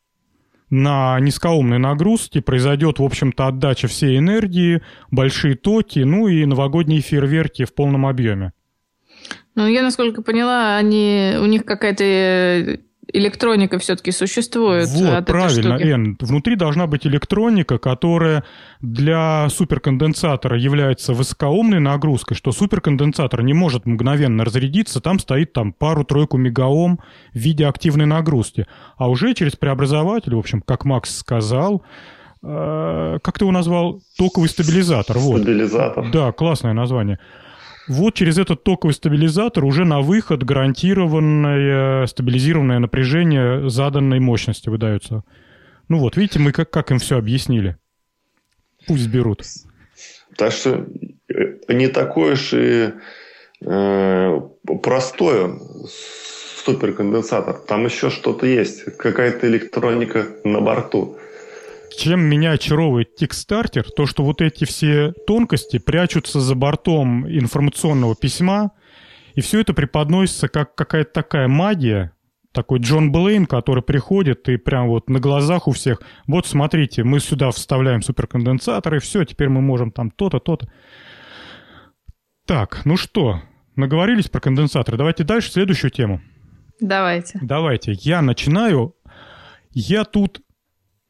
На 0.70 1.18
низкоумной 1.20 1.78
нагрузке 1.78 2.42
произойдет, 2.42 2.98
в 2.98 3.04
общем-то, 3.04 3.46
отдача 3.46 3.86
всей 3.86 4.18
энергии, 4.18 4.82
большие 5.12 5.54
токи, 5.54 6.00
ну 6.00 6.26
и 6.26 6.44
новогодние 6.44 7.00
фейерверки 7.00 7.64
в 7.64 7.74
полном 7.74 8.04
объеме. 8.04 8.52
Ну, 9.58 9.66
я, 9.66 9.82
насколько 9.82 10.22
поняла, 10.22 10.76
они, 10.76 11.34
у 11.40 11.46
них 11.46 11.64
какая-то 11.64 12.78
электроника 13.12 13.80
все-таки 13.80 14.12
существует. 14.12 14.88
Вот, 14.90 15.26
правильно, 15.26 15.72
Эн. 15.72 16.16
Внутри 16.20 16.54
должна 16.54 16.86
быть 16.86 17.04
электроника, 17.08 17.78
которая 17.78 18.44
для 18.80 19.48
суперконденсатора 19.48 20.56
является 20.56 21.12
высокоумной 21.12 21.80
нагрузкой, 21.80 22.36
что 22.36 22.52
суперконденсатор 22.52 23.42
не 23.42 23.52
может 23.52 23.84
мгновенно 23.84 24.44
разрядиться, 24.44 25.00
там 25.00 25.18
стоит 25.18 25.52
там 25.54 25.72
пару-тройку 25.72 26.36
мегаом 26.36 27.00
в 27.32 27.38
виде 27.38 27.66
активной 27.66 28.06
нагрузки. 28.06 28.68
А 28.96 29.10
уже 29.10 29.34
через 29.34 29.56
преобразователь, 29.56 30.36
в 30.36 30.38
общем, 30.38 30.60
как 30.60 30.84
Макс 30.84 31.16
сказал, 31.16 31.82
э, 32.44 33.18
как 33.20 33.40
ты 33.40 33.44
его 33.44 33.50
назвал? 33.50 34.02
Токовый 34.16 34.50
стабилизатор. 34.50 35.18
Вот. 35.18 35.40
Стабилизатор. 35.40 36.12
Да, 36.12 36.30
классное 36.30 36.74
название. 36.74 37.18
Вот 37.88 38.14
через 38.14 38.38
этот 38.38 38.64
токовый 38.64 38.94
стабилизатор 38.94 39.64
уже 39.64 39.84
на 39.84 40.00
выход 40.00 40.44
гарантированное 40.44 42.06
стабилизированное 42.06 42.78
напряжение 42.78 43.68
заданной 43.70 44.20
мощности 44.20 44.68
выдается. 44.68 45.24
Ну 45.88 45.98
вот, 45.98 46.16
видите, 46.16 46.38
мы 46.38 46.52
как, 46.52 46.70
как 46.70 46.90
им 46.90 46.98
все 46.98 47.16
объяснили. 47.16 47.78
Пусть 48.86 49.08
берут. 49.08 49.42
Так 50.36 50.52
что 50.52 50.86
э, 51.28 51.72
не 51.72 51.88
такое 51.88 52.34
уж 52.34 52.52
и 52.52 52.92
э, 53.64 54.40
простое 54.82 55.58
суперконденсатор. 56.64 57.54
Там 57.54 57.86
еще 57.86 58.10
что-то 58.10 58.46
есть, 58.46 58.84
какая-то 58.96 59.46
электроника 59.48 60.26
на 60.44 60.60
борту 60.60 61.18
чем 61.96 62.20
меня 62.20 62.52
очаровывает 62.52 63.20
Kickstarter, 63.20 63.84
то, 63.96 64.06
что 64.06 64.24
вот 64.24 64.40
эти 64.40 64.64
все 64.64 65.12
тонкости 65.26 65.78
прячутся 65.78 66.40
за 66.40 66.54
бортом 66.54 67.28
информационного 67.28 68.14
письма, 68.16 68.72
и 69.34 69.40
все 69.40 69.60
это 69.60 69.74
преподносится 69.74 70.48
как 70.48 70.74
какая-то 70.74 71.12
такая 71.12 71.48
магия, 71.48 72.12
такой 72.52 72.80
Джон 72.80 73.12
Блейн, 73.12 73.46
который 73.46 73.82
приходит 73.82 74.48
и 74.48 74.56
прям 74.56 74.88
вот 74.88 75.08
на 75.08 75.20
глазах 75.20 75.68
у 75.68 75.72
всех, 75.72 76.00
вот 76.26 76.46
смотрите, 76.46 77.04
мы 77.04 77.20
сюда 77.20 77.50
вставляем 77.50 78.02
суперконденсатор, 78.02 78.96
и 78.96 78.98
все, 78.98 79.24
теперь 79.24 79.48
мы 79.48 79.60
можем 79.60 79.92
там 79.92 80.10
то-то, 80.10 80.40
то-то. 80.40 80.68
Так, 82.46 82.82
ну 82.84 82.96
что, 82.96 83.42
наговорились 83.76 84.28
про 84.28 84.40
конденсаторы. 84.40 84.96
Давайте 84.96 85.24
дальше 85.24 85.52
следующую 85.52 85.90
тему. 85.90 86.20
Давайте. 86.80 87.38
Давайте. 87.42 87.92
Я 87.92 88.22
начинаю. 88.22 88.94
Я 89.70 90.04
тут 90.04 90.40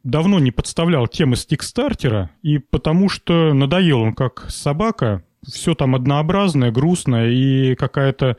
давно 0.08 0.38
не 0.38 0.50
подставлял 0.50 1.06
темы 1.06 1.36
стикстартера, 1.36 2.30
и 2.42 2.58
потому 2.58 3.08
что 3.08 3.52
надоел 3.52 4.00
он 4.00 4.14
как 4.14 4.46
собака, 4.48 5.22
все 5.46 5.74
там 5.74 5.94
однообразное, 5.94 6.72
грустное 6.72 7.30
и 7.30 7.74
какая-то 7.74 8.38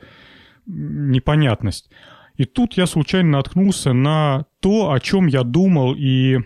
непонятность. 0.66 1.90
И 2.36 2.44
тут 2.44 2.74
я 2.74 2.86
случайно 2.86 3.38
наткнулся 3.38 3.92
на 3.92 4.46
то, 4.60 4.92
о 4.92 5.00
чем 5.00 5.26
я 5.26 5.42
думал 5.42 5.94
и, 5.96 6.38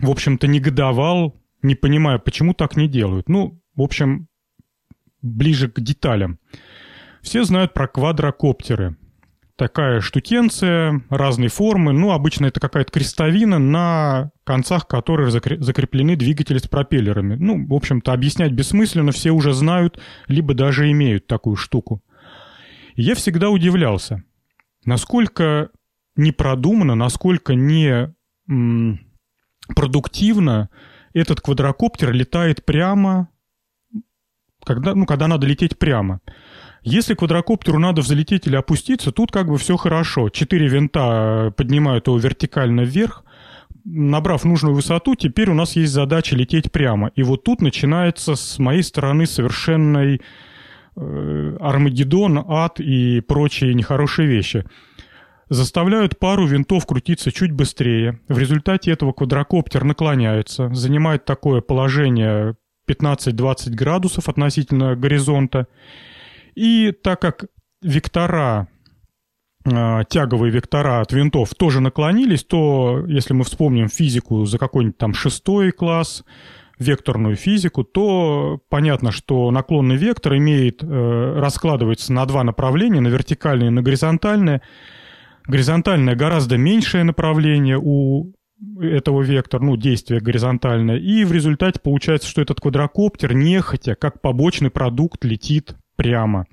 в 0.00 0.10
общем-то, 0.10 0.46
негодовал, 0.46 1.40
не 1.62 1.74
понимая, 1.74 2.18
почему 2.18 2.54
так 2.54 2.76
не 2.76 2.88
делают. 2.88 3.28
Ну, 3.28 3.60
в 3.76 3.82
общем, 3.82 4.28
ближе 5.20 5.70
к 5.70 5.80
деталям. 5.80 6.38
Все 7.20 7.44
знают 7.44 7.74
про 7.74 7.86
квадрокоптеры 7.86 8.96
такая 9.56 10.00
штукенция 10.00 11.02
разной 11.10 11.48
формы. 11.48 11.92
Ну, 11.92 12.12
обычно 12.12 12.46
это 12.46 12.60
какая-то 12.60 12.90
крестовина, 12.90 13.58
на 13.58 14.30
концах 14.44 14.86
которой 14.88 15.30
закреплены 15.30 16.16
двигатели 16.16 16.58
с 16.58 16.68
пропеллерами. 16.68 17.36
Ну, 17.36 17.66
в 17.66 17.74
общем-то, 17.74 18.12
объяснять 18.12 18.52
бессмысленно, 18.52 19.12
все 19.12 19.30
уже 19.30 19.52
знают, 19.52 20.00
либо 20.26 20.54
даже 20.54 20.90
имеют 20.90 21.26
такую 21.26 21.56
штуку. 21.56 22.02
Я 22.94 23.14
всегда 23.14 23.50
удивлялся, 23.50 24.22
насколько 24.84 25.70
непродуманно, 26.16 26.94
насколько 26.94 27.54
не 27.54 28.12
продуктивно 29.74 30.68
этот 31.14 31.40
квадрокоптер 31.40 32.12
летает 32.12 32.64
прямо, 32.64 33.28
когда, 34.64 34.94
ну, 34.94 35.06
когда 35.06 35.28
надо 35.28 35.46
лететь 35.46 35.78
прямо. 35.78 36.20
Если 36.84 37.14
квадрокоптеру 37.14 37.78
надо 37.78 38.02
взлететь 38.02 38.46
или 38.46 38.56
опуститься, 38.56 39.12
тут 39.12 39.30
как 39.30 39.48
бы 39.48 39.56
все 39.56 39.76
хорошо. 39.76 40.30
Четыре 40.30 40.66
винта 40.66 41.46
э, 41.48 41.50
поднимают 41.52 42.08
его 42.08 42.18
вертикально 42.18 42.80
вверх. 42.80 43.24
Набрав 43.84 44.44
нужную 44.44 44.74
высоту, 44.74 45.14
теперь 45.14 45.50
у 45.50 45.54
нас 45.54 45.76
есть 45.76 45.92
задача 45.92 46.34
лететь 46.34 46.72
прямо. 46.72 47.12
И 47.14 47.22
вот 47.22 47.44
тут 47.44 47.60
начинается 47.60 48.34
с 48.34 48.58
моей 48.58 48.82
стороны 48.82 49.26
совершенный 49.26 50.20
э, 50.96 51.56
Армагеддон, 51.60 52.44
ад 52.48 52.80
и 52.80 53.20
прочие 53.20 53.74
нехорошие 53.74 54.26
вещи. 54.26 54.64
Заставляют 55.48 56.18
пару 56.18 56.46
винтов 56.46 56.86
крутиться 56.86 57.30
чуть 57.30 57.52
быстрее. 57.52 58.20
В 58.26 58.38
результате 58.38 58.90
этого 58.90 59.12
квадрокоптер 59.12 59.84
наклоняется, 59.84 60.72
занимает 60.74 61.24
такое 61.26 61.60
положение 61.60 62.56
15-20 62.88 63.70
градусов 63.70 64.28
относительно 64.28 64.96
горизонта. 64.96 65.68
И 66.54 66.92
так 66.92 67.20
как 67.20 67.46
вектора 67.82 68.68
а, 69.64 70.04
тяговые 70.04 70.50
вектора 70.50 71.00
от 71.00 71.12
винтов 71.12 71.54
тоже 71.54 71.80
наклонились, 71.80 72.44
то 72.44 73.04
если 73.06 73.32
мы 73.32 73.44
вспомним 73.44 73.88
физику 73.88 74.44
за 74.44 74.58
какой-нибудь 74.58 74.98
там 74.98 75.14
шестой 75.14 75.70
класс, 75.70 76.24
векторную 76.78 77.36
физику, 77.36 77.84
то 77.84 78.60
понятно, 78.68 79.12
что 79.12 79.50
наклонный 79.52 79.96
вектор 79.96 80.36
имеет, 80.36 80.82
э, 80.82 81.34
раскладывается 81.38 82.12
на 82.12 82.26
два 82.26 82.42
направления, 82.42 83.00
на 83.00 83.08
вертикальное 83.08 83.68
и 83.68 83.70
на 83.70 83.82
горизонтальное. 83.82 84.62
Горизонтальное 85.46 86.16
гораздо 86.16 86.56
меньшее 86.56 87.04
направление 87.04 87.78
у 87.80 88.32
этого 88.80 89.22
вектора, 89.22 89.62
ну, 89.62 89.76
действие 89.76 90.20
горизонтальное, 90.20 90.96
и 90.96 91.24
в 91.24 91.32
результате 91.32 91.80
получается, 91.80 92.28
что 92.28 92.42
этот 92.42 92.60
квадрокоптер 92.60 93.34
нехотя, 93.34 93.94
как 93.94 94.20
побочный 94.20 94.70
продукт, 94.70 95.24
летит 95.24 95.76
прямо. 95.96 96.46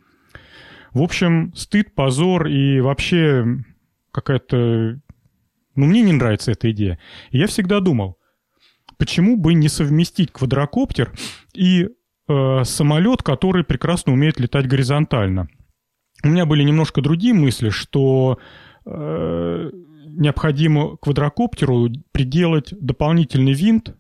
В 0.93 1.01
общем, 1.01 1.53
стыд, 1.55 1.93
позор 1.93 2.47
и 2.47 2.79
вообще 2.81 3.45
какая-то... 4.11 4.99
Ну, 5.75 5.85
мне 5.85 6.01
не 6.01 6.13
нравится 6.13 6.51
эта 6.51 6.71
идея. 6.71 6.99
И 7.31 7.37
я 7.37 7.47
всегда 7.47 7.79
думал, 7.79 8.17
почему 8.97 9.37
бы 9.37 9.53
не 9.53 9.69
совместить 9.69 10.31
квадрокоптер 10.31 11.11
и 11.53 11.87
э, 12.27 12.63
самолет, 12.63 13.23
который 13.23 13.63
прекрасно 13.63 14.13
умеет 14.13 14.39
летать 14.39 14.67
горизонтально. 14.67 15.47
У 16.23 16.27
меня 16.27 16.45
были 16.45 16.63
немножко 16.63 17.01
другие 17.01 17.33
мысли, 17.33 17.69
что 17.69 18.39
э, 18.85 19.69
необходимо 20.07 20.97
квадрокоптеру 20.97 21.89
приделать 22.11 22.73
дополнительный 22.79 23.53
винт, 23.53 23.95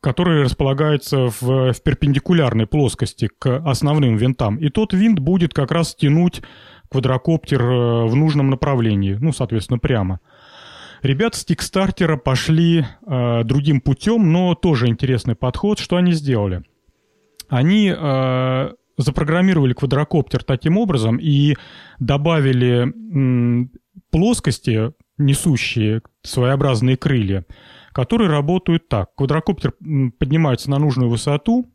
который 0.00 0.42
располагается 0.42 1.26
в, 1.26 1.72
в 1.72 1.82
перпендикулярной 1.82 2.66
плоскости 2.66 3.28
к 3.38 3.58
основным 3.64 4.16
винтам. 4.16 4.56
И 4.56 4.68
тот 4.68 4.92
винт 4.92 5.18
будет 5.18 5.54
как 5.54 5.72
раз 5.72 5.94
тянуть 5.94 6.42
квадрокоптер 6.90 7.62
э, 7.62 8.04
в 8.06 8.14
нужном 8.14 8.50
направлении, 8.50 9.16
ну, 9.20 9.32
соответственно, 9.32 9.78
прямо. 9.78 10.20
Ребята 11.02 11.38
с 11.38 11.44
Тикстартера 11.44 12.16
пошли 12.16 12.84
э, 13.06 13.44
другим 13.44 13.80
путем, 13.80 14.32
но 14.32 14.54
тоже 14.54 14.88
интересный 14.88 15.34
подход. 15.34 15.78
Что 15.78 15.96
они 15.96 16.12
сделали? 16.12 16.62
Они 17.48 17.92
э, 17.96 18.70
запрограммировали 18.96 19.72
квадрокоптер 19.72 20.44
таким 20.44 20.76
образом 20.76 21.18
и 21.18 21.56
добавили 21.98 22.92
плоскости, 24.10 24.92
несущие 25.18 26.02
своеобразные 26.22 26.96
крылья, 26.96 27.44
которые 27.98 28.30
работают 28.30 28.88
так. 28.88 29.12
Квадрокоптер 29.16 29.72
поднимается 30.20 30.70
на 30.70 30.78
нужную 30.78 31.10
высоту, 31.10 31.68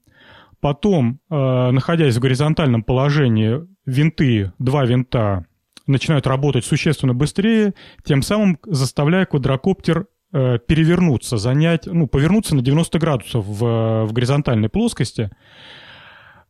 потом, 0.61 1.19
э, 1.29 1.71
находясь 1.71 2.15
в 2.15 2.21
горизонтальном 2.21 2.81
положении, 2.81 3.67
винты, 3.85 4.53
два 4.57 4.85
винта 4.85 5.45
начинают 5.85 6.25
работать 6.25 6.63
существенно 6.63 7.13
быстрее, 7.13 7.73
тем 8.05 8.21
самым 8.21 8.57
заставляя 8.65 9.25
квадрокоптер 9.25 10.07
э, 10.31 10.59
перевернуться, 10.59 11.35
занять, 11.35 11.87
ну, 11.87 12.07
повернуться 12.07 12.55
на 12.55 12.61
90 12.61 12.99
градусов 12.99 13.45
в, 13.45 14.05
в 14.05 14.13
горизонтальной 14.13 14.69
плоскости, 14.69 15.29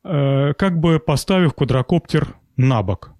э, 0.03 0.53
как 0.53 0.79
бы 0.79 0.99
поставив 0.99 1.55
квадрокоптер 1.55 2.35
на 2.57 2.83
бок. 2.83 3.15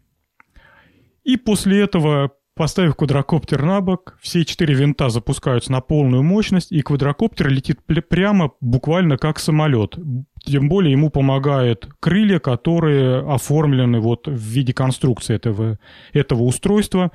И 1.24 1.36
после 1.36 1.82
этого 1.82 2.30
Поставив 2.56 2.96
квадрокоптер 2.96 3.64
на 3.64 3.82
бок, 3.82 4.16
все 4.22 4.46
четыре 4.46 4.76
винта 4.76 5.10
запускаются 5.10 5.72
на 5.72 5.82
полную 5.82 6.22
мощность, 6.22 6.72
и 6.72 6.82
квадрокоптер 6.82 7.50
летит 7.50 7.80
прямо 8.10 8.52
буквально 8.62 9.18
как 9.18 9.40
самолет. 9.40 9.98
Тем 10.46 10.70
более 10.70 10.92
ему 10.92 11.10
помогают 11.10 11.90
крылья, 12.00 12.38
которые 12.38 13.22
оформлены 13.28 14.00
вот 14.00 14.28
в 14.28 14.38
виде 14.38 14.72
конструкции 14.72 15.36
этого, 15.36 15.80
этого 16.14 16.44
устройства. 16.44 17.12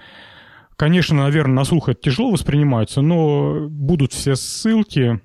Конечно, 0.74 1.18
наверное, 1.18 1.54
на 1.54 1.64
слух 1.64 1.88
это 1.88 2.00
тяжело 2.00 2.32
воспринимается, 2.32 3.00
но 3.00 3.68
будут 3.68 4.12
все 4.12 4.34
ссылки 4.34 5.20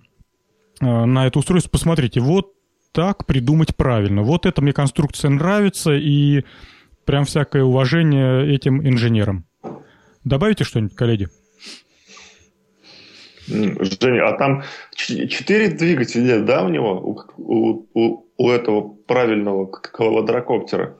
э, 0.79 1.05
на 1.05 1.25
это 1.25 1.39
устройство. 1.39 1.71
Посмотрите, 1.71 2.19
вот 2.19 2.53
так 2.91 3.25
придумать 3.25 3.75
правильно. 3.75 4.21
Вот 4.21 4.45
эта 4.45 4.61
мне 4.61 4.73
конструкция 4.73 5.31
нравится, 5.31 5.93
и 5.93 6.43
прям 7.05 7.25
всякое 7.25 7.63
уважение 7.63 8.47
этим 8.53 8.87
инженерам. 8.87 9.47
Добавите 10.23 10.63
что-нибудь, 10.63 10.95
коллеги? 10.95 11.27
Женя, 13.47 14.29
а 14.29 14.37
там 14.37 14.63
четыре 14.95 15.69
двигателя, 15.69 16.39
да, 16.39 16.63
у 16.63 16.69
него, 16.69 17.17
у, 17.37 17.85
у, 17.93 18.25
у 18.37 18.49
этого 18.49 18.93
правильного 19.05 19.65
квадрокоптера? 19.65 20.97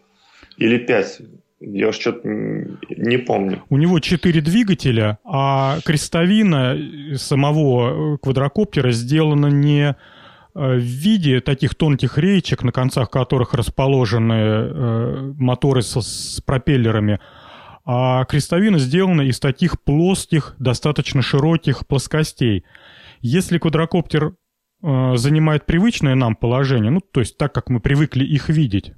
Или 0.58 0.78
пять? 0.78 1.22
Я 1.66 1.90
уж 1.90 1.96
что-то 1.96 2.28
не 2.28 3.18
помню. 3.18 3.64
У 3.70 3.78
него 3.78 4.00
четыре 4.00 4.42
двигателя, 4.42 5.20
а 5.24 5.80
крестовина 5.86 6.78
самого 7.16 8.18
квадрокоптера 8.18 8.92
сделана 8.92 9.48
не 9.48 9.92
э, 9.92 9.96
в 10.54 10.78
виде 10.78 11.40
таких 11.40 11.76
тонких 11.76 12.18
речек, 12.18 12.64
на 12.64 12.74
концах 12.74 13.10
которых 13.10 13.54
расположены 13.54 14.34
э, 14.34 15.34
моторы 15.38 15.82
с, 15.82 16.02
с 16.02 16.42
пропеллерами, 16.42 17.22
а 17.86 18.24
крестовина 18.26 18.80
сделана 18.80 19.22
из 19.22 19.40
таких 19.40 19.82
плоских, 19.82 20.56
достаточно 20.58 21.22
широких 21.22 21.86
плоскостей. 21.86 22.64
Если 23.20 23.58
квадрокоптер 23.58 24.36
э, 24.82 25.18
занимает 25.18 25.66
привычное 25.66 26.16
нам 26.16 26.36
положение, 26.36 26.92
ну, 26.92 27.02
то 27.02 27.20
есть 27.20 27.38
так, 27.38 27.54
как 27.54 27.70
мы 27.70 27.80
привыкли 27.80 28.24
их 28.24 28.50
видеть, 28.50 28.94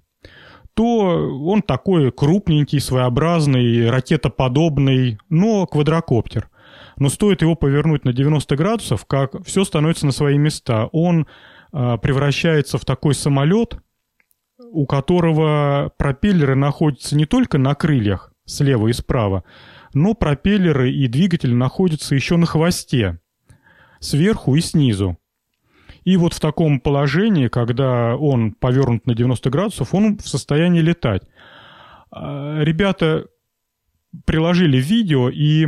то 0.75 0.85
он 1.45 1.61
такой 1.61 2.11
крупненький, 2.11 2.79
своеобразный, 2.79 3.89
ракетоподобный, 3.89 5.17
но 5.29 5.65
квадрокоптер. 5.65 6.49
Но 6.97 7.09
стоит 7.09 7.41
его 7.41 7.55
повернуть 7.55 8.05
на 8.05 8.13
90 8.13 8.55
градусов, 8.55 9.05
как 9.05 9.43
все 9.45 9.63
становится 9.63 10.05
на 10.05 10.11
свои 10.11 10.37
места. 10.37 10.89
Он 10.91 11.27
э, 11.73 11.97
превращается 12.01 12.77
в 12.77 12.85
такой 12.85 13.15
самолет, 13.15 13.79
у 14.71 14.85
которого 14.85 15.91
пропеллеры 15.97 16.55
находятся 16.55 17.15
не 17.15 17.25
только 17.25 17.57
на 17.57 17.73
крыльях, 17.75 18.31
слева 18.45 18.87
и 18.87 18.93
справа, 18.93 19.43
но 19.93 20.13
пропеллеры 20.13 20.91
и 20.91 21.07
двигатель 21.07 21.53
находятся 21.53 22.15
еще 22.15 22.37
на 22.37 22.45
хвосте, 22.45 23.19
сверху 23.99 24.55
и 24.55 24.61
снизу. 24.61 25.17
И 26.03 26.17
вот 26.17 26.33
в 26.33 26.39
таком 26.39 26.79
положении, 26.79 27.47
когда 27.47 28.15
он 28.15 28.53
повернут 28.53 29.07
на 29.07 29.15
90 29.15 29.49
градусов, 29.49 29.93
он 29.95 30.17
в 30.17 30.27
состоянии 30.27 30.81
летать. 30.81 31.23
А, 32.11 32.61
ребята 32.61 33.25
приложили 34.25 34.77
видео, 34.77 35.29
и 35.29 35.67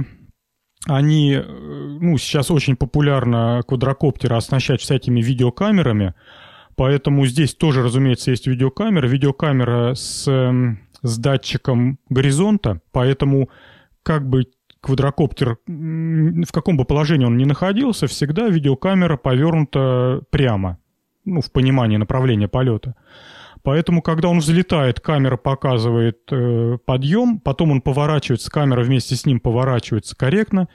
они, 0.86 1.34
э, 1.34 1.44
ну, 1.44 2.18
сейчас 2.18 2.52
очень 2.52 2.76
популярно 2.76 3.62
квадрокоптеры 3.68 4.36
оснащать 4.36 4.80
всякими 4.80 5.22
видеокамерами, 5.22 6.14
поэтому 6.76 7.26
здесь 7.26 7.56
тоже, 7.56 7.84
разумеется, 7.84 8.32
есть 8.32 8.48
видеокамера. 8.48 9.08
Видеокамера 9.08 9.96
с 9.96 10.28
с 11.02 11.18
датчиком 11.18 12.00
горизонта, 12.10 12.82
поэтому 12.92 13.50
как 14.04 14.28
бы 14.28 14.46
квадрокоптер, 14.82 15.58
в 15.68 16.52
каком 16.52 16.78
бы 16.78 16.86
положении 16.86 17.26
он 17.26 17.38
ни 17.38 17.46
находился, 17.46 18.08
всегда 18.08 18.48
видеокамера 18.48 19.18
повернута 19.18 20.22
прямо, 20.30 20.78
ну, 21.26 21.42
в 21.42 21.52
понимании 21.52 21.98
направления 21.98 22.48
полета. 22.48 22.96
Поэтому, 23.64 24.02
когда 24.02 24.30
он 24.30 24.40
взлетает, 24.40 25.02
камера 25.02 25.36
показывает 25.36 26.20
э, 26.32 26.78
подъем, 26.86 27.40
потом 27.40 27.72
он 27.72 27.82
поворачивается, 27.82 28.50
камера 28.50 28.82
вместе 28.82 29.16
с 29.16 29.26
ним 29.26 29.42
поворачивается 29.42 30.16
корректно, 30.16 30.70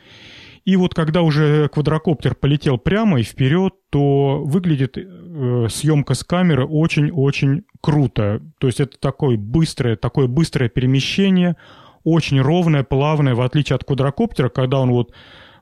и 0.64 0.76
вот 0.76 0.94
когда 0.94 1.22
уже 1.22 1.68
квадрокоптер 1.68 2.36
полетел 2.36 2.78
прямо 2.78 3.18
и 3.20 3.24
вперед, 3.24 3.74
то 3.90 4.42
выглядит 4.44 4.96
э, 4.96 5.66
съемка 5.68 6.14
с 6.14 6.22
камеры 6.22 6.64
очень-очень 6.64 7.64
круто. 7.80 8.40
То 8.58 8.68
есть 8.68 8.78
это 8.78 8.98
такое 8.98 9.36
быстрое, 9.36 9.96
такое 9.96 10.28
быстрое 10.28 10.68
перемещение, 10.68 11.56
очень 12.04 12.40
ровное, 12.40 12.84
плавное, 12.84 13.34
в 13.34 13.40
отличие 13.40 13.74
от 13.74 13.84
квадрокоптера, 13.84 14.50
когда 14.50 14.78
он 14.78 14.90
вот 14.90 15.12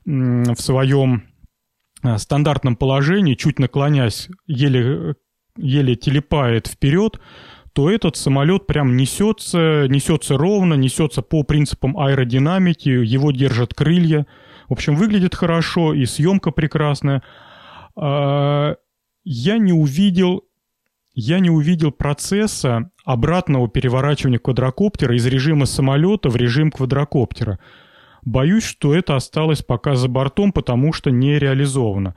м, 0.06 0.42
в 0.54 0.60
своем 0.60 1.24
э, 2.02 2.18
стандартном 2.18 2.76
положении, 2.76 3.34
чуть 3.34 3.58
наклонясь, 3.58 4.28
еле, 4.46 5.14
еле 5.56 5.96
телепает 5.96 6.66
вперед, 6.66 7.20
то 7.72 7.90
этот 7.90 8.16
самолет 8.16 8.66
прям 8.66 8.96
несется, 8.96 9.86
несется 9.88 10.36
ровно, 10.36 10.74
несется 10.74 11.22
по 11.22 11.42
принципам 11.42 11.96
аэродинамики, 11.98 12.90
его 12.90 13.30
держат 13.32 13.72
крылья– 13.72 14.26
в 14.70 14.72
общем, 14.72 14.94
выглядит 14.94 15.34
хорошо, 15.34 15.92
и 15.92 16.06
съемка 16.06 16.52
прекрасная. 16.52 17.22
А, 17.96 18.76
я 19.24 19.58
не 19.58 19.72
увидел 19.72 20.44
я 21.12 21.40
не 21.40 21.50
увидел 21.50 21.90
процесса 21.90 22.92
обратного 23.04 23.68
переворачивания 23.68 24.38
квадрокоптера 24.38 25.16
из 25.16 25.26
режима 25.26 25.66
самолета 25.66 26.28
в 26.30 26.36
режим 26.36 26.70
квадрокоптера. 26.70 27.58
Боюсь, 28.22 28.64
что 28.64 28.94
это 28.94 29.16
осталось 29.16 29.60
пока 29.60 29.96
за 29.96 30.08
бортом, 30.08 30.52
потому 30.52 30.92
что 30.92 31.10
не 31.10 31.36
реализовано. 31.36 32.14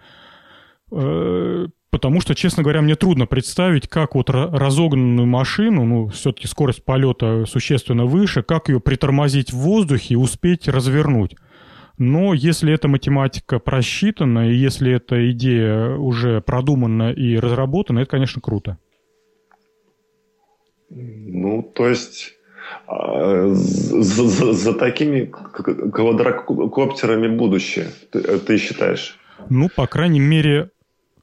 Э, 0.91 1.68
потому 1.89 2.22
что, 2.22 2.36
честно 2.36 2.62
говоря, 2.62 2.84
мне 2.84 2.95
трудно 2.95 3.26
представить, 3.26 3.88
как 3.88 4.14
вот 4.14 4.30
разогнанную 4.30 5.26
машину, 5.26 5.86
ну, 5.86 6.08
все-таки 6.10 6.47
скорость 6.47 6.86
полета 6.86 7.45
существенно 7.47 8.06
выше, 8.06 8.43
как 8.43 8.70
ее 8.70 8.80
притормозить 8.80 9.51
в 9.51 9.58
воздухе 9.58 10.14
и 10.14 10.18
успеть 10.18 10.68
развернуть. 10.68 11.36
Но 11.98 12.34
если 12.34 12.74
эта 12.74 12.88
математика 12.88 13.60
просчитана, 13.60 14.50
и 14.50 14.56
если 14.56 14.94
эта 14.94 15.30
идея 15.32 15.96
уже 15.96 16.41
продумана 16.41 17.12
и 17.12 17.38
разработана, 17.38 18.00
это, 18.00 18.12
конечно, 18.12 18.41
круто. 18.41 18.78
Ну, 20.89 21.64
то 21.64 21.88
есть 21.88 22.34
за, 22.88 24.28
за, 24.28 24.54
за 24.54 24.74
такими 24.74 25.26
квадрокоптерами 25.26 27.28
будущее, 27.28 27.88
ты, 28.12 28.39
ты 28.39 28.58
считаешь? 28.58 29.20
Ну, 29.50 29.70
по 29.76 29.88
крайней 29.88 30.20
мере, 30.20 30.70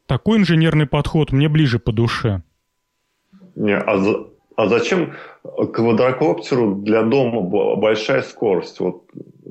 такой 0.06 0.38
инженерный 0.38 0.86
подход 0.86 1.32
мне 1.32 1.48
ближе 1.48 1.78
по 1.78 1.92
душе. 1.92 2.42
Не, 3.54 3.76
а, 3.76 3.98
за, 3.98 4.26
а 4.56 4.68
зачем 4.68 5.14
квадрокоптеру 5.42 6.76
для 6.76 7.02
дома 7.02 7.42
большая 7.76 8.22
скорость? 8.22 8.80
Вот 8.80 9.04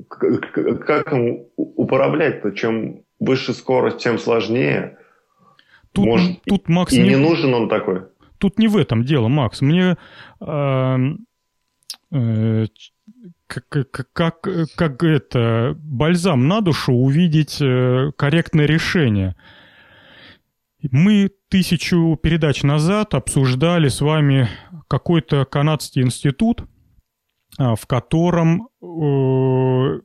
как 0.08 1.12
им 1.12 1.46
управлять-то? 1.56 2.52
Чем 2.52 3.02
выше 3.18 3.52
скорость, 3.52 3.98
тем 3.98 4.18
сложнее. 4.18 4.98
Тут, 5.92 6.06
Может, 6.06 6.42
тут 6.46 6.68
Макс 6.68 6.92
и 6.92 7.02
не, 7.02 7.10
не 7.10 7.16
нужен 7.16 7.52
он 7.54 7.68
такой. 7.68 8.02
Тут 8.38 8.58
не 8.58 8.68
в 8.68 8.76
этом 8.76 9.04
дело, 9.04 9.28
Макс. 9.28 9.60
Мне 9.60 9.96
э, 10.40 10.96
э, 12.12 12.66
как, 13.46 13.68
как, 13.68 14.08
как, 14.12 14.48
как 14.76 15.02
это 15.02 15.76
бальзам 15.76 16.48
на 16.48 16.60
душу 16.60 16.92
увидеть 16.92 17.60
э, 17.60 18.12
корректное 18.16 18.66
решение. 18.66 19.34
Мы 20.90 21.30
тысячу 21.48 22.16
передач 22.22 22.62
назад 22.62 23.14
обсуждали 23.14 23.88
с 23.88 24.00
вами 24.00 24.48
какой-то 24.90 25.44
канадский 25.44 26.02
институт, 26.02 26.64
а, 27.56 27.76
в 27.76 27.86
котором 27.86 28.68
э, 28.82 30.00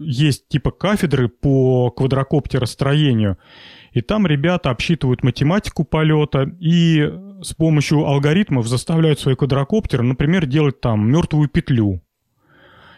есть 0.00 0.48
типа 0.48 0.72
кафедры 0.72 1.28
по 1.28 1.90
квадрокоптеростроению, 1.92 3.38
и 3.92 4.00
там 4.00 4.26
ребята 4.26 4.70
обсчитывают 4.70 5.22
математику 5.22 5.84
полета 5.84 6.50
и 6.58 7.12
с 7.42 7.54
помощью 7.54 8.04
алгоритмов 8.04 8.66
заставляют 8.66 9.20
свои 9.20 9.36
квадрокоптеры, 9.36 10.02
например, 10.02 10.46
делать 10.46 10.80
там 10.80 11.08
мертвую 11.08 11.48
петлю 11.48 12.02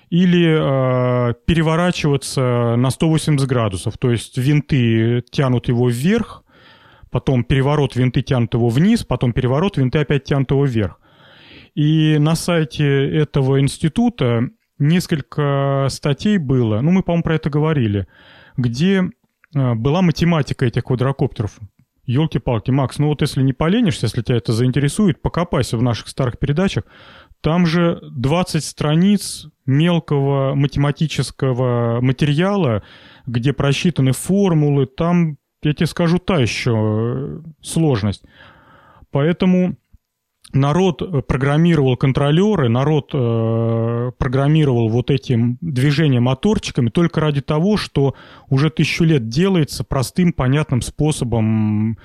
или 0.08 0.46
э, 0.46 1.34
переворачиваться 1.44 2.76
на 2.76 2.90
180 2.90 3.46
градусов. 3.46 3.98
То 3.98 4.10
есть 4.10 4.38
винты 4.38 5.22
тянут 5.30 5.68
его 5.68 5.90
вверх, 5.90 6.43
потом 7.14 7.44
переворот 7.44 7.94
винты 7.94 8.22
тянут 8.22 8.54
его 8.54 8.68
вниз, 8.68 9.04
потом 9.04 9.32
переворот 9.32 9.76
винты 9.76 10.00
опять 10.00 10.24
тянут 10.24 10.50
его 10.50 10.64
вверх. 10.64 10.98
И 11.76 12.18
на 12.18 12.34
сайте 12.34 12.84
этого 12.84 13.60
института 13.60 14.48
несколько 14.80 15.86
статей 15.90 16.38
было, 16.38 16.80
ну 16.80 16.90
мы, 16.90 17.04
по-моему, 17.04 17.22
про 17.22 17.36
это 17.36 17.50
говорили, 17.50 18.08
где 18.56 19.04
э, 19.54 19.74
была 19.74 20.02
математика 20.02 20.66
этих 20.66 20.82
квадрокоптеров. 20.82 21.56
Елки-палки, 22.04 22.72
Макс, 22.72 22.98
ну 22.98 23.06
вот 23.06 23.20
если 23.20 23.42
не 23.42 23.52
поленишься, 23.52 24.06
если 24.06 24.22
тебя 24.22 24.38
это 24.38 24.52
заинтересует, 24.52 25.22
покопайся 25.22 25.78
в 25.78 25.82
наших 25.82 26.08
старых 26.08 26.40
передачах. 26.40 26.82
Там 27.42 27.64
же 27.64 28.00
20 28.10 28.64
страниц 28.64 29.46
мелкого 29.66 30.56
математического 30.56 32.00
материала, 32.00 32.82
где 33.24 33.52
просчитаны 33.52 34.10
формулы, 34.10 34.86
там, 34.86 35.38
я 35.64 35.74
тебе 35.74 35.86
скажу, 35.86 36.18
та 36.18 36.38
еще 36.38 36.72
э, 36.72 37.40
сложность. 37.60 38.24
Поэтому 39.10 39.76
народ 40.52 41.02
э, 41.02 41.22
программировал 41.22 41.96
контролеры, 41.96 42.68
народ 42.68 43.10
э, 43.12 44.12
программировал 44.18 44.88
вот 44.88 45.10
этим 45.10 45.58
движения 45.60 46.20
моторчиками 46.20 46.88
только 46.88 47.20
ради 47.20 47.40
того, 47.40 47.76
что 47.76 48.14
уже 48.48 48.70
тысячу 48.70 49.04
лет 49.04 49.28
делается 49.28 49.84
простым, 49.84 50.32
понятным 50.32 50.82
способом. 50.82 51.98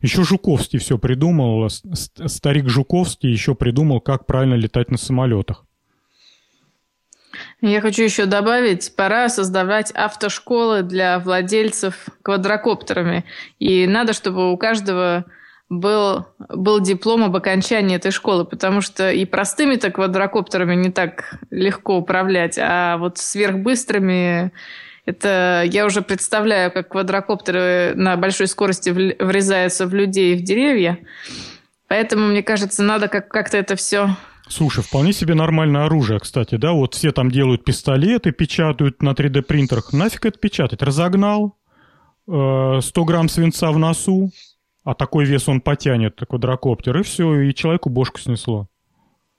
Еще 0.00 0.24
Жуковский 0.24 0.78
все 0.78 0.98
придумал, 0.98 1.68
старик 1.68 2.68
Жуковский 2.68 3.30
еще 3.30 3.54
придумал, 3.54 4.00
как 4.00 4.26
правильно 4.26 4.54
летать 4.54 4.90
на 4.90 4.96
самолетах. 4.96 5.66
Я 7.60 7.80
хочу 7.80 8.02
еще 8.02 8.24
добавить, 8.24 8.94
пора 8.96 9.28
создавать 9.28 9.90
автошколы 9.90 10.82
для 10.82 11.18
владельцев 11.18 11.94
квадрокоптерами. 12.22 13.24
И 13.58 13.86
надо, 13.86 14.14
чтобы 14.14 14.50
у 14.50 14.56
каждого 14.56 15.26
был, 15.68 16.26
был 16.38 16.80
диплом 16.80 17.22
об 17.22 17.36
окончании 17.36 17.96
этой 17.96 18.12
школы, 18.12 18.44
потому 18.44 18.80
что 18.80 19.10
и 19.10 19.24
простыми-то 19.26 19.90
квадрокоптерами 19.90 20.74
не 20.74 20.90
так 20.90 21.34
легко 21.50 21.98
управлять, 21.98 22.58
а 22.58 22.96
вот 22.96 23.18
сверхбыстрыми 23.18 24.52
это 25.06 25.62
я 25.66 25.86
уже 25.86 26.02
представляю, 26.02 26.70
как 26.70 26.88
квадрокоптеры 26.88 27.94
на 27.94 28.16
большой 28.16 28.46
скорости 28.46 28.90
врезаются 28.90 29.86
в 29.86 29.94
людей 29.94 30.34
и 30.34 30.36
в 30.36 30.42
деревья. 30.42 30.98
Поэтому, 31.88 32.26
мне 32.26 32.42
кажется, 32.42 32.82
надо 32.82 33.08
как- 33.08 33.28
как-то 33.28 33.56
это 33.56 33.76
все 33.76 34.10
Слушай, 34.50 34.82
вполне 34.82 35.12
себе 35.12 35.34
нормальное 35.34 35.84
оружие, 35.84 36.18
кстати, 36.18 36.56
да, 36.56 36.72
вот 36.72 36.94
все 36.94 37.12
там 37.12 37.30
делают 37.30 37.64
пистолеты, 37.64 38.32
печатают 38.32 39.00
на 39.00 39.10
3D-принтерах. 39.10 39.92
Нафиг 39.92 40.26
это 40.26 40.38
печатать? 40.38 40.82
Разогнал, 40.82 41.56
100 42.26 42.80
э, 42.82 43.04
грамм 43.04 43.28
свинца 43.28 43.70
в 43.70 43.78
носу, 43.78 44.32
а 44.82 44.94
такой 44.94 45.24
вес 45.24 45.48
он 45.48 45.60
потянет, 45.60 46.20
квадрокоптер, 46.28 46.98
и 46.98 47.02
все, 47.04 47.40
и 47.42 47.54
человеку 47.54 47.90
бошку 47.90 48.18
снесло. 48.18 48.68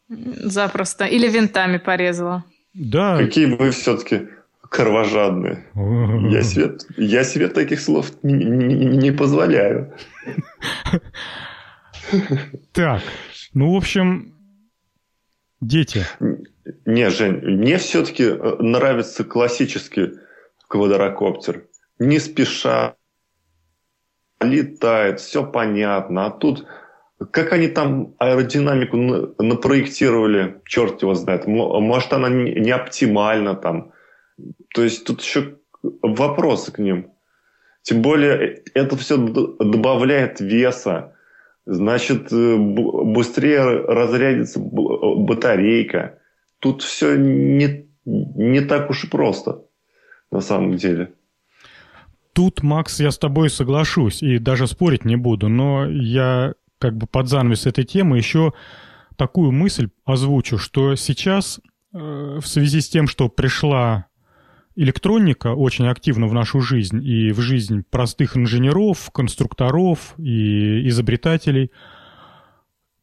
Запросто. 0.07 1.05
Или 1.05 1.27
винтами 1.27 1.77
порезало. 1.77 2.45
Да. 2.73 3.17
Какие 3.17 3.47
вы 3.47 3.71
все-таки 3.71 4.29
кровожадные. 4.61 5.65
Я 5.75 6.41
себе, 6.43 6.77
я 6.95 7.25
себе 7.25 7.49
таких 7.49 7.81
слов 7.81 8.11
не, 8.23 8.45
не, 8.45 8.85
не 8.97 9.11
позволяю. 9.11 9.93
Так, 12.71 13.01
ну, 13.53 13.73
в 13.73 13.75
общем, 13.75 14.33
дети. 15.61 16.05
Не, 16.85 17.09
Жень, 17.09 17.37
мне 17.43 17.77
все-таки 17.77 18.23
э, 18.23 18.55
нравится 18.59 19.23
классический 19.23 20.19
квадрокоптер. 20.67 21.67
Не 21.99 22.19
спеша, 22.19 22.95
летает, 24.39 25.19
все 25.19 25.45
понятно. 25.45 26.25
А 26.25 26.31
тут 26.31 26.65
как 27.31 27.53
они 27.53 27.67
там 27.67 28.15
аэродинамику 28.17 28.97
напроектировали, 29.37 30.61
черт 30.65 31.01
его 31.03 31.13
знает. 31.13 31.45
Может, 31.45 32.13
она 32.13 32.29
не 32.29 32.71
оптимальна 32.71 33.55
там. 33.55 33.91
То 34.73 34.83
есть 34.83 35.05
тут 35.05 35.21
еще 35.21 35.57
вопросы 36.01 36.71
к 36.71 36.79
ним. 36.79 37.11
Тем 37.83 38.01
более 38.01 38.63
это 38.73 38.97
все 38.97 39.17
добавляет 39.17 40.39
веса. 40.39 41.15
Значит, 41.65 42.31
э, 42.31 42.55
быстрее 42.57 43.63
разрядится 43.85 44.59
батарейка. 44.59 46.19
Тут 46.59 46.81
все 46.81 47.15
не, 47.15 47.87
не 48.05 48.61
так 48.61 48.89
уж 48.89 49.03
и 49.03 49.07
просто 49.07 49.63
на 50.31 50.41
самом 50.41 50.75
деле. 50.75 51.13
Тут, 52.33 52.63
Макс, 52.63 52.99
я 52.99 53.11
с 53.11 53.17
тобой 53.17 53.49
соглашусь 53.49 54.23
и 54.23 54.39
даже 54.39 54.65
спорить 54.67 55.05
не 55.05 55.17
буду, 55.17 55.49
но 55.49 55.85
я 55.85 56.53
как 56.79 56.95
бы 56.95 57.05
под 57.05 57.27
занавес 57.27 57.65
этой 57.65 57.83
темы 57.83 58.17
еще 58.17 58.53
такую 59.17 59.51
мысль 59.51 59.89
озвучу, 60.05 60.57
что 60.57 60.95
сейчас 60.95 61.59
э, 61.93 61.97
в 62.41 62.47
связи 62.47 62.81
с 62.81 62.89
тем, 62.89 63.07
что 63.07 63.29
пришла 63.29 64.07
электроника 64.75 65.53
очень 65.53 65.87
активно 65.87 66.27
в 66.27 66.33
нашу 66.33 66.61
жизнь 66.61 67.03
и 67.03 67.31
в 67.31 67.39
жизнь 67.41 67.83
простых 67.89 68.37
инженеров, 68.37 69.09
конструкторов 69.11 70.13
и 70.17 70.87
изобретателей, 70.87 71.71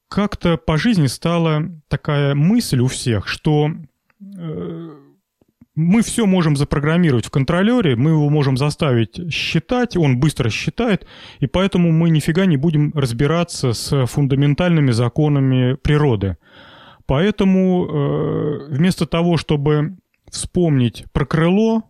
как-то 0.09 0.57
по 0.57 0.79
жизни 0.79 1.07
стала 1.07 1.71
такая 1.89 2.35
мысль 2.35 2.81
у 2.81 2.87
всех, 2.87 3.29
что 3.29 3.71
э, 4.21 4.91
мы 5.75 6.03
все 6.03 6.27
можем 6.27 6.57
запрограммировать 6.57 7.27
в 7.27 7.31
контролере, 7.31 7.95
мы 7.95 8.11
его 8.11 8.29
можем 8.31 8.57
заставить 8.57 9.33
считать, 9.33 9.97
он 9.97 10.19
быстро 10.19 10.49
считает, 10.49 11.07
и 11.41 11.47
поэтому 11.47 11.93
мы 11.93 12.11
нифига 12.11 12.47
не 12.47 12.57
будем 12.57 12.91
разбираться 12.95 13.73
с 13.73 14.07
фундаментальными 14.07 14.91
законами 14.91 15.75
природы. 15.75 16.39
Поэтому 17.07 17.87
э, 17.87 18.75
вместо 18.75 19.07
того, 19.07 19.37
чтобы 19.37 19.97
вспомнить 20.31 21.05
про 21.13 21.27
крыло 21.27 21.85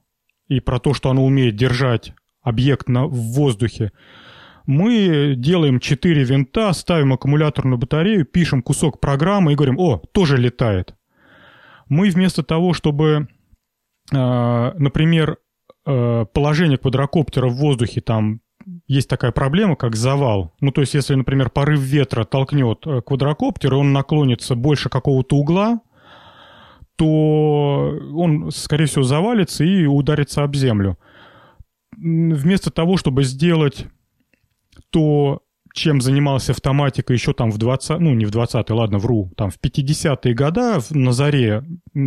и 0.49 0.61
про 0.61 0.79
то, 0.79 0.95
что 0.95 1.11
оно 1.11 1.25
умеет 1.25 1.57
держать 1.57 2.13
объект 2.43 2.89
на, 2.89 3.07
в 3.07 3.35
воздухе, 3.35 3.93
мы 4.67 5.35
делаем 5.37 5.81
4 5.81 6.25
винта, 6.25 6.73
ставим 6.73 7.13
аккумуляторную 7.13 7.79
батарею, 7.79 8.25
пишем 8.25 8.63
кусок 8.63 9.01
программы 9.01 9.53
и 9.53 9.55
говорим, 9.55 9.79
о, 9.79 9.99
тоже 10.13 10.37
летает. 10.37 10.95
Мы 11.89 12.11
вместо 12.11 12.43
того, 12.43 12.75
чтобы 12.75 13.29
а, 14.15 14.75
например, 14.79 15.39
э, 15.87 16.27
положение 16.33 16.79
квадрокоптера 16.79 17.49
в 17.49 17.57
воздухе 17.57 18.01
там 18.01 18.41
есть 18.87 19.09
такая 19.09 19.33
проблема, 19.33 19.77
как 19.77 19.97
завал. 19.97 20.55
Ну, 20.61 20.73
то 20.73 20.81
есть, 20.81 20.95
если, 20.95 21.15
например, 21.15 21.51
порыв 21.51 21.81
ветра 21.81 22.25
толкнет 22.25 22.87
э, 22.87 23.01
квадрокоптер, 23.03 23.73
и 23.73 23.77
он 23.77 23.93
наклонится 23.93 24.55
больше 24.55 24.89
какого-то 24.89 25.37
угла, 25.37 25.81
то 26.99 27.97
он, 28.13 28.51
скорее 28.51 28.87
всего, 28.87 29.05
завалится 29.05 29.63
и 29.63 29.87
ударится 29.87 30.43
об 30.43 30.57
землю. 30.57 30.99
Вместо 31.97 32.73
того, 32.73 32.97
чтобы 32.97 33.23
сделать 33.23 33.87
то, 34.91 35.43
чем 35.73 36.01
занимался 36.01 36.51
автоматика 36.51 37.13
еще 37.13 37.33
там 37.35 37.53
в 37.53 37.59
20, 37.59 38.01
ну 38.01 38.15
не 38.15 38.25
в 38.25 38.31
20-е, 38.31 38.75
ладно, 38.75 38.99
вру, 38.99 39.31
там 39.37 39.51
в 39.51 39.61
50-е 39.61 40.35
годы 40.35 40.79
на 40.91 41.13
заре, 41.13 41.63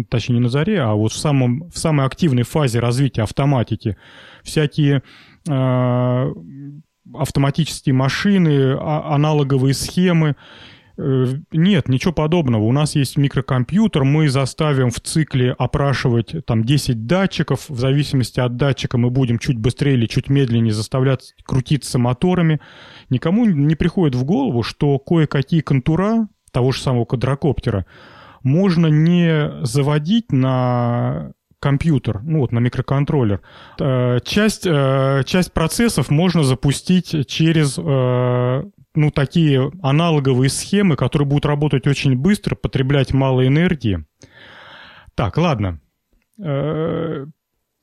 точнее 0.10 0.36
не 0.36 0.42
на 0.42 0.50
заре, 0.50 0.82
а 0.82 0.94
вот 0.94 1.14
в, 1.14 1.18
самом, 1.18 1.70
в 1.70 1.78
самой 1.78 2.06
активной 2.06 2.44
фазе 2.44 2.80
развития 2.80 3.24
автоматики 3.24 3.96
всякие 4.44 5.04
э, 5.50 6.34
автоматические 7.14 7.96
машины, 7.96 8.76
а, 8.78 9.16
аналоговые 9.16 9.74
схемы, 9.74 10.36
нет, 11.52 11.90
ничего 11.90 12.14
подобного. 12.14 12.64
У 12.64 12.72
нас 12.72 12.96
есть 12.96 13.18
микрокомпьютер, 13.18 14.04
мы 14.04 14.30
заставим 14.30 14.90
в 14.92 15.00
цикле 15.00 15.56
опрашивать 15.58 16.46
там 16.46 16.64
10 16.64 17.06
датчиков, 17.06 17.70
в 17.70 17.80
зависимости 17.80 18.40
от 18.40 18.56
датчика 18.56 18.98
мы 18.98 19.10
будем 19.10 19.40
чуть 19.40 19.58
быстрее 19.58 19.94
или 19.94 20.06
чуть 20.06 20.30
медленнее 20.30 20.74
заставлять 20.74 21.34
крутиться 21.44 21.98
моторами. 22.00 22.60
Никому 23.10 23.46
не 23.46 23.76
приходит 23.76 24.16
в 24.16 24.24
голову, 24.24 24.64
что 24.64 25.00
кое-какие 25.00 25.62
контура 25.62 26.28
того 26.52 26.72
же 26.72 26.82
самого 26.82 27.06
квадрокоптера 27.06 27.86
можно 28.44 28.88
не 28.88 29.52
заводить 29.64 30.32
на 30.32 31.32
компьютер, 31.60 32.22
ну 32.24 32.40
вот 32.40 32.52
на 32.52 32.60
микроконтроллер. 32.60 33.42
Э, 33.80 34.20
часть, 34.24 34.66
э, 34.66 35.24
часть 35.26 35.54
процессов 35.54 36.10
можно 36.10 36.44
запустить 36.44 37.28
через 37.28 37.78
ну, 38.96 39.12
такие 39.12 39.72
аналоговые 39.82 40.50
схемы, 40.50 40.96
которые 40.96 41.28
будут 41.28 41.46
работать 41.46 41.88
очень 41.88 42.16
быстро, 42.16 42.56
потреблять 42.56 43.14
мало 43.14 43.46
энергии. 43.46 44.06
Так, 45.16 45.38
ладно. 45.38 45.80
Э, 46.40 47.26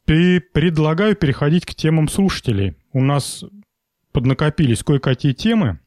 предлагаю 0.05 1.15
переходить 1.17 1.67
к 1.67 1.75
темам 1.75 2.09
слушателей. 2.09 2.77
У 2.93 3.03
нас 3.03 3.45
поднакопились 4.13 4.83
кое-какие 4.83 5.33
темы. 5.33 5.81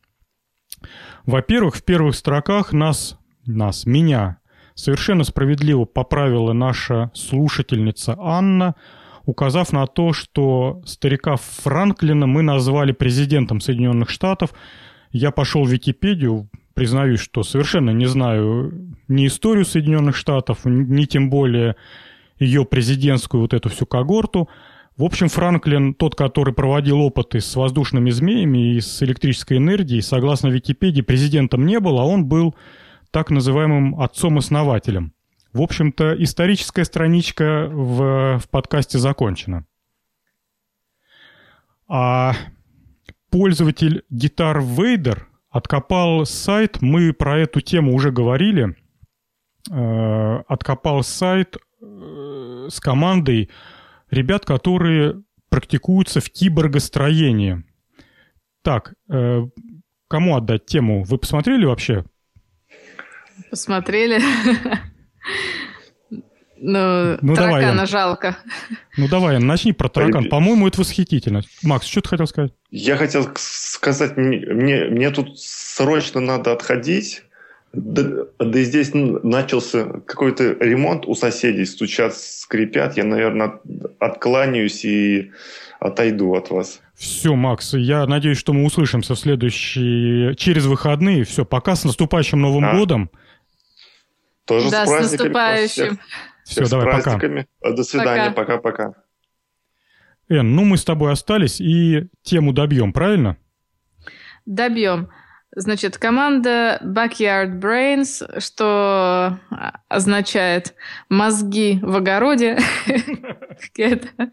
Во-первых, 1.26 1.76
в 1.76 1.84
первых 1.84 2.16
строках 2.16 2.74
нас, 2.74 3.18
нас, 3.46 3.86
меня 3.86 4.40
совершенно 4.76 5.24
справедливо 5.24 5.86
поправила 5.86 6.54
наша 6.54 7.12
слушательница 7.14 8.16
Анна, 8.20 8.76
указав 9.26 9.72
на 9.72 9.86
то, 9.88 10.14
что 10.14 10.82
старика 10.86 11.36
Франклина 11.36 12.26
мы 12.26 12.42
назвали 12.42 12.92
президентом 12.92 13.60
Соединенных 13.60 14.10
Штатов. 14.10 14.54
Я 15.12 15.32
пошел 15.32 15.64
в 15.64 15.70
Википедию, 15.70 16.50
признаюсь, 16.74 17.20
что 17.20 17.44
совершенно 17.44 17.92
не 17.92 18.06
знаю 18.06 18.96
ни 19.08 19.28
историю 19.28 19.66
Соединенных 19.66 20.16
Штатов, 20.16 20.66
ни 20.66 21.06
тем 21.06 21.30
более 21.30 21.76
ее 22.40 22.66
президентскую 22.66 23.42
вот 23.42 23.54
эту 23.54 23.70
всю 23.70 23.86
когорту. 23.86 24.50
В 24.98 25.04
общем, 25.04 25.30
Франклин, 25.30 25.94
тот, 25.94 26.16
который 26.16 26.54
проводил 26.54 27.02
опыты 27.02 27.40
с 27.40 27.56
воздушными 27.56 28.10
змеями 28.10 28.76
и 28.76 28.82
с 28.82 29.02
электрической 29.04 29.58
энергией, 29.58 30.02
согласно 30.02 30.48
Википедии, 30.48 31.02
президентом 31.02 31.66
не 31.66 31.80
был, 31.80 32.00
а 32.00 32.06
он 32.06 32.26
был 32.26 32.56
так 33.12 33.30
называемым 33.30 34.00
отцом-основателем. 34.00 35.14
В 35.54 35.62
общем-то, 35.62 36.16
историческая 36.24 36.86
страничка 36.86 37.68
в, 37.70 38.40
в 38.40 38.50
подкасте 38.50 38.98
закончена. 38.98 39.66
А 41.88 42.36
пользователь 43.32 44.04
гитар 44.10 44.62
Вейдер 44.62 45.28
откопал 45.50 46.26
сайт, 46.26 46.82
мы 46.82 47.14
про 47.14 47.40
эту 47.40 47.62
тему 47.62 47.96
уже 47.96 48.12
говорили, 48.12 48.76
э, 49.72 50.44
откопал 50.48 51.02
сайт 51.04 51.58
э, 51.82 52.68
с 52.70 52.80
командой 52.80 53.50
ребят, 54.12 54.46
которые 54.46 55.24
практикуются 55.50 56.22
в 56.22 56.30
киборгостроении. 56.30 57.64
Так, 58.64 58.94
э, 59.10 59.42
кому 60.08 60.36
отдать 60.36 60.66
тему? 60.66 61.04
Вы 61.04 61.18
посмотрели 61.18 61.66
вообще? 61.66 62.06
Посмотрели. 63.50 64.20
Ну, 66.64 67.18
ну 67.22 67.34
таракана 67.34 67.74
давай, 67.74 67.88
жалко. 67.88 68.38
Ну 68.96 69.08
давай, 69.08 69.40
начни 69.40 69.74
про 69.74 69.90
таракан. 69.90 70.30
По-моему, 70.30 70.68
это 70.68 70.82
восхитительно. 70.82 71.42
Макс, 71.64 71.88
что 71.88 72.02
ты 72.02 72.10
хотел 72.10 72.28
сказать? 72.28 72.54
Я 72.70 72.98
хотел 72.98 73.28
сказать, 73.36 74.16
мне, 74.16 74.86
мне 74.86 75.10
тут 75.10 75.40
срочно 75.40 76.22
надо 76.22 76.52
отходить. 76.52 77.24
Да, 77.74 78.26
да 78.38 78.60
и 78.60 78.64
здесь 78.64 78.92
начался 78.94 79.86
какой-то 80.06 80.52
ремонт 80.60 81.08
у 81.08 81.16
соседей, 81.16 81.66
стучат, 81.66 82.16
скрипят. 82.16 82.96
Я, 82.96 83.06
наверное, 83.06 83.60
откланяюсь 83.98 84.86
и 84.86 85.32
отойду 85.80 86.36
от 86.36 86.52
вас. 86.52 86.80
Все, 86.94 87.34
Макс, 87.34 87.74
я 87.74 88.06
надеюсь, 88.06 88.38
что 88.38 88.54
мы 88.54 88.66
услышимся 88.66 89.16
в 89.16 89.20
следующие... 89.20 90.36
через 90.36 90.66
выходные. 90.66 91.24
Все, 91.24 91.44
пока 91.44 91.76
с 91.76 91.86
наступающим 91.86 92.40
Новым 92.40 92.66
а? 92.66 92.76
годом. 92.76 93.10
Тоже 94.46 94.70
да, 94.70 94.86
с, 94.86 94.90
с 94.90 95.12
наступающим. 95.12 95.98
Все, 96.52 96.70
давай, 96.70 96.86
праздниками. 96.86 97.48
пока. 97.62 97.76
До 97.76 97.84
свидания, 97.84 98.32
пока-пока. 98.32 98.94
Эн, 100.28 100.56
ну 100.56 100.66
мы 100.66 100.78
с 100.78 100.84
тобой 100.84 101.12
остались 101.12 101.62
и 101.62 102.08
тему 102.24 102.54
добьем, 102.54 102.94
правильно? 102.94 103.38
Добьем. 104.46 105.10
Значит, 105.54 105.98
команда 105.98 106.80
Backyard 106.84 107.60
Brains, 107.60 108.40
что 108.40 109.40
означает 109.90 110.76
мозги 111.10 111.80
в 111.82 111.98
огороде, 111.98 112.58
как 112.86 113.72
я 113.76 113.90
это 113.90 114.32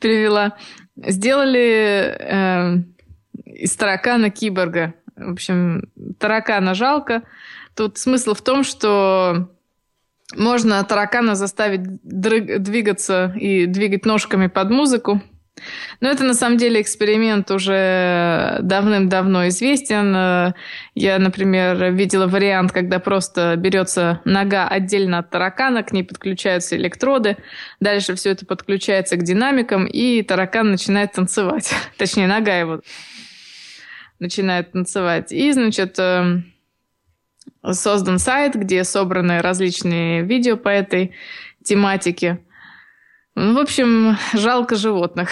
перевела, 0.00 0.56
сделали 0.96 2.16
э, 2.18 2.76
из 3.44 3.74
таракана 3.76 4.30
киборга. 4.30 4.94
В 5.16 5.32
общем, 5.32 5.90
таракана 6.18 6.74
жалко. 6.74 7.22
Тут 7.74 7.98
смысл 7.98 8.34
в 8.34 8.42
том, 8.42 8.62
что 8.62 9.55
можно 10.34 10.82
таракана 10.84 11.34
заставить 11.34 11.82
двигаться 12.02 13.32
и 13.36 13.66
двигать 13.66 14.04
ножками 14.04 14.48
под 14.48 14.70
музыку. 14.70 15.22
Но 16.00 16.10
это 16.10 16.24
на 16.24 16.34
самом 16.34 16.58
деле 16.58 16.82
эксперимент 16.82 17.50
уже 17.50 18.58
давным-давно 18.60 19.48
известен. 19.48 20.54
Я, 20.94 21.18
например, 21.18 21.92
видела 21.92 22.26
вариант, 22.26 22.72
когда 22.72 22.98
просто 22.98 23.54
берется 23.56 24.20
нога 24.24 24.68
отдельно 24.68 25.18
от 25.18 25.30
таракана, 25.30 25.82
к 25.82 25.92
ней 25.92 26.02
подключаются 26.02 26.76
электроды, 26.76 27.38
дальше 27.80 28.14
все 28.16 28.30
это 28.30 28.44
подключается 28.44 29.16
к 29.16 29.22
динамикам, 29.22 29.86
и 29.86 30.22
таракан 30.22 30.70
начинает 30.70 31.12
танцевать. 31.12 31.72
Точнее, 31.96 32.26
нога 32.26 32.54
его 32.58 32.80
начинает 34.18 34.72
танцевать. 34.72 35.32
И, 35.32 35.50
значит, 35.52 35.98
эм, 35.98 36.52
создан 37.72 38.18
сайт, 38.18 38.54
где 38.54 38.84
собраны 38.84 39.40
различные 39.40 40.22
видео 40.22 40.56
по 40.56 40.68
этой 40.68 41.12
тематике. 41.64 42.40
Ну, 43.34 43.54
в 43.54 43.58
общем, 43.58 44.16
жалко 44.32 44.76
животных. 44.76 45.30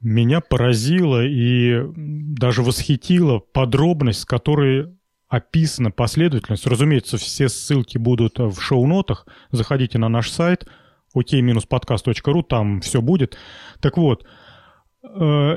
Меня 0.00 0.40
поразило 0.40 1.24
и 1.24 1.82
даже 1.96 2.62
восхитила 2.62 3.38
подробность, 3.38 4.20
с 4.20 4.24
которой 4.24 4.96
описана 5.28 5.90
последовательность. 5.90 6.66
Разумеется, 6.66 7.16
все 7.16 7.48
ссылки 7.48 7.98
будут 7.98 8.38
в 8.38 8.60
шоу-нотах. 8.60 9.26
Заходите 9.50 9.98
на 9.98 10.08
наш 10.08 10.30
сайт 10.30 10.66
ok-podcast.ru, 11.16 12.42
там 12.42 12.80
все 12.80 13.02
будет. 13.02 13.36
Так 13.80 13.96
вот, 13.96 14.24
э, 15.02 15.08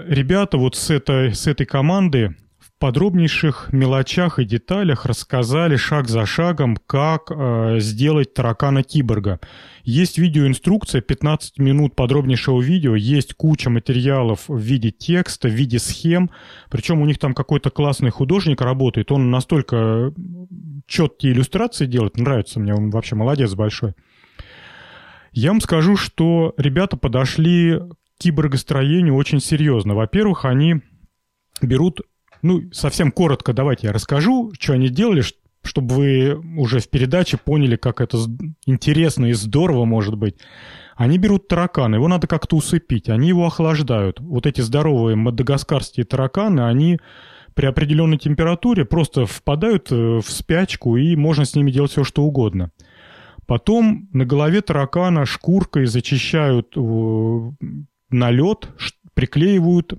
ребята 0.08 0.58
вот 0.58 0.76
с 0.76 0.90
этой, 0.90 1.34
с 1.34 1.48
этой 1.48 1.66
команды 1.66 2.36
подробнейших 2.84 3.70
мелочах 3.72 4.40
и 4.40 4.44
деталях 4.44 5.06
рассказали 5.06 5.78
шаг 5.78 6.10
за 6.10 6.26
шагом, 6.26 6.76
как 6.76 7.32
э, 7.32 7.78
сделать 7.80 8.34
таракана-киборга. 8.34 9.40
Есть 9.86 10.18
видеоинструкция, 10.18 11.00
15 11.00 11.60
минут 11.60 11.96
подробнейшего 11.96 12.62
видео, 12.62 12.98
есть 12.98 13.36
куча 13.36 13.70
материалов 13.70 14.50
в 14.50 14.58
виде 14.58 14.92
текста, 14.92 15.48
в 15.48 15.54
виде 15.54 15.80
схем, 15.80 16.30
причем 16.70 17.02
у 17.02 17.06
них 17.06 17.20
там 17.20 17.34
какой-то 17.34 17.70
классный 17.70 18.10
художник 18.10 18.60
работает, 18.60 19.14
он 19.14 19.32
настолько 19.32 20.14
четкие 20.86 21.32
иллюстрации 21.32 21.86
делает, 21.86 22.18
нравится 22.18 22.60
мне, 22.60 22.76
он 22.76 22.90
вообще 22.90 23.16
молодец 23.16 23.54
большой. 23.54 23.94
Я 25.32 25.52
вам 25.52 25.62
скажу, 25.62 25.96
что 25.96 26.54
ребята 26.58 26.98
подошли 26.98 27.80
к 27.80 28.22
киборгостроению 28.24 29.16
очень 29.16 29.40
серьезно. 29.40 29.96
Во-первых, 29.96 30.44
они 30.44 30.82
берут 31.62 32.02
ну, 32.44 32.62
совсем 32.72 33.12
коротко 33.12 33.54
давайте 33.54 33.88
я 33.88 33.94
расскажу, 33.94 34.52
что 34.60 34.74
они 34.74 34.90
делали, 34.90 35.24
чтобы 35.64 35.96
вы 35.96 36.60
уже 36.60 36.80
в 36.80 36.90
передаче 36.90 37.38
поняли, 37.38 37.78
как 37.78 38.02
это 38.02 38.18
интересно 38.66 39.28
и 39.28 39.34
здорово 39.34 39.86
может 39.86 40.16
быть. 40.16 40.36
Они 40.96 41.18
берут 41.18 41.48
таракана, 41.48 41.96
его 41.96 42.08
надо 42.08 42.28
как-то 42.28 42.58
усыпить, 42.58 43.10
они 43.10 43.30
его 43.30 43.48
охлаждают. 43.48 44.20
Вот 44.20 44.46
эти 44.46 44.62
здоровые 44.62 45.16
мадагаскарские 45.16 46.06
тараканы, 46.06 46.62
они 46.62 47.00
при 47.56 47.66
определенной 47.66 48.18
температуре 48.18 48.84
просто 48.86 49.26
впадают 49.26 49.92
э, 49.92 49.96
в 49.96 50.30
спячку, 50.30 50.98
и 50.98 51.16
можно 51.16 51.46
с 51.46 51.56
ними 51.56 51.72
делать 51.72 51.92
все, 51.92 52.04
что 52.04 52.24
угодно. 52.24 52.72
Потом 53.48 54.10
на 54.12 54.26
голове 54.26 54.62
таракана 54.62 55.26
шкуркой 55.26 55.86
зачищают 55.86 56.76
э, 56.76 57.52
налет, 58.10 58.70
приклеивают 59.14 59.94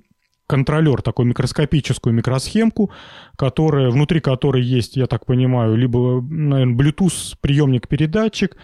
контролер, 0.47 1.03
такую 1.03 1.27
микроскопическую 1.27 2.15
микросхемку, 2.15 2.91
которая, 3.37 3.91
внутри 3.91 4.21
которой 4.21 4.63
есть, 4.63 4.97
я 4.97 5.07
так 5.07 5.27
понимаю, 5.27 5.77
либо, 5.77 6.21
наверное, 6.23 6.75
Bluetooth 6.75 7.37
приемник-передатчик 7.41 8.57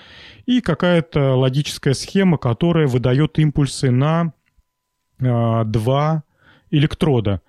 и 0.47 0.61
какая-то 0.61 1.35
логическая 1.35 1.95
схема, 1.95 2.39
которая 2.39 2.87
выдает 2.87 3.39
импульсы 3.39 3.91
на 3.91 4.33
э, 5.19 5.65
два 5.65 6.25
электрода. 6.71 7.41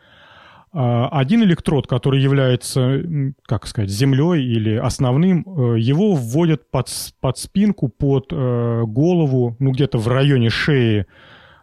Э, 0.73 1.07
один 1.11 1.43
электрод, 1.43 1.87
который 1.87 2.21
является, 2.21 3.01
как 3.43 3.67
сказать, 3.67 3.89
землей 3.89 4.43
или 4.43 4.75
основным, 4.75 5.45
э, 5.45 5.79
его 5.79 6.13
вводят 6.13 6.69
под, 6.71 6.89
под 7.19 7.37
спинку, 7.37 7.89
под 7.89 8.27
э, 8.31 8.83
голову, 8.85 9.55
ну 9.59 9.71
где-то 9.71 9.97
в 9.97 10.07
районе 10.07 10.49
шеи 10.49 11.05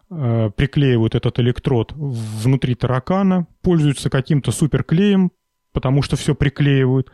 приклеивают 0.08 1.14
этот 1.14 1.38
электрод 1.38 1.92
внутри 1.94 2.74
таракана, 2.74 3.46
пользуются 3.62 4.08
каким-то 4.08 4.52
суперклеем, 4.52 5.32
потому 5.72 6.02
что 6.02 6.16
все 6.16 6.34
приклеивают. 6.34 7.10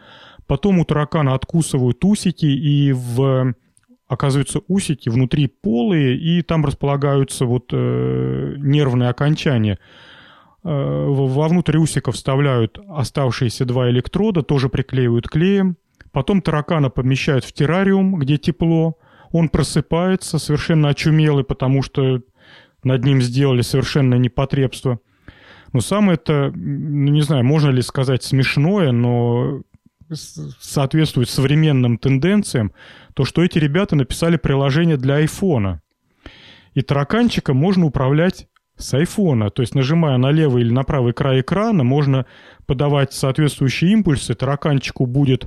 Потом 0.47 0.79
у 0.79 0.85
таракана 0.85 1.35
откусывают 1.35 2.05
усики, 2.05 2.47
и 2.47 2.93
в 2.93 3.55
оказываются 4.07 4.61
усики 4.69 5.09
внутри 5.09 5.47
полые, 5.47 6.17
и 6.17 6.43
там 6.43 6.65
располагаются 6.65 7.47
вот 7.47 7.71
э, 7.73 8.55
нервные 8.59 9.09
окончания. 9.09 9.79
Э, 10.63 11.07
вовнутрь 11.09 11.79
усика 11.79 12.13
вставляют 12.13 12.79
оставшиеся 12.89 13.65
два 13.65 13.91
электрода, 13.91 14.43
тоже 14.43 14.69
приклеивают 14.69 15.29
клеем. 15.29 15.77
Потом 16.13 16.43
таракана 16.43 16.91
помещают 16.91 17.45
в 17.45 17.53
террариум, 17.53 18.17
где 18.17 18.39
тепло. 18.39 18.99
Он 19.33 19.49
просыпается, 19.49 20.39
совершенно 20.39 20.91
очумелый, 20.91 21.43
потому 21.43 21.83
что 21.83 22.23
над 22.85 23.05
ним 23.05 23.21
сделали 23.23 23.63
совершенно 23.63 24.15
непотребство. 24.15 24.99
Но 25.73 25.81
самое 25.81 26.15
это, 26.15 26.53
ну, 26.55 27.11
не 27.11 27.23
знаю, 27.23 27.45
можно 27.45 27.71
ли 27.71 27.83
сказать 27.83 28.23
смешное, 28.23 28.93
но 28.93 29.63
соответствует 30.13 31.29
современным 31.29 31.99
тенденциям, 31.99 32.73
то 33.15 33.25
что 33.25 33.43
эти 33.43 33.59
ребята 33.59 33.97
написали 33.97 34.37
приложение 34.37 34.97
для 34.97 35.17
айфона. 35.17 35.81
И 36.75 36.83
тараканчиком 36.83 37.57
можно 37.57 37.87
управлять 37.87 38.49
с 38.77 38.93
айфона. 38.95 39.51
То 39.51 39.63
есть, 39.63 39.75
нажимая 39.75 40.17
на 40.17 40.31
левый 40.31 40.63
или 40.63 40.71
на 40.71 40.83
правый 40.83 41.13
край 41.13 41.41
экрана, 41.41 41.85
можно 41.85 42.27
подавать 42.67 43.13
соответствующие 43.13 43.93
импульсы. 43.93 44.35
Тараканчику 44.35 45.07
будет 45.07 45.47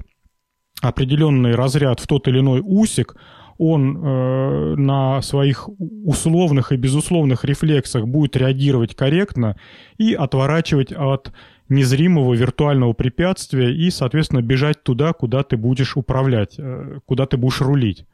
определенный 0.81 1.55
разряд 1.55 1.99
в 1.99 2.07
тот 2.07 2.27
или 2.27 2.39
иной 2.39 2.61
усик, 2.63 3.15
он 3.57 3.97
э, 3.97 4.75
на 4.75 5.21
своих 5.21 5.69
условных 5.79 6.71
и 6.71 6.77
безусловных 6.77 7.43
рефлексах 7.43 8.07
будет 8.07 8.35
реагировать 8.35 8.95
корректно 8.95 9.57
и 9.97 10.13
отворачивать 10.13 10.91
от 10.91 11.31
незримого 11.69 12.33
виртуального 12.33 12.93
препятствия 12.93 13.73
и, 13.73 13.89
соответственно, 13.89 14.41
бежать 14.41 14.83
туда, 14.83 15.13
куда 15.13 15.43
ты 15.43 15.57
будешь 15.57 15.97
управлять, 15.97 16.55
э, 16.57 16.99
куда 17.05 17.25
ты 17.25 17.37
будешь 17.37 17.61
рулить. 17.61 18.05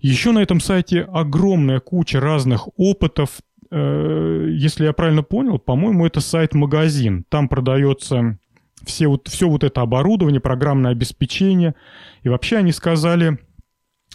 Еще 0.00 0.30
на 0.30 0.38
этом 0.40 0.60
сайте 0.60 1.02
огромная 1.02 1.80
куча 1.80 2.20
разных 2.20 2.68
опытов. 2.78 3.40
Э, 3.70 4.46
если 4.50 4.84
я 4.84 4.92
правильно 4.92 5.22
понял, 5.22 5.58
по-моему, 5.58 6.06
это 6.06 6.20
сайт-магазин. 6.20 7.24
Там 7.28 7.48
продается 7.48 8.38
все 8.84 9.08
вот, 9.08 9.26
все 9.26 9.48
вот 9.48 9.64
это 9.64 9.80
оборудование, 9.80 10.40
программное 10.40 10.92
обеспечение. 10.92 11.74
И 12.22 12.28
вообще 12.28 12.58
они 12.58 12.72
сказали 12.72 13.38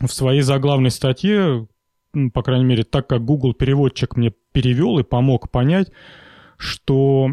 в 0.01 0.11
своей 0.11 0.41
заглавной 0.41 0.91
статье, 0.91 1.67
по 2.33 2.43
крайней 2.43 2.65
мере, 2.65 2.83
так 2.83 3.07
как 3.07 3.25
Google 3.25 3.53
переводчик 3.53 4.15
мне 4.15 4.31
перевел 4.51 4.99
и 4.99 5.03
помог 5.03 5.49
понять, 5.49 5.91
что 6.57 7.31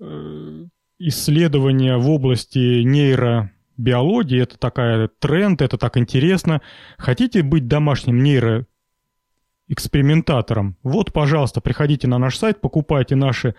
э, 0.00 0.64
исследования 0.98 1.96
в 1.96 2.10
области 2.10 2.82
нейробиологии 2.82 4.42
это 4.42 4.58
такая 4.58 5.08
тренд, 5.08 5.62
это 5.62 5.78
так 5.78 5.96
интересно. 5.96 6.60
Хотите 6.98 7.42
быть 7.42 7.68
домашним 7.68 8.22
нейроэкспериментатором? 8.22 10.76
Вот, 10.82 11.12
пожалуйста, 11.12 11.60
приходите 11.60 12.08
на 12.08 12.18
наш 12.18 12.36
сайт, 12.36 12.60
покупайте 12.60 13.14
наши 13.14 13.54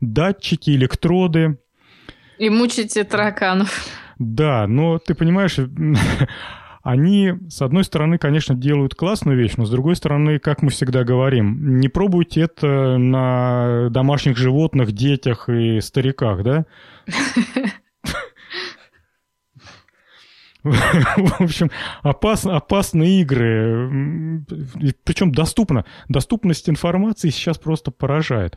датчики, 0.00 0.68
электроды. 0.70 1.58
И 2.38 2.50
мучите 2.50 3.04
тараканов. 3.04 3.86
Да, 4.18 4.66
но 4.66 4.98
ты 4.98 5.14
понимаешь, 5.14 5.58
они, 6.82 7.32
с 7.48 7.62
одной 7.62 7.84
стороны, 7.84 8.18
конечно, 8.18 8.54
делают 8.54 8.94
классную 8.94 9.38
вещь, 9.38 9.54
но 9.56 9.64
с 9.64 9.70
другой 9.70 9.94
стороны, 9.96 10.38
как 10.38 10.62
мы 10.62 10.70
всегда 10.70 11.04
говорим, 11.04 11.78
не 11.78 11.88
пробуйте 11.88 12.42
это 12.42 12.98
на 12.98 13.88
домашних 13.90 14.36
животных, 14.36 14.92
детях 14.92 15.48
и 15.48 15.80
стариках, 15.80 16.42
да? 16.42 16.66
В 20.64 21.42
общем, 21.42 21.70
опас, 22.02 22.46
опасные 22.46 23.20
игры. 23.20 24.44
Причем 25.04 25.32
доступно. 25.32 25.84
Доступность 26.08 26.68
информации 26.68 27.30
сейчас 27.30 27.58
просто 27.58 27.90
поражает. 27.90 28.56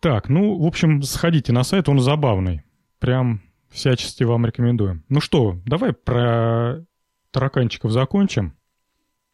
Так, 0.00 0.28
ну, 0.28 0.58
в 0.58 0.66
общем, 0.66 1.02
сходите 1.02 1.52
на 1.52 1.64
сайт, 1.64 1.88
он 1.88 1.98
забавный. 2.00 2.62
Прям 3.00 3.42
всячески 3.72 4.24
вам 4.24 4.46
рекомендуем. 4.46 5.04
Ну 5.08 5.20
что, 5.20 5.56
давай 5.66 5.92
про 5.92 6.84
тараканчиков 7.30 7.90
закончим. 7.90 8.54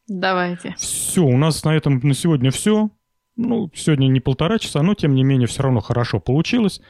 Давайте. 0.07 0.75
Все, 0.79 1.23
у 1.23 1.37
нас 1.37 1.65
на 1.65 1.77
этом 1.77 2.01
на 2.03 2.15
сегодня 2.15 2.51
все. 2.51 2.91
Ну, 3.37 3.71
сегодня 3.75 4.09
не 4.09 4.21
полтора 4.21 4.59
часа, 4.59 4.83
но 4.83 4.95
тем 4.95 5.15
не 5.15 5.23
менее 5.23 5.47
все 5.47 5.63
равно 5.63 5.81
хорошо 5.81 6.19
получилось. 6.19 6.81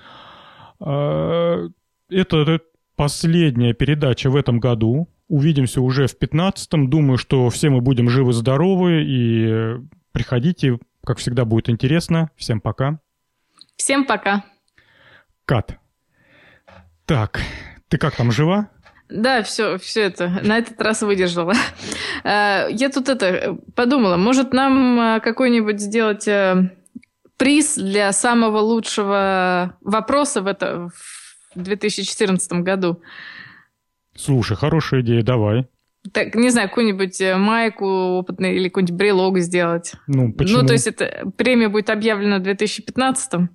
А, 0.80 1.66
это 2.08 2.60
последняя 2.96 3.74
передача 3.74 4.30
в 4.30 4.36
этом 4.36 4.60
году. 4.60 5.08
Увидимся 5.28 5.82
уже 5.82 6.06
в 6.06 6.16
15-м. 6.18 6.88
Думаю, 6.88 7.18
что 7.18 7.50
все 7.50 7.70
мы 7.70 7.80
будем 7.80 8.08
живы-здоровы. 8.08 9.04
И 9.04 9.76
приходите, 10.12 10.78
как 11.04 11.18
всегда, 11.18 11.44
будет 11.44 11.68
интересно. 11.68 12.30
Всем 12.36 12.60
пока. 12.60 13.00
Всем 13.76 14.06
пока. 14.06 14.44
Кат. 15.44 15.78
Так, 17.09 17.40
ты 17.89 17.97
как 17.97 18.14
там, 18.16 18.30
жива? 18.30 18.68
Да, 19.09 19.43
все, 19.43 19.78
все 19.78 20.02
это 20.02 20.28
на 20.44 20.59
этот 20.59 20.78
раз 20.82 21.01
выдержала. 21.01 21.55
Э, 22.22 22.66
я 22.70 22.90
тут 22.90 23.09
это 23.09 23.56
подумала, 23.74 24.16
может 24.16 24.52
нам 24.52 25.01
э, 25.01 25.20
какой-нибудь 25.20 25.80
сделать 25.80 26.28
э, 26.28 26.76
приз 27.39 27.76
для 27.76 28.12
самого 28.12 28.59
лучшего 28.59 29.78
вопроса 29.80 30.43
в, 30.43 30.47
это, 30.48 30.90
в 31.55 31.62
2014 31.62 32.52
году? 32.55 33.01
Слушай, 34.14 34.56
хорошая 34.59 35.01
идея, 35.01 35.22
давай. 35.22 35.66
Так, 36.12 36.35
не 36.35 36.51
знаю, 36.51 36.68
какую-нибудь 36.68 37.20
э, 37.20 37.36
майку 37.36 37.86
опытный 37.86 38.55
или 38.55 38.68
какой-нибудь 38.68 38.94
брелок 38.94 39.39
сделать. 39.39 39.93
Ну, 40.06 40.32
почему? 40.32 40.60
Ну, 40.60 40.66
то 40.66 40.72
есть 40.72 40.86
это 40.86 41.30
премия 41.36 41.68
будет 41.68 41.90
объявлена 41.90 42.39
в 42.39 42.43
2015 42.43 43.48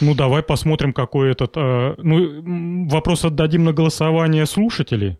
Ну, 0.00 0.14
давай 0.14 0.42
посмотрим, 0.42 0.92
какой 0.92 1.30
этот... 1.30 1.56
Э, 1.56 1.94
ну, 1.98 2.88
вопрос 2.88 3.24
отдадим 3.24 3.64
на 3.64 3.72
голосование 3.72 4.46
слушателей. 4.46 5.18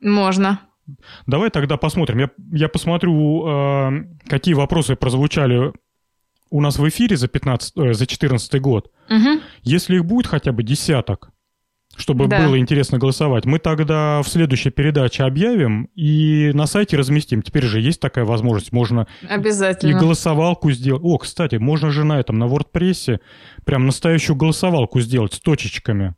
Можно. 0.00 0.60
Давай 1.26 1.50
тогда 1.50 1.76
посмотрим. 1.76 2.18
Я, 2.18 2.30
я 2.52 2.68
посмотрю, 2.68 3.46
э, 3.46 3.90
какие 4.28 4.54
вопросы 4.54 4.96
прозвучали 4.96 5.72
у 6.50 6.60
нас 6.60 6.78
в 6.78 6.88
эфире 6.88 7.16
за 7.16 7.28
15, 7.28 7.76
э, 7.76 7.92
за 7.92 8.06
14 8.06 8.60
год. 8.60 8.90
Угу. 9.10 9.40
Если 9.62 9.96
их 9.96 10.04
будет 10.04 10.26
хотя 10.26 10.52
бы 10.52 10.62
десяток, 10.62 11.30
чтобы 11.98 12.28
да. 12.28 12.46
было 12.46 12.58
интересно 12.58 12.98
голосовать. 12.98 13.44
Мы 13.44 13.58
тогда 13.58 14.22
в 14.22 14.28
следующей 14.28 14.70
передаче 14.70 15.24
объявим 15.24 15.88
и 15.94 16.52
на 16.54 16.66
сайте 16.66 16.96
разместим. 16.96 17.42
Теперь 17.42 17.64
же 17.64 17.80
есть 17.80 18.00
такая 18.00 18.24
возможность. 18.24 18.72
Можно 18.72 19.06
Обязательно. 19.28 19.90
и 19.90 19.94
голосовалку 19.94 20.70
сделать. 20.70 21.02
О, 21.04 21.18
кстати, 21.18 21.56
можно 21.56 21.90
же 21.90 22.04
на 22.04 22.20
этом, 22.20 22.38
на 22.38 22.44
WordPress 22.44 23.20
прям 23.64 23.86
настоящую 23.86 24.36
голосовалку 24.36 25.00
сделать 25.00 25.34
с 25.34 25.40
точечками. 25.40 26.14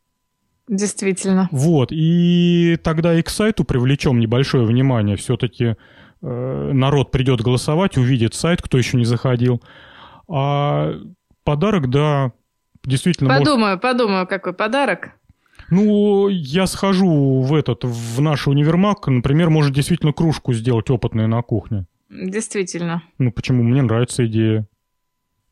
Действительно. 0.69 1.49
Вот. 1.51 1.89
И 1.91 2.79
тогда 2.85 3.19
и 3.19 3.23
к 3.23 3.31
сайту 3.31 3.65
привлечем 3.65 4.21
небольшое 4.21 4.65
внимание. 4.65 5.17
Все-таки 5.17 5.77
э, 6.23 6.71
народ 6.73 7.11
придет 7.11 7.41
голосовать, 7.41 7.97
увидит 7.97 8.35
сайт, 8.35 8.63
кто 8.63 8.79
еще 8.79 8.97
не 8.97 9.05
заходил. 9.05 9.63
А 10.29 10.93
подарок, 11.43 11.89
да, 11.91 12.33
действительно... 12.85 13.31
Подумаю, 13.31 13.59
может... 13.59 13.83
подумаю, 13.83 14.27
какой 14.27 14.53
подарок. 14.53 15.13
Ну, 15.71 16.29
я 16.29 16.67
схожу 16.67 17.41
в 17.41 17.55
этот, 17.55 17.85
в 17.85 18.21
наш 18.21 18.49
универмаг, 18.49 19.07
например, 19.07 19.51
может 19.51 19.73
действительно 19.73 20.13
кружку 20.13 20.53
сделать 20.53 20.91
опытную 20.91 21.29
на 21.29 21.43
кухне. 21.43 21.87
Действительно. 22.11 23.03
Ну, 23.19 23.31
почему? 23.31 23.63
Мне 23.63 23.83
нравится 23.83 24.27
идея. 24.27 24.67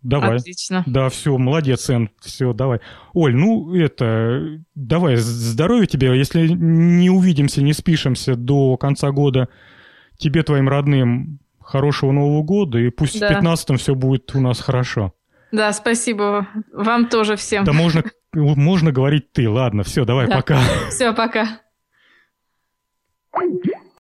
Давай. 0.03 0.36
Отлично. 0.36 0.85
Да, 0.86 1.09
все, 1.09 1.36
молодец, 1.39 1.89
Эн, 1.90 2.11
все, 2.20 2.53
давай. 2.53 2.81
Оль, 3.15 3.35
ну 3.35 3.74
это, 3.74 4.61
давай, 4.74 5.16
здоровья 5.16 5.86
тебе, 5.86 6.16
если 6.16 6.47
не 6.49 7.11
увидимся, 7.11 7.62
не 7.62 7.73
спишемся 7.73 8.36
до 8.36 8.77
конца 8.77 9.11
года, 9.11 9.49
тебе, 10.16 10.45
твоим 10.45 10.69
родным, 10.69 11.40
хорошего 11.61 12.12
Нового 12.12 12.43
года, 12.43 12.78
и 12.78 12.90
пусть 12.90 13.19
да. 13.19 13.28
в 13.28 13.45
15-м 13.45 13.77
все 13.77 13.95
будет 13.95 14.35
у 14.35 14.40
нас 14.40 14.61
хорошо. 14.61 15.15
Да, 15.51 15.73
спасибо. 15.73 16.47
Вам 16.73 17.09
тоже 17.09 17.36
всем. 17.36 17.65
Да 17.65 17.73
можно 17.73 18.05
можно 18.34 18.92
говорить 18.92 19.32
ты. 19.32 19.48
Ладно, 19.48 19.82
все, 19.82 20.05
давай, 20.05 20.28
да. 20.28 20.36
пока. 20.36 20.60
Все, 20.90 21.14
пока. 21.14 21.60